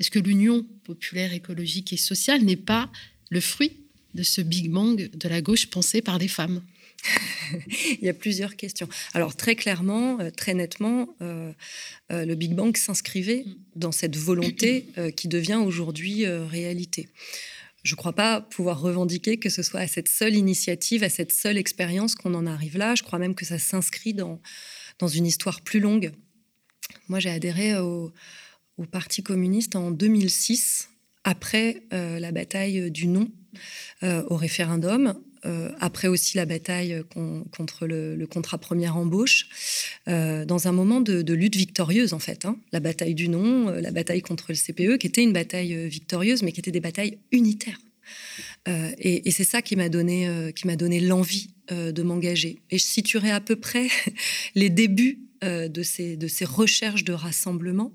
Est-ce 0.00 0.10
que 0.10 0.18
l'union 0.18 0.66
populaire, 0.84 1.32
écologique 1.32 1.92
et 1.92 1.96
sociale 1.96 2.42
n'est 2.42 2.56
pas 2.56 2.90
le 3.30 3.40
fruit 3.40 3.72
de 4.14 4.22
ce 4.22 4.40
Big 4.40 4.70
Bang 4.70 5.10
de 5.14 5.28
la 5.28 5.42
gauche 5.42 5.66
pensé 5.66 6.00
par 6.00 6.18
des 6.18 6.28
femmes? 6.28 6.62
Il 8.00 8.04
y 8.04 8.08
a 8.08 8.14
plusieurs 8.14 8.56
questions. 8.56 8.88
Alors 9.12 9.36
très 9.36 9.56
clairement, 9.56 10.18
euh, 10.20 10.30
très 10.30 10.54
nettement, 10.54 11.14
euh, 11.20 11.52
euh, 12.10 12.24
le 12.24 12.34
Big 12.34 12.54
Bang 12.54 12.76
s'inscrivait 12.76 13.44
dans 13.76 13.92
cette 13.92 14.16
volonté 14.16 14.86
qui 15.16 15.28
devient 15.28 15.60
aujourd'hui 15.64 16.26
réalité. 16.26 17.08
Je 17.82 17.92
ne 17.92 17.96
crois 17.96 18.14
pas 18.14 18.40
pouvoir 18.40 18.80
revendiquer 18.80 19.36
que 19.36 19.50
ce 19.50 19.62
soit 19.62 19.80
à 19.80 19.86
cette 19.86 20.08
seule 20.08 20.34
initiative, 20.34 21.04
à 21.04 21.10
cette 21.10 21.32
seule 21.32 21.58
expérience 21.58 22.14
qu'on 22.14 22.32
en 22.32 22.46
arrive 22.46 22.78
là. 22.78 22.94
Je 22.94 23.02
crois 23.02 23.18
même 23.18 23.34
que 23.34 23.44
ça 23.44 23.58
s'inscrit 23.58 24.14
dans, 24.14 24.40
dans 24.98 25.08
une 25.08 25.26
histoire 25.26 25.60
plus 25.60 25.80
longue. 25.80 26.12
Moi, 27.08 27.20
j'ai 27.20 27.30
adhéré 27.30 27.78
au, 27.78 28.12
Parti 28.90 29.22
communiste 29.22 29.76
en 29.76 29.92
2006, 29.92 30.88
après 31.22 31.82
euh, 31.92 32.18
la 32.18 32.32
bataille 32.32 32.90
du 32.90 33.06
non 33.06 33.28
euh, 34.02 34.24
au 34.26 34.36
référendum, 34.36 35.14
euh, 35.46 35.70
après 35.78 36.08
aussi 36.08 36.36
la 36.36 36.44
bataille 36.44 37.02
contre 37.52 37.86
le, 37.86 38.26
contrat 38.26 38.58
première 38.58 38.96
embauche, 38.96 39.46
dans 40.08 40.66
un 40.68 40.72
moment 40.72 41.00
de, 41.00 41.32
lutte 41.32 41.54
victorieuse 41.54 42.14
en 42.14 42.18
fait. 42.18 42.46
Hein. 42.46 42.56
La 42.72 42.80
bataille 42.80 43.14
du 43.14 43.28
non, 43.28 43.70
la 43.70 43.92
bataille 43.92 44.22
contre 44.22 44.46
le 44.48 44.56
CPE, 44.56 44.98
qui 44.98 45.06
était 45.06 45.22
une 45.22 45.32
bataille 45.32 45.88
victorieuse, 45.88 46.42
mais 46.42 46.50
qui 46.50 46.58
était 46.58 46.72
des 46.72 46.80
batailles 46.80 47.18
unitaires. 47.30 47.78
Et, 48.66 49.28
et 49.28 49.30
c'est 49.30 49.44
ça 49.44 49.60
qui 49.62 49.76
m'a 49.76 49.88
donné, 49.88 50.52
m'a 50.64 50.76
donné 50.76 51.00
l'envie 51.00 51.54
de 51.70 52.02
m'engager. 52.02 52.62
Et 52.70 52.78
je 52.78 52.84
situerai 52.84 53.30
à 53.30 53.40
peu 53.40 53.56
près 53.56 53.88
les 54.54 54.70
débuts 54.70 55.20
de, 55.42 55.82
ces, 55.82 56.16
de 56.16 56.26
ces 56.26 56.46
recherches 56.46 57.04
de 57.04 57.12
rassemblement 57.12 57.92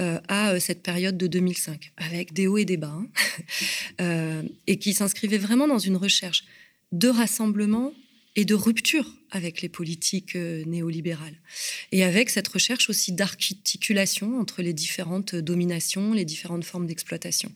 euh, 0.00 0.18
à 0.26 0.52
euh, 0.52 0.58
cette 0.58 0.82
période 0.82 1.18
de 1.18 1.26
2005, 1.26 1.92
avec 1.98 2.32
des 2.32 2.46
hauts 2.46 2.56
et 2.56 2.64
des 2.64 2.78
bas, 2.78 2.96
hein. 2.96 3.06
euh, 4.00 4.42
et 4.66 4.78
qui 4.78 4.94
s'inscrivait 4.94 5.36
vraiment 5.36 5.68
dans 5.68 5.78
une 5.78 5.98
recherche 5.98 6.44
de 6.92 7.08
rassemblement 7.08 7.92
et 8.34 8.46
de 8.46 8.54
rupture 8.54 9.04
avec 9.32 9.62
les 9.62 9.68
politiques 9.68 10.36
euh, 10.36 10.62
néolibérales. 10.66 11.34
Et 11.90 12.04
avec 12.04 12.30
cette 12.30 12.48
recherche 12.48 12.90
aussi 12.90 13.12
d'articulation 13.12 14.38
entre 14.38 14.62
les 14.62 14.74
différentes 14.74 15.34
dominations, 15.34 16.12
les 16.12 16.26
différentes 16.26 16.64
formes 16.64 16.86
d'exploitation. 16.86 17.50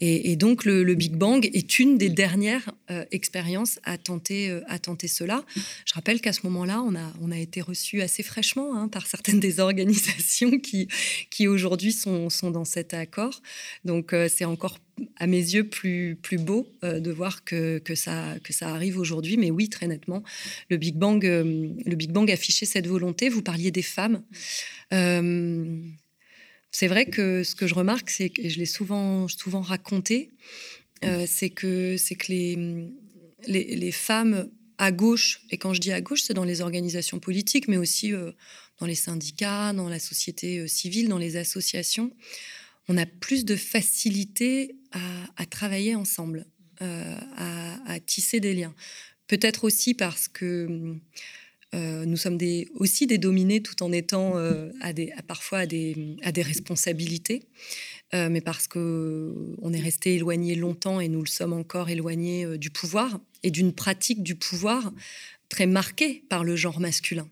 Et, 0.00 0.36
donc 0.36 0.64
le, 0.64 0.94
Big 0.94 1.14
Bang 1.14 1.48
est 1.52 1.78
une 1.78 1.96
des 1.96 2.10
dernières 2.10 2.70
euh, 2.90 3.04
expériences 3.10 3.80
à 3.84 3.96
tenter, 3.96 4.50
euh, 4.50 4.60
à 4.68 4.78
tenter 4.78 5.08
cela. 5.08 5.44
Je 5.86 5.94
rappelle 5.94 6.20
qu'à 6.20 6.32
ce 6.32 6.40
moment-là, 6.44 6.82
on 6.82 6.94
a, 6.94 7.12
on 7.22 7.30
a 7.30 7.38
été 7.38 7.62
reçu 7.62 8.02
assez 8.02 8.22
fraîchement 8.22 8.76
hein, 8.76 8.88
par 8.88 9.06
certaines 9.06 9.40
des 9.40 9.60
organisations 9.60 10.58
qui, 10.58 10.88
qui 11.30 11.48
aujourd'hui 11.48 11.92
sont, 11.92 12.28
sont 12.28 12.50
dans 12.50 12.66
cet 12.66 12.92
accord. 12.92 13.40
Donc 13.84 14.14
c'est 14.28 14.44
encore 14.44 14.78
à 15.16 15.28
mes 15.28 15.38
yeux 15.38 15.68
plus, 15.68 16.18
plus 16.20 16.38
beau 16.38 16.68
de 16.82 17.10
voir 17.12 17.44
que, 17.44 17.78
que, 17.78 17.94
ça, 17.94 18.34
que 18.42 18.52
ça 18.52 18.70
arrive 18.70 18.98
aujourd'hui. 18.98 19.36
Mais 19.36 19.50
oui, 19.50 19.68
très 19.68 19.86
nettement, 19.86 20.24
le 20.70 20.76
Big 20.76 20.97
Euh, 21.02 21.68
le 21.84 21.96
Big 21.96 22.10
Bang 22.12 22.30
affichait 22.30 22.66
cette 22.66 22.86
volonté. 22.86 23.28
Vous 23.28 23.42
parliez 23.42 23.70
des 23.70 23.82
femmes. 23.82 24.22
Euh, 24.92 25.80
c'est 26.70 26.86
vrai 26.86 27.06
que 27.06 27.42
ce 27.44 27.54
que 27.54 27.66
je 27.66 27.74
remarque, 27.74 28.10
c'est 28.10 28.30
que 28.30 28.48
je 28.48 28.58
l'ai 28.58 28.66
souvent, 28.66 29.26
souvent 29.28 29.60
raconté, 29.60 30.30
euh, 31.04 31.24
c'est 31.26 31.50
que, 31.50 31.96
que 31.96 32.28
les, 32.28 32.88
les, 33.46 33.92
femmes 33.92 34.50
à 34.76 34.92
gauche, 34.92 35.40
et 35.50 35.56
quand 35.56 35.72
je 35.72 35.80
dis 35.80 35.92
à 35.92 36.00
gauche, 36.00 36.22
c'est 36.22 36.34
dans 36.34 36.44
les 36.44 36.60
organisations 36.60 37.20
politiques, 37.20 37.68
mais 37.68 37.78
aussi 37.78 38.12
dans 38.78 38.86
les 38.86 38.94
syndicats, 38.94 39.72
dans 39.72 39.88
la 39.88 39.98
société 39.98 40.68
civile, 40.68 41.08
dans 41.08 41.18
les 41.18 41.36
associations, 41.36 42.12
on 42.88 42.96
a 42.98 43.06
plus 43.06 43.44
de 43.44 43.56
facilité 43.56 44.76
à, 45.36 45.46
travailler 45.46 45.94
ensemble, 45.94 46.46
à, 46.80 47.98
tisser 48.06 48.40
des 48.40 48.54
liens. 48.54 48.74
Peut-être 49.28 49.64
aussi 49.64 49.94
parce 49.94 50.26
que 50.26 50.96
euh, 51.74 52.06
nous 52.06 52.16
sommes 52.16 52.38
aussi 52.76 53.06
des 53.06 53.18
dominés 53.18 53.62
tout 53.62 53.82
en 53.82 53.92
étant 53.92 54.38
euh, 54.38 54.70
parfois 55.26 55.58
à 55.58 55.66
des, 55.66 56.16
à 56.22 56.32
des 56.32 56.40
responsabilités, 56.40 57.44
euh, 58.14 58.30
mais 58.30 58.40
parce 58.40 58.66
qu'on 58.68 59.72
est 59.72 59.80
resté 59.80 60.14
éloigné 60.14 60.54
longtemps 60.54 60.98
et 60.98 61.08
nous 61.08 61.20
le 61.20 61.28
sommes 61.28 61.52
encore 61.52 61.90
éloignés 61.90 62.56
du 62.56 62.70
pouvoir 62.70 63.20
et 63.42 63.50
d'une 63.50 63.74
pratique 63.74 64.22
du 64.22 64.34
pouvoir 64.34 64.92
très 65.50 65.66
marquée 65.66 66.24
par 66.30 66.42
le 66.42 66.56
genre 66.56 66.80
masculin. 66.80 67.28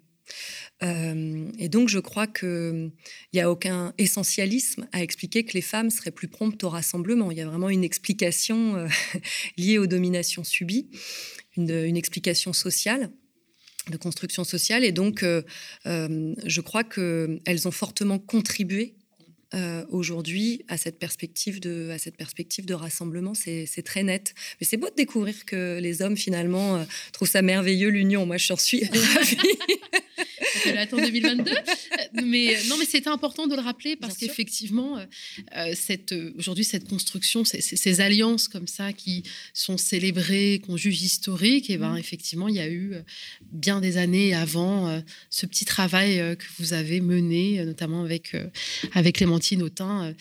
Et 0.82 1.68
donc, 1.68 1.88
je 1.88 1.98
crois 1.98 2.26
qu'il 2.26 2.92
n'y 3.32 3.40
a 3.40 3.50
aucun 3.50 3.94
essentialisme 3.96 4.86
à 4.92 5.02
expliquer 5.02 5.44
que 5.44 5.54
les 5.54 5.62
femmes 5.62 5.90
seraient 5.90 6.10
plus 6.10 6.28
promptes 6.28 6.62
au 6.64 6.68
rassemblement. 6.68 7.30
Il 7.30 7.38
y 7.38 7.40
a 7.40 7.46
vraiment 7.46 7.70
une 7.70 7.84
explication 7.84 8.86
liée 9.56 9.78
aux 9.78 9.86
dominations 9.86 10.44
subies 10.44 10.88
une, 11.56 11.96
explication 11.96 12.52
sociale 12.52 13.10
de 13.90 13.96
construction 13.96 14.44
sociale. 14.44 14.84
Et 14.84 14.92
donc, 14.92 15.22
euh, 15.22 15.42
euh, 15.86 16.34
je 16.44 16.60
crois 16.60 16.84
qu'elles 16.84 17.68
ont 17.68 17.70
fortement 17.70 18.18
contribué 18.18 18.96
euh, 19.54 19.84
aujourd'hui 19.90 20.64
à 20.68 20.76
cette 20.76 20.98
perspective 20.98 21.60
de 21.60 21.90
à 21.90 21.98
cette 21.98 22.16
perspective 22.16 22.66
de 22.66 22.74
rassemblement 22.74 23.34
c'est 23.34 23.82
très 23.84 24.02
net 24.02 24.34
mais 24.60 24.66
c'est 24.66 24.76
beau 24.76 24.88
de 24.88 24.94
découvrir 24.94 25.44
que 25.44 25.78
les 25.80 26.02
hommes 26.02 26.16
finalement 26.16 26.84
trouvent 27.12 27.28
ça 27.28 27.42
merveilleux 27.42 27.88
l'union 27.88 28.26
moi 28.26 28.38
je 28.38 28.52
suis 28.56 28.84
ravie 29.14 29.38
attend 30.76 30.96
2022. 30.96 31.50
mais 32.24 32.56
non, 32.68 32.76
mais 32.78 32.84
c'était 32.84 33.08
important 33.08 33.46
de 33.46 33.54
le 33.54 33.60
rappeler 33.60 33.96
parce 33.96 34.16
qu'effectivement, 34.16 34.98
euh, 34.98 35.04
euh, 35.56 35.74
cette 35.74 36.14
aujourd'hui 36.36 36.64
cette 36.64 36.88
construction, 36.88 37.44
ces, 37.44 38.00
alliances 38.00 38.48
comme 38.48 38.66
ça 38.66 38.92
qui 38.92 39.22
sont 39.54 39.78
célébrées, 39.78 40.60
qu'on 40.66 40.76
juge 40.76 41.02
historiques, 41.02 41.70
et 41.70 41.78
ben 41.78 41.94
mm. 41.94 41.98
effectivement, 41.98 42.48
il 42.48 42.56
y 42.56 42.60
a 42.60 42.68
eu 42.68 42.94
euh, 42.94 43.02
bien 43.52 43.80
des 43.80 43.96
années 43.96 44.34
avant 44.34 45.02
ce 45.30 45.46
petit 45.46 45.64
travail 45.64 46.36
que 46.36 46.44
vous 46.58 46.72
avez 46.72 47.00
mené, 47.00 47.64
notamment 47.64 48.02
avec 48.02 48.36
avec 48.92 49.20
Autain 49.62 50.14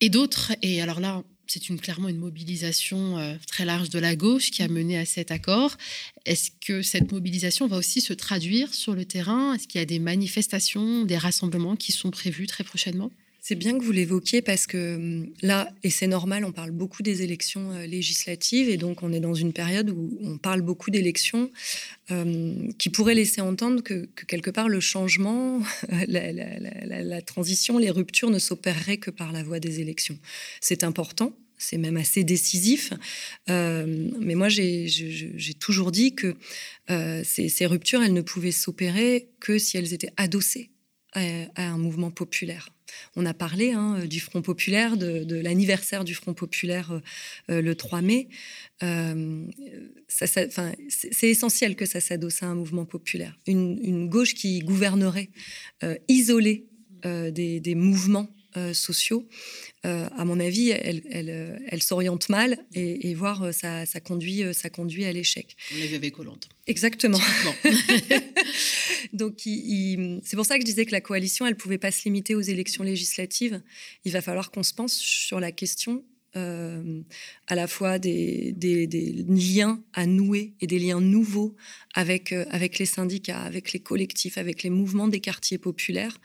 et 0.00 0.08
d'autres. 0.08 0.52
Et 0.62 0.82
alors 0.82 1.00
là, 1.00 1.22
c'est 1.46 1.68
une, 1.68 1.80
clairement 1.80 2.08
une 2.08 2.18
mobilisation 2.18 3.18
euh, 3.18 3.34
très 3.46 3.64
large 3.64 3.90
de 3.90 3.98
la 3.98 4.16
gauche 4.16 4.50
qui 4.50 4.62
a 4.62 4.68
mené 4.68 4.98
à 4.98 5.06
cet 5.06 5.30
accord. 5.30 5.76
Est-ce 6.24 6.50
que 6.60 6.82
cette 6.82 7.12
mobilisation 7.12 7.66
va 7.66 7.76
aussi 7.76 8.00
se 8.00 8.12
traduire 8.12 8.74
sur 8.74 8.94
le 8.94 9.04
terrain? 9.04 9.54
Est-ce 9.54 9.68
qu'il 9.68 9.78
y 9.78 9.82
a 9.82 9.86
des 9.86 9.98
manifestations, 9.98 11.04
des 11.04 11.18
rassemblements 11.18 11.76
qui 11.76 11.92
sont 11.92 12.10
prévus 12.10 12.46
très 12.46 12.64
prochainement? 12.64 13.10
C'est 13.48 13.54
bien 13.54 13.78
que 13.78 13.84
vous 13.84 13.92
l'évoquiez 13.92 14.42
parce 14.42 14.66
que 14.66 14.96
hum, 14.96 15.28
là, 15.40 15.70
et 15.84 15.90
c'est 15.90 16.08
normal, 16.08 16.44
on 16.44 16.50
parle 16.50 16.72
beaucoup 16.72 17.04
des 17.04 17.22
élections 17.22 17.70
euh, 17.70 17.86
législatives 17.86 18.68
et 18.68 18.76
donc 18.76 19.04
on 19.04 19.12
est 19.12 19.20
dans 19.20 19.34
une 19.34 19.52
période 19.52 19.88
où 19.90 20.18
on 20.20 20.36
parle 20.36 20.62
beaucoup 20.62 20.90
d'élections 20.90 21.52
hum, 22.10 22.74
qui 22.76 22.90
pourrait 22.90 23.14
laisser 23.14 23.40
entendre 23.40 23.84
que, 23.84 24.08
quelque 24.26 24.50
part 24.50 24.68
le 24.68 24.80
changement, 24.80 25.62
la, 26.08 27.22
transition, 27.22 27.78
les 27.78 27.90
ruptures 27.90 28.30
ne 28.30 28.40
s'opéreraient 28.40 28.96
que 28.96 29.12
par 29.12 29.30
la 29.30 29.44
voie 29.44 29.60
des 29.60 29.78
élections. 29.78 30.18
C'est 30.60 30.82
important, 30.82 31.32
c'est 31.56 31.78
même 31.78 31.98
assez 31.98 32.24
décisif. 32.24 32.92
Euh, 33.48 34.10
mais 34.18 34.34
moi, 34.34 34.48
j'ai 34.48 34.88
toujours 35.60 35.92
dit 35.92 36.16
que 36.16 36.34
euh, 36.90 37.22
ces, 37.24 37.66
ruptures, 37.66 38.02
elles 38.02 38.12
ne 38.12 38.22
pouvaient 38.22 38.50
s'opérer 38.50 39.28
que 39.38 39.56
si 39.58 39.76
elles 39.76 39.92
étaient 39.92 40.12
adossées 40.16 40.70
à, 41.12 41.62
un 41.62 41.78
mouvement 41.78 42.10
populaire. 42.10 42.70
On 43.16 43.26
a 43.26 43.34
parlé 43.34 43.72
hein, 43.72 44.04
du 44.06 44.20
Front 44.20 44.42
populaire, 44.42 44.96
de, 44.96 45.36
l'anniversaire 45.36 46.04
du 46.04 46.14
Front 46.14 46.34
populaire 46.34 46.92
euh, 46.92 47.00
euh, 47.50 47.62
le 47.62 47.74
3 47.74 48.02
mai. 48.02 48.28
Euh, 48.82 49.46
c'est 50.08 51.28
essentiel 51.28 51.76
que 51.76 51.86
ça 51.86 52.00
s'adosse 52.00 52.42
à 52.42 52.46
un 52.46 52.54
mouvement 52.54 52.84
populaire. 52.84 53.38
Une, 53.46 54.08
gauche 54.08 54.34
qui 54.34 54.60
gouvernerait 54.60 55.30
isolée 56.08 56.68
des, 57.02 57.74
mouvements 57.74 58.28
sociaux, 58.72 59.28
à 59.84 60.24
mon 60.24 60.40
avis, 60.40 60.70
elle, 60.70 61.02
elle, 61.10 61.62
elle 61.68 61.82
s'oriente 61.82 62.28
mal 62.28 62.58
et, 62.74 63.10
et 63.10 63.14
voire 63.14 63.54
ça, 63.54 63.86
ça, 63.86 64.00
conduit, 64.00 64.42
ça 64.52 64.68
conduit 64.68 65.04
à 65.04 65.12
l'échec. 65.12 65.56
On 65.74 65.78
l'a 65.78 65.86
vu 65.86 65.94
avec 65.94 66.18
Hollande. 66.18 66.44
Exactement. 66.66 67.20
Donc, 69.12 69.34
c'est 69.44 70.36
pour 70.36 70.44
ça 70.44 70.56
que 70.56 70.62
je 70.62 70.66
disais 70.66 70.86
que 70.86 70.92
la 70.92 71.00
coalition, 71.00 71.46
elle 71.46 71.52
ne 71.52 71.58
pouvait 71.58 71.78
pas 71.78 71.92
se 71.92 72.04
limiter 72.04 72.34
aux 72.34 72.40
élections 72.40 72.82
législatives. 72.82 73.62
Il 74.04 74.12
va 74.12 74.20
falloir 74.20 74.50
qu'on 74.50 74.62
se 74.62 74.74
pense 74.74 74.94
sur 74.94 75.38
la 75.38 75.52
question 75.52 76.04
euh, 76.36 77.00
à 77.46 77.54
la 77.54 77.66
fois 77.66 77.98
des, 77.98 78.54
liens 79.28 79.82
à 79.94 80.06
nouer 80.06 80.52
et 80.60 80.66
des 80.66 80.78
liens 80.78 81.00
nouveaux 81.00 81.56
avec, 81.94 82.32
euh, 82.32 82.44
avec 82.50 82.78
les 82.78 82.84
syndicats, 82.84 83.40
avec 83.40 83.72
les 83.72 83.80
collectifs, 83.80 84.36
avec 84.36 84.62
les 84.62 84.68
mouvements 84.68 85.08
des 85.08 85.20
quartiers 85.20 85.56
populaires, 85.56 86.18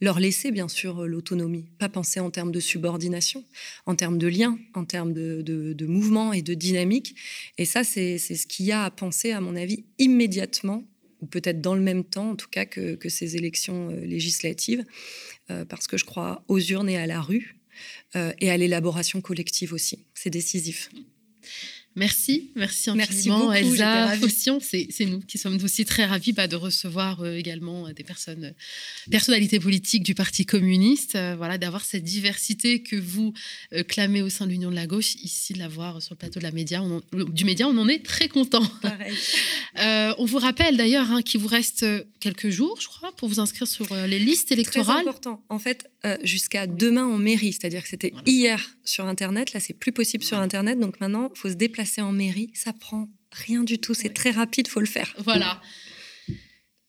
leur 0.00 0.20
laisser 0.20 0.52
bien 0.52 0.68
sûr 0.68 1.06
l'autonomie, 1.06 1.66
pas 1.78 1.88
penser 1.88 2.18
en 2.18 2.30
termes 2.30 2.52
de 2.52 2.60
subordination, 2.60 3.44
en 3.84 3.94
termes 3.94 4.16
de 4.16 4.26
liens, 4.26 4.58
en 4.74 4.84
termes 4.84 5.12
de, 5.12 5.42
de, 5.42 5.86
mouvement 5.86 6.32
et 6.32 6.40
de 6.40 6.54
dynamique. 6.54 7.14
Et 7.58 7.64
ça, 7.64 7.84
c'est 7.84 8.18
ce 8.18 8.46
qu'il 8.46 8.66
y 8.66 8.72
a 8.72 8.84
à 8.84 8.90
penser, 8.90 9.32
à 9.32 9.40
mon 9.40 9.54
avis, 9.54 9.84
immédiatement 9.98 10.84
ou 11.20 11.26
peut-être 11.26 11.60
dans 11.60 11.74
le 11.74 11.80
même 11.80 12.04
temps, 12.04 12.30
en 12.30 12.36
tout 12.36 12.48
cas, 12.48 12.64
que, 12.64 12.96
ces 13.08 13.36
élections 13.36 13.90
euh, 13.90 14.00
législatives, 14.04 14.84
parce 15.68 15.86
que 15.86 15.96
je 15.96 16.04
crois 16.04 16.44
aux 16.46 16.58
urnes 16.58 16.90
et 16.90 16.98
à 16.98 17.06
la 17.06 17.22
rue, 17.22 17.57
euh, 17.57 17.57
et 18.14 18.50
à 18.50 18.56
l'élaboration 18.56 19.20
collective 19.20 19.72
aussi. 19.72 20.06
C'est 20.14 20.30
décisif. 20.30 20.90
Merci, 21.98 22.52
merci 22.54 22.90
infiniment 22.90 22.96
merci 22.96 23.28
beaucoup, 23.28 23.52
Elsa 23.52 24.16
Faution. 24.18 24.60
C'est 24.60 25.04
nous 25.06 25.20
qui 25.20 25.36
sommes 25.36 25.58
aussi 25.64 25.84
très 25.84 26.04
ravis 26.04 26.32
bah, 26.32 26.46
de 26.46 26.54
recevoir 26.54 27.22
euh, 27.22 27.34
également 27.34 27.88
euh, 27.88 27.92
des 27.92 28.04
personnes, 28.04 28.44
euh, 28.44 29.10
personnalités 29.10 29.58
politiques 29.58 30.04
du 30.04 30.14
Parti 30.14 30.46
communiste, 30.46 31.18
voilà, 31.36 31.58
d'avoir 31.58 31.84
cette 31.84 32.04
diversité 32.04 32.82
que 32.82 32.94
vous 32.94 33.32
clamez 33.88 34.22
au 34.22 34.28
sein 34.28 34.46
de 34.46 34.52
l'Union 34.52 34.70
de 34.70 34.76
la 34.76 34.86
gauche, 34.86 35.16
ici 35.16 35.54
de 35.54 35.58
l'avoir 35.58 36.00
sur 36.00 36.14
le 36.14 36.18
plateau 36.18 36.38
de 36.38 36.44
la 36.44 36.52
média, 36.52 36.82
du 37.12 37.44
média, 37.44 37.66
on 37.66 37.76
en 37.78 37.88
est 37.88 38.04
très 38.04 38.28
content. 38.28 38.62
on 39.76 40.24
vous 40.24 40.38
rappelle 40.38 40.76
d'ailleurs 40.76 41.10
hein, 41.10 41.22
qu'il 41.22 41.40
vous 41.40 41.48
reste 41.48 41.84
quelques 42.20 42.50
jours, 42.50 42.78
je 42.80 42.86
crois, 42.86 43.14
pour 43.16 43.28
vous 43.28 43.40
inscrire 43.40 43.66
sur 43.66 43.92
les 43.94 44.18
listes 44.18 44.52
électorales. 44.52 45.02
Très 45.02 45.10
important. 45.10 45.44
En 45.48 45.58
fait, 45.58 45.90
jusqu'à 46.22 46.66
demain 46.66 47.04
en 47.04 47.18
mairie, 47.18 47.52
c'est-à-dire 47.52 47.82
que 47.82 47.88
c'était 47.88 48.12
hier 48.26 48.76
sur 48.84 49.06
Internet, 49.06 49.52
là 49.52 49.60
c'est 49.60 49.74
plus 49.74 49.92
possible 49.92 50.24
sur 50.24 50.38
Internet, 50.38 50.78
donc 50.78 51.00
maintenant 51.00 51.30
il 51.34 51.38
faut 51.38 51.48
se 51.48 51.54
déplacer 51.54 52.00
en 52.00 52.12
mairie, 52.12 52.50
ça 52.54 52.72
prend 52.72 53.08
rien 53.32 53.64
du 53.64 53.78
tout. 53.78 53.94
C'est 53.94 54.14
très 54.14 54.30
rapide, 54.30 54.68
faut 54.68 54.80
le 54.80 54.86
faire. 54.86 55.14
Voilà. 55.18 55.60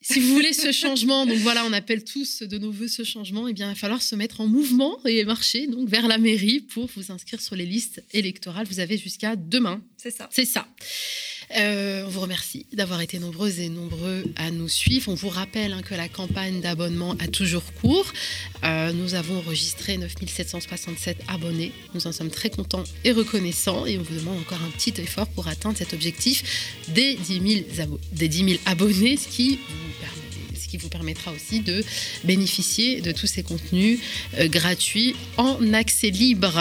Si 0.01 0.21
vous 0.21 0.33
voulez 0.33 0.53
ce 0.53 0.71
changement, 0.71 1.25
donc 1.25 1.37
voilà, 1.39 1.65
on 1.65 1.73
appelle 1.73 2.05
tous 2.05 2.41
de 2.43 2.57
nos 2.57 2.71
voeux 2.71 2.87
ce 2.87 3.03
changement, 3.03 3.49
eh 3.49 3.53
bien, 3.53 3.67
il 3.67 3.73
va 3.73 3.75
falloir 3.75 4.01
se 4.01 4.15
mettre 4.15 4.39
en 4.39 4.47
mouvement 4.47 4.97
et 5.05 5.25
marcher 5.25 5.67
donc 5.67 5.89
vers 5.89 6.07
la 6.07 6.17
mairie 6.17 6.61
pour 6.61 6.89
vous 6.95 7.11
inscrire 7.11 7.41
sur 7.41 7.55
les 7.55 7.65
listes 7.65 8.01
électorales. 8.13 8.65
Vous 8.65 8.79
avez 8.79 8.97
jusqu'à 8.97 9.35
demain. 9.35 9.83
C'est 9.97 10.11
ça. 10.11 10.29
C'est 10.31 10.45
ça. 10.45 10.67
Euh, 11.57 12.03
on 12.05 12.09
vous 12.09 12.19
remercie 12.19 12.65
d'avoir 12.73 13.01
été 13.01 13.17
nombreuses 13.17 13.59
et 13.59 13.69
nombreux 13.69 14.23
à 14.35 14.51
nous 14.51 14.69
suivre. 14.69 15.11
On 15.11 15.15
vous 15.15 15.29
rappelle 15.29 15.73
hein, 15.73 15.81
que 15.81 15.95
la 15.95 16.07
campagne 16.07 16.61
d'abonnement 16.61 17.15
a 17.19 17.27
toujours 17.27 17.63
cours. 17.81 18.05
Euh, 18.63 18.91
nous 18.93 19.15
avons 19.15 19.37
enregistré 19.37 19.97
9767 19.97 21.17
abonnés. 21.27 21.71
Nous 21.95 22.05
en 22.05 22.11
sommes 22.11 22.29
très 22.29 22.49
contents 22.49 22.83
et 23.03 23.11
reconnaissants. 23.11 23.85
Et 23.87 23.97
on 23.97 24.03
vous 24.03 24.15
demande 24.15 24.39
encore 24.39 24.61
un 24.63 24.69
petit 24.69 24.93
effort 25.01 25.27
pour 25.27 25.47
atteindre 25.47 25.77
cet 25.77 25.93
objectif 25.93 26.77
des 26.89 27.15
10 27.15 27.63
000, 27.75 27.87
des 28.11 28.27
10 28.27 28.45
000 28.45 28.59
abonnés, 28.65 29.17
ce 29.17 29.27
qui 29.27 29.57
vous 29.57 29.89
ce 30.59 30.67
qui 30.67 30.77
vous 30.77 30.89
permettra 30.89 31.31
aussi 31.31 31.61
de 31.61 31.83
bénéficier 32.25 33.01
de 33.01 33.11
tous 33.11 33.25
ces 33.25 33.41
contenus 33.41 33.99
euh, 34.37 34.47
gratuits 34.47 35.15
en 35.37 35.73
accès 35.73 36.11
libre. 36.11 36.53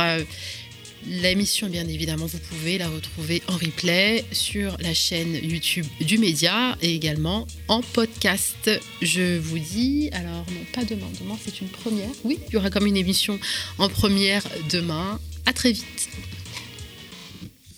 L'émission, 1.09 1.69
bien 1.71 1.89
évidemment, 1.89 2.27
vous 2.27 2.39
pouvez 2.39 2.77
la 2.77 2.87
retrouver 2.87 3.43
en 3.49 3.55
replay 3.55 4.27
sur 4.31 4.77
la 4.79 4.93
chaîne 4.93 5.33
YouTube 5.43 5.87
du 6.03 6.19
Média 6.19 6.77
et 6.83 6.95
également 6.95 7.47
en 7.69 7.81
podcast. 7.81 8.71
Je 9.01 9.39
vous 9.39 9.59
dis, 9.59 10.11
alors 10.13 10.45
non, 10.51 10.61
pas 10.75 10.85
demain, 10.85 11.07
demain 11.19 11.39
c'est 11.43 11.63
une 11.63 11.69
première. 11.69 12.11
Oui, 12.25 12.39
il 12.49 12.53
y 12.53 12.57
aura 12.59 12.69
comme 12.69 12.87
une 12.87 12.97
émission 12.99 13.41
en 13.79 13.89
première 13.89 14.43
demain. 14.71 15.19
À 15.47 15.55
très 15.55 15.73
vite. 15.73 16.11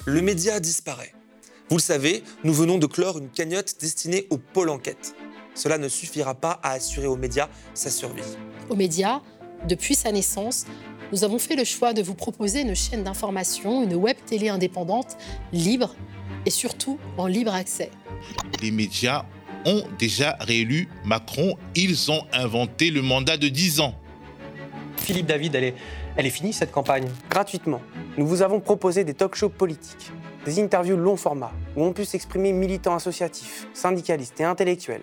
Le 0.07 0.23
média 0.23 0.59
disparaît. 0.59 1.15
Vous 1.69 1.77
le 1.77 1.83
savez, 1.83 2.25
nous 2.43 2.53
venons 2.53 2.79
de 2.79 2.87
clore 2.87 3.19
une 3.19 3.31
cagnotte 3.31 3.77
destinée 3.81 4.27
au 4.31 4.39
pôle 4.39 4.71
enquête. 4.71 5.15
Cela 5.55 5.79
ne 5.79 5.89
suffira 5.89 6.35
pas 6.35 6.59
à 6.65 6.73
assurer 6.73 7.07
aux 7.07 7.17
médias 7.17 7.49
sa 7.75 7.91
survie. 7.91 8.23
Aux 8.69 8.77
médias, 8.77 9.21
depuis 9.69 9.95
sa 9.95 10.11
naissance, 10.11 10.67
nous 11.13 11.25
avons 11.25 11.39
fait 11.39 11.57
le 11.57 11.65
choix 11.65 11.93
de 11.93 12.03
vous 12.03 12.15
proposer 12.15 12.63
une 12.63 12.75
chaîne 12.75 13.03
d'information, 13.03 13.83
une 13.83 13.95
web 13.95 14.17
télé 14.27 14.49
indépendante, 14.49 15.17
libre 15.53 15.95
et 16.47 16.51
surtout 16.51 16.99
en 17.19 17.27
libre 17.27 17.55
accès. 17.55 17.91
Les 18.63 18.71
médias 18.71 19.25
ont 19.67 19.83
déjà 19.99 20.37
réélu 20.41 20.89
Macron. 21.05 21.57
Ils 21.75 22.11
ont 22.11 22.23
inventé 22.33 22.91
le 22.91 23.03
mandat 23.03 23.37
de 23.37 23.49
10 23.49 23.81
ans. 23.81 23.95
Philippe 24.97 25.27
David, 25.27 25.55
elle 25.55 25.65
est, 25.65 25.75
elle 26.17 26.27
est 26.27 26.31
finie 26.31 26.53
cette 26.53 26.71
campagne. 26.71 27.09
Gratuitement, 27.29 27.81
nous 28.17 28.27
vous 28.27 28.43
avons 28.43 28.61
proposé 28.61 29.05
des 29.05 29.15
talk-shows 29.15 29.49
politiques, 29.49 30.13
des 30.45 30.63
interviews 30.63 30.97
long 30.97 31.17
format 31.17 31.53
où 31.77 31.85
on 31.85 31.93
peut 31.93 32.05
s'exprimer 32.05 32.53
militants 32.53 32.95
associatifs, 32.95 33.67
syndicalistes 33.75 34.41
et 34.41 34.45
intellectuels 34.45 35.03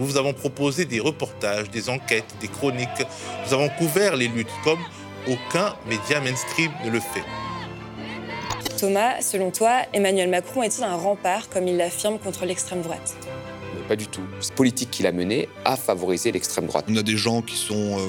Nous 0.00 0.06
vous 0.06 0.16
avons 0.16 0.32
proposé 0.32 0.86
des 0.86 0.98
reportages, 0.98 1.68
des 1.70 1.90
enquêtes, 1.90 2.34
des 2.40 2.48
chroniques. 2.48 2.88
Nous 3.46 3.52
avons 3.52 3.68
couvert 3.68 4.16
les 4.16 4.28
luttes 4.28 4.48
comme 4.64 4.80
aucun 5.28 5.76
média 5.86 6.20
mainstream 6.20 6.72
ne 6.84 6.90
le 6.90 7.00
fait. 7.00 7.22
Thomas, 8.78 9.20
selon 9.20 9.50
toi, 9.50 9.82
Emmanuel 9.92 10.30
Macron 10.30 10.62
est-il 10.62 10.84
un 10.84 10.96
rempart, 10.96 11.50
comme 11.50 11.68
il 11.68 11.76
l'affirme, 11.76 12.18
contre 12.18 12.46
l'extrême 12.46 12.80
droite? 12.80 13.14
Pas 13.90 13.96
du 13.96 14.06
tout. 14.06 14.22
Cette 14.38 14.54
politique 14.54 14.92
qu'il 14.92 15.08
a 15.08 15.10
menée 15.10 15.48
a 15.64 15.74
favorisé 15.74 16.30
l'extrême 16.30 16.68
droite. 16.68 16.84
On 16.88 16.94
a 16.94 17.02
des 17.02 17.16
gens 17.16 17.42
qui 17.42 17.56
sont 17.56 17.98
euh, 17.98 18.06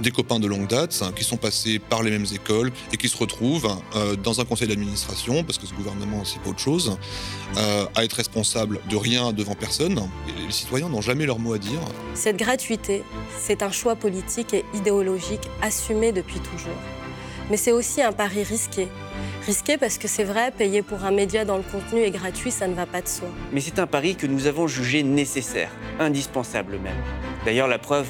des 0.00 0.10
copains 0.10 0.40
de 0.40 0.48
longue 0.48 0.66
date, 0.66 1.00
hein, 1.00 1.12
qui 1.14 1.22
sont 1.22 1.36
passés 1.36 1.78
par 1.78 2.02
les 2.02 2.10
mêmes 2.10 2.26
écoles 2.34 2.72
et 2.92 2.96
qui 2.96 3.08
se 3.08 3.16
retrouvent 3.16 3.78
euh, 3.94 4.16
dans 4.16 4.40
un 4.40 4.44
conseil 4.44 4.66
d'administration, 4.66 5.44
parce 5.44 5.58
que 5.58 5.66
ce 5.68 5.74
gouvernement, 5.74 6.24
c'est 6.24 6.40
pas 6.40 6.50
autre 6.50 6.58
chose, 6.58 6.98
euh, 7.56 7.86
à 7.94 8.02
être 8.02 8.14
responsable 8.14 8.80
de 8.90 8.96
rien 8.96 9.32
devant 9.32 9.54
personne. 9.54 9.94
les 10.44 10.50
citoyens 10.50 10.88
n'ont 10.88 11.00
jamais 11.00 11.24
leur 11.24 11.38
mot 11.38 11.52
à 11.52 11.58
dire. 11.58 11.78
Cette 12.14 12.36
gratuité, 12.36 13.04
c'est 13.40 13.62
un 13.62 13.70
choix 13.70 13.94
politique 13.94 14.54
et 14.54 14.64
idéologique 14.74 15.48
assumé 15.60 16.10
depuis 16.10 16.40
toujours. 16.40 17.01
Mais 17.52 17.58
c'est 17.58 17.72
aussi 17.72 18.00
un 18.00 18.12
pari 18.12 18.44
risqué. 18.44 18.88
Risqué 19.44 19.76
parce 19.76 19.98
que 19.98 20.08
c'est 20.08 20.24
vrai, 20.24 20.52
payer 20.56 20.80
pour 20.80 21.04
un 21.04 21.10
média 21.10 21.44
dans 21.44 21.58
le 21.58 21.62
contenu 21.62 22.00
est 22.00 22.10
gratuit, 22.10 22.50
ça 22.50 22.66
ne 22.66 22.72
va 22.72 22.86
pas 22.86 23.02
de 23.02 23.08
soi. 23.08 23.28
Mais 23.52 23.60
c'est 23.60 23.78
un 23.78 23.86
pari 23.86 24.16
que 24.16 24.26
nous 24.26 24.46
avons 24.46 24.66
jugé 24.66 25.02
nécessaire, 25.02 25.70
indispensable 26.00 26.78
même. 26.78 26.96
D'ailleurs, 27.44 27.68
la 27.68 27.78
preuve, 27.78 28.06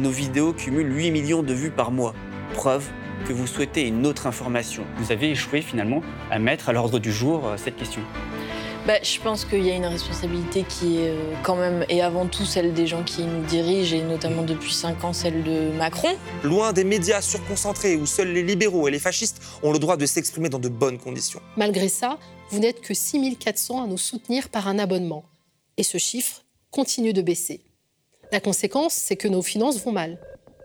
nos 0.00 0.10
vidéos 0.10 0.52
cumulent 0.52 0.92
8 0.92 1.12
millions 1.12 1.44
de 1.44 1.54
vues 1.54 1.70
par 1.70 1.92
mois. 1.92 2.14
Preuve 2.54 2.84
que 3.28 3.32
vous 3.32 3.46
souhaitez 3.46 3.86
une 3.86 4.04
autre 4.06 4.26
information. 4.26 4.82
Vous 4.96 5.12
avez 5.12 5.30
échoué 5.30 5.62
finalement 5.62 6.02
à 6.28 6.40
mettre 6.40 6.68
à 6.68 6.72
l'ordre 6.72 6.98
du 6.98 7.12
jour 7.12 7.46
euh, 7.46 7.56
cette 7.56 7.76
question. 7.76 8.02
Bah, 8.90 8.98
je 9.04 9.20
pense 9.20 9.44
qu'il 9.44 9.64
y 9.64 9.70
a 9.70 9.76
une 9.76 9.86
responsabilité 9.86 10.64
qui 10.64 10.96
est 10.96 11.10
euh, 11.10 11.34
quand 11.44 11.54
même, 11.54 11.86
et 11.88 12.02
avant 12.02 12.26
tout 12.26 12.44
celle 12.44 12.74
des 12.74 12.88
gens 12.88 13.04
qui 13.04 13.22
nous 13.22 13.44
dirigent, 13.44 13.94
et 13.94 14.02
notamment 14.02 14.42
depuis 14.42 14.72
5 14.72 15.04
ans 15.04 15.12
celle 15.12 15.44
de 15.44 15.70
Macron. 15.78 16.08
Loin 16.42 16.72
des 16.72 16.82
médias 16.82 17.20
surconcentrés 17.20 17.94
où 17.94 18.04
seuls 18.04 18.32
les 18.32 18.42
libéraux 18.42 18.88
et 18.88 18.90
les 18.90 18.98
fascistes 18.98 19.40
ont 19.62 19.72
le 19.72 19.78
droit 19.78 19.96
de 19.96 20.06
s'exprimer 20.06 20.48
dans 20.48 20.58
de 20.58 20.68
bonnes 20.68 20.98
conditions. 20.98 21.40
Malgré 21.56 21.88
ça, 21.88 22.18
vous 22.50 22.58
n'êtes 22.58 22.80
que 22.80 22.92
6400 22.92 23.84
à 23.84 23.86
nous 23.86 23.96
soutenir 23.96 24.48
par 24.48 24.66
un 24.66 24.80
abonnement. 24.80 25.22
Et 25.76 25.84
ce 25.84 25.98
chiffre 25.98 26.42
continue 26.72 27.12
de 27.12 27.22
baisser. 27.22 27.60
La 28.32 28.40
conséquence, 28.40 28.94
c'est 28.94 29.14
que 29.14 29.28
nos 29.28 29.42
finances 29.42 29.80
vont 29.84 29.92
mal. 29.92 30.18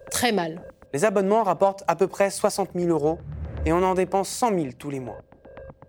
Très 0.09 0.31
mal. 0.31 0.63
Les 0.95 1.05
abonnements 1.05 1.43
rapportent 1.43 1.83
à 1.87 1.95
peu 1.95 2.07
près 2.07 2.31
60 2.31 2.69
000 2.73 2.89
euros 2.89 3.19
et 3.67 3.71
on 3.71 3.83
en 3.83 3.93
dépense 3.93 4.29
100 4.29 4.49
000 4.49 4.67
tous 4.79 4.89
les 4.89 4.99
mois. 4.99 5.21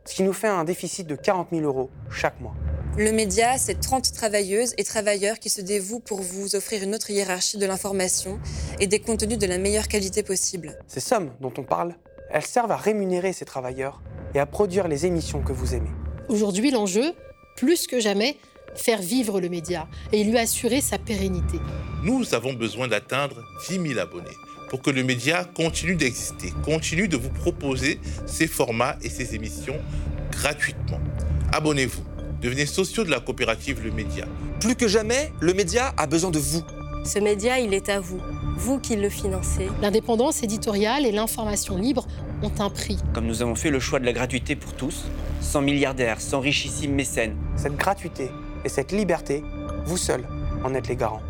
Ce 0.07 0.15
qui 0.15 0.23
nous 0.23 0.33
fait 0.33 0.49
un 0.49 0.65
déficit 0.65 1.07
de 1.07 1.17
40 1.17 1.49
000 1.51 1.63
euros 1.63 1.91
chaque 2.11 2.41
mois. 2.41 2.55
Le 2.97 3.13
média, 3.13 3.59
c'est 3.59 3.81
30 3.81 4.13
travailleuses 4.13 4.73
et 4.79 4.85
travailleurs 4.85 5.39
qui 5.39 5.51
se 5.51 5.61
dévouent 5.61 6.01
pour 6.01 6.23
vous 6.23 6.55
offrir 6.55 6.83
une 6.83 6.95
autre 6.95 7.11
hiérarchie 7.11 7.59
de 7.59 7.67
l'information 7.67 8.39
et 8.81 8.87
des 8.87 9.01
contenus 9.01 9.37
de 9.37 9.47
la 9.47 9.59
meilleure 9.59 9.89
qualité 9.89 10.23
possible. 10.23 10.79
Ces 10.87 11.01
sommes 11.01 11.33
dont 11.41 11.53
on 11.59 11.65
parle, 11.65 11.95
elles 12.31 12.47
servent 12.47 12.71
à 12.71 12.77
rémunérer 12.77 13.33
ces 13.33 13.45
travailleurs 13.45 14.01
et 14.35 14.39
à 14.39 14.47
produire 14.47 14.89
les 14.89 15.07
émissions 15.07 15.43
que 15.43 15.53
vous 15.53 15.75
aimez. 15.75 15.91
Aujourd'hui, 16.29 16.71
l'enjeu, 16.71 17.13
plus 17.57 17.87
que 17.87 18.01
jamais, 18.01 18.37
faire 18.75 19.03
vivre 19.03 19.41
le 19.41 19.49
média 19.49 19.89
et 20.13 20.23
lui 20.25 20.39
assurer 20.39 20.81
sa 20.81 20.99
pérennité. 20.99 21.59
Nous 22.05 22.35
avons 22.35 22.53
besoin 22.53 22.89
d'atteindre 22.89 23.43
10 23.69 23.89
000 23.89 23.99
abonnés 23.99 24.31
pour 24.69 24.83
que 24.83 24.91
le 24.91 25.03
média 25.03 25.45
continue 25.45 25.95
d'exister, 25.95 26.53
continue 26.64 27.09
de 27.09 27.17
vous 27.17 27.31
proposer 27.31 28.01
ses 28.27 28.47
formats 28.47 28.97
et 29.03 29.09
ses 29.09 29.35
émissions 29.35 29.77
gratuitement. 30.31 31.01
Abonnez-vous, 31.53 32.03
devenez 32.43 32.67
sociaux 32.67 33.05
de 33.05 33.11
la 33.11 33.21
coopérative 33.21 33.83
Le 33.83 33.91
Média. 33.91 34.27
Plus 34.61 34.75
que 34.75 34.89
jamais, 34.89 35.33
le 35.41 35.55
média 35.55 35.95
a 35.97 36.07
besoin 36.07 36.31
de 36.31 36.39
vous. 36.39 36.62
Ce 37.05 37.19
média, 37.19 37.59
il 37.61 37.73
est 37.73 37.89
à 37.89 38.01
vous, 38.01 38.21
vous 38.57 38.81
qui 38.81 38.97
le 38.97 39.09
financez. 39.09 39.69
L'indépendance 39.81 40.43
éditoriale 40.43 41.07
et 41.07 41.12
l'information 41.12 41.79
libre 41.79 42.07
ont 42.43 42.53
un 42.59 42.69
prix. 42.69 42.99
Comme 43.14 43.27
nous 43.27 43.43
avons 43.43 43.55
fait 43.55 43.71
le 43.71 43.79
choix 43.79 44.01
de 44.01 44.05
la 44.05 44.12
gratuité 44.12 44.57
pour 44.57 44.73
tous, 44.73 45.05
sans 45.41 45.62
milliardaires, 45.62 46.21
sans 46.21 46.41
richissimes 46.41 46.95
mécènes. 46.95 47.37
Cette 47.57 47.77
gratuité 47.77 48.31
et 48.64 48.69
cette 48.69 48.91
liberté, 48.91 49.45
vous 49.85 49.97
seuls 49.97 50.27
en 50.64 50.75
êtes 50.75 50.89
les 50.89 50.97
garants. 50.97 51.23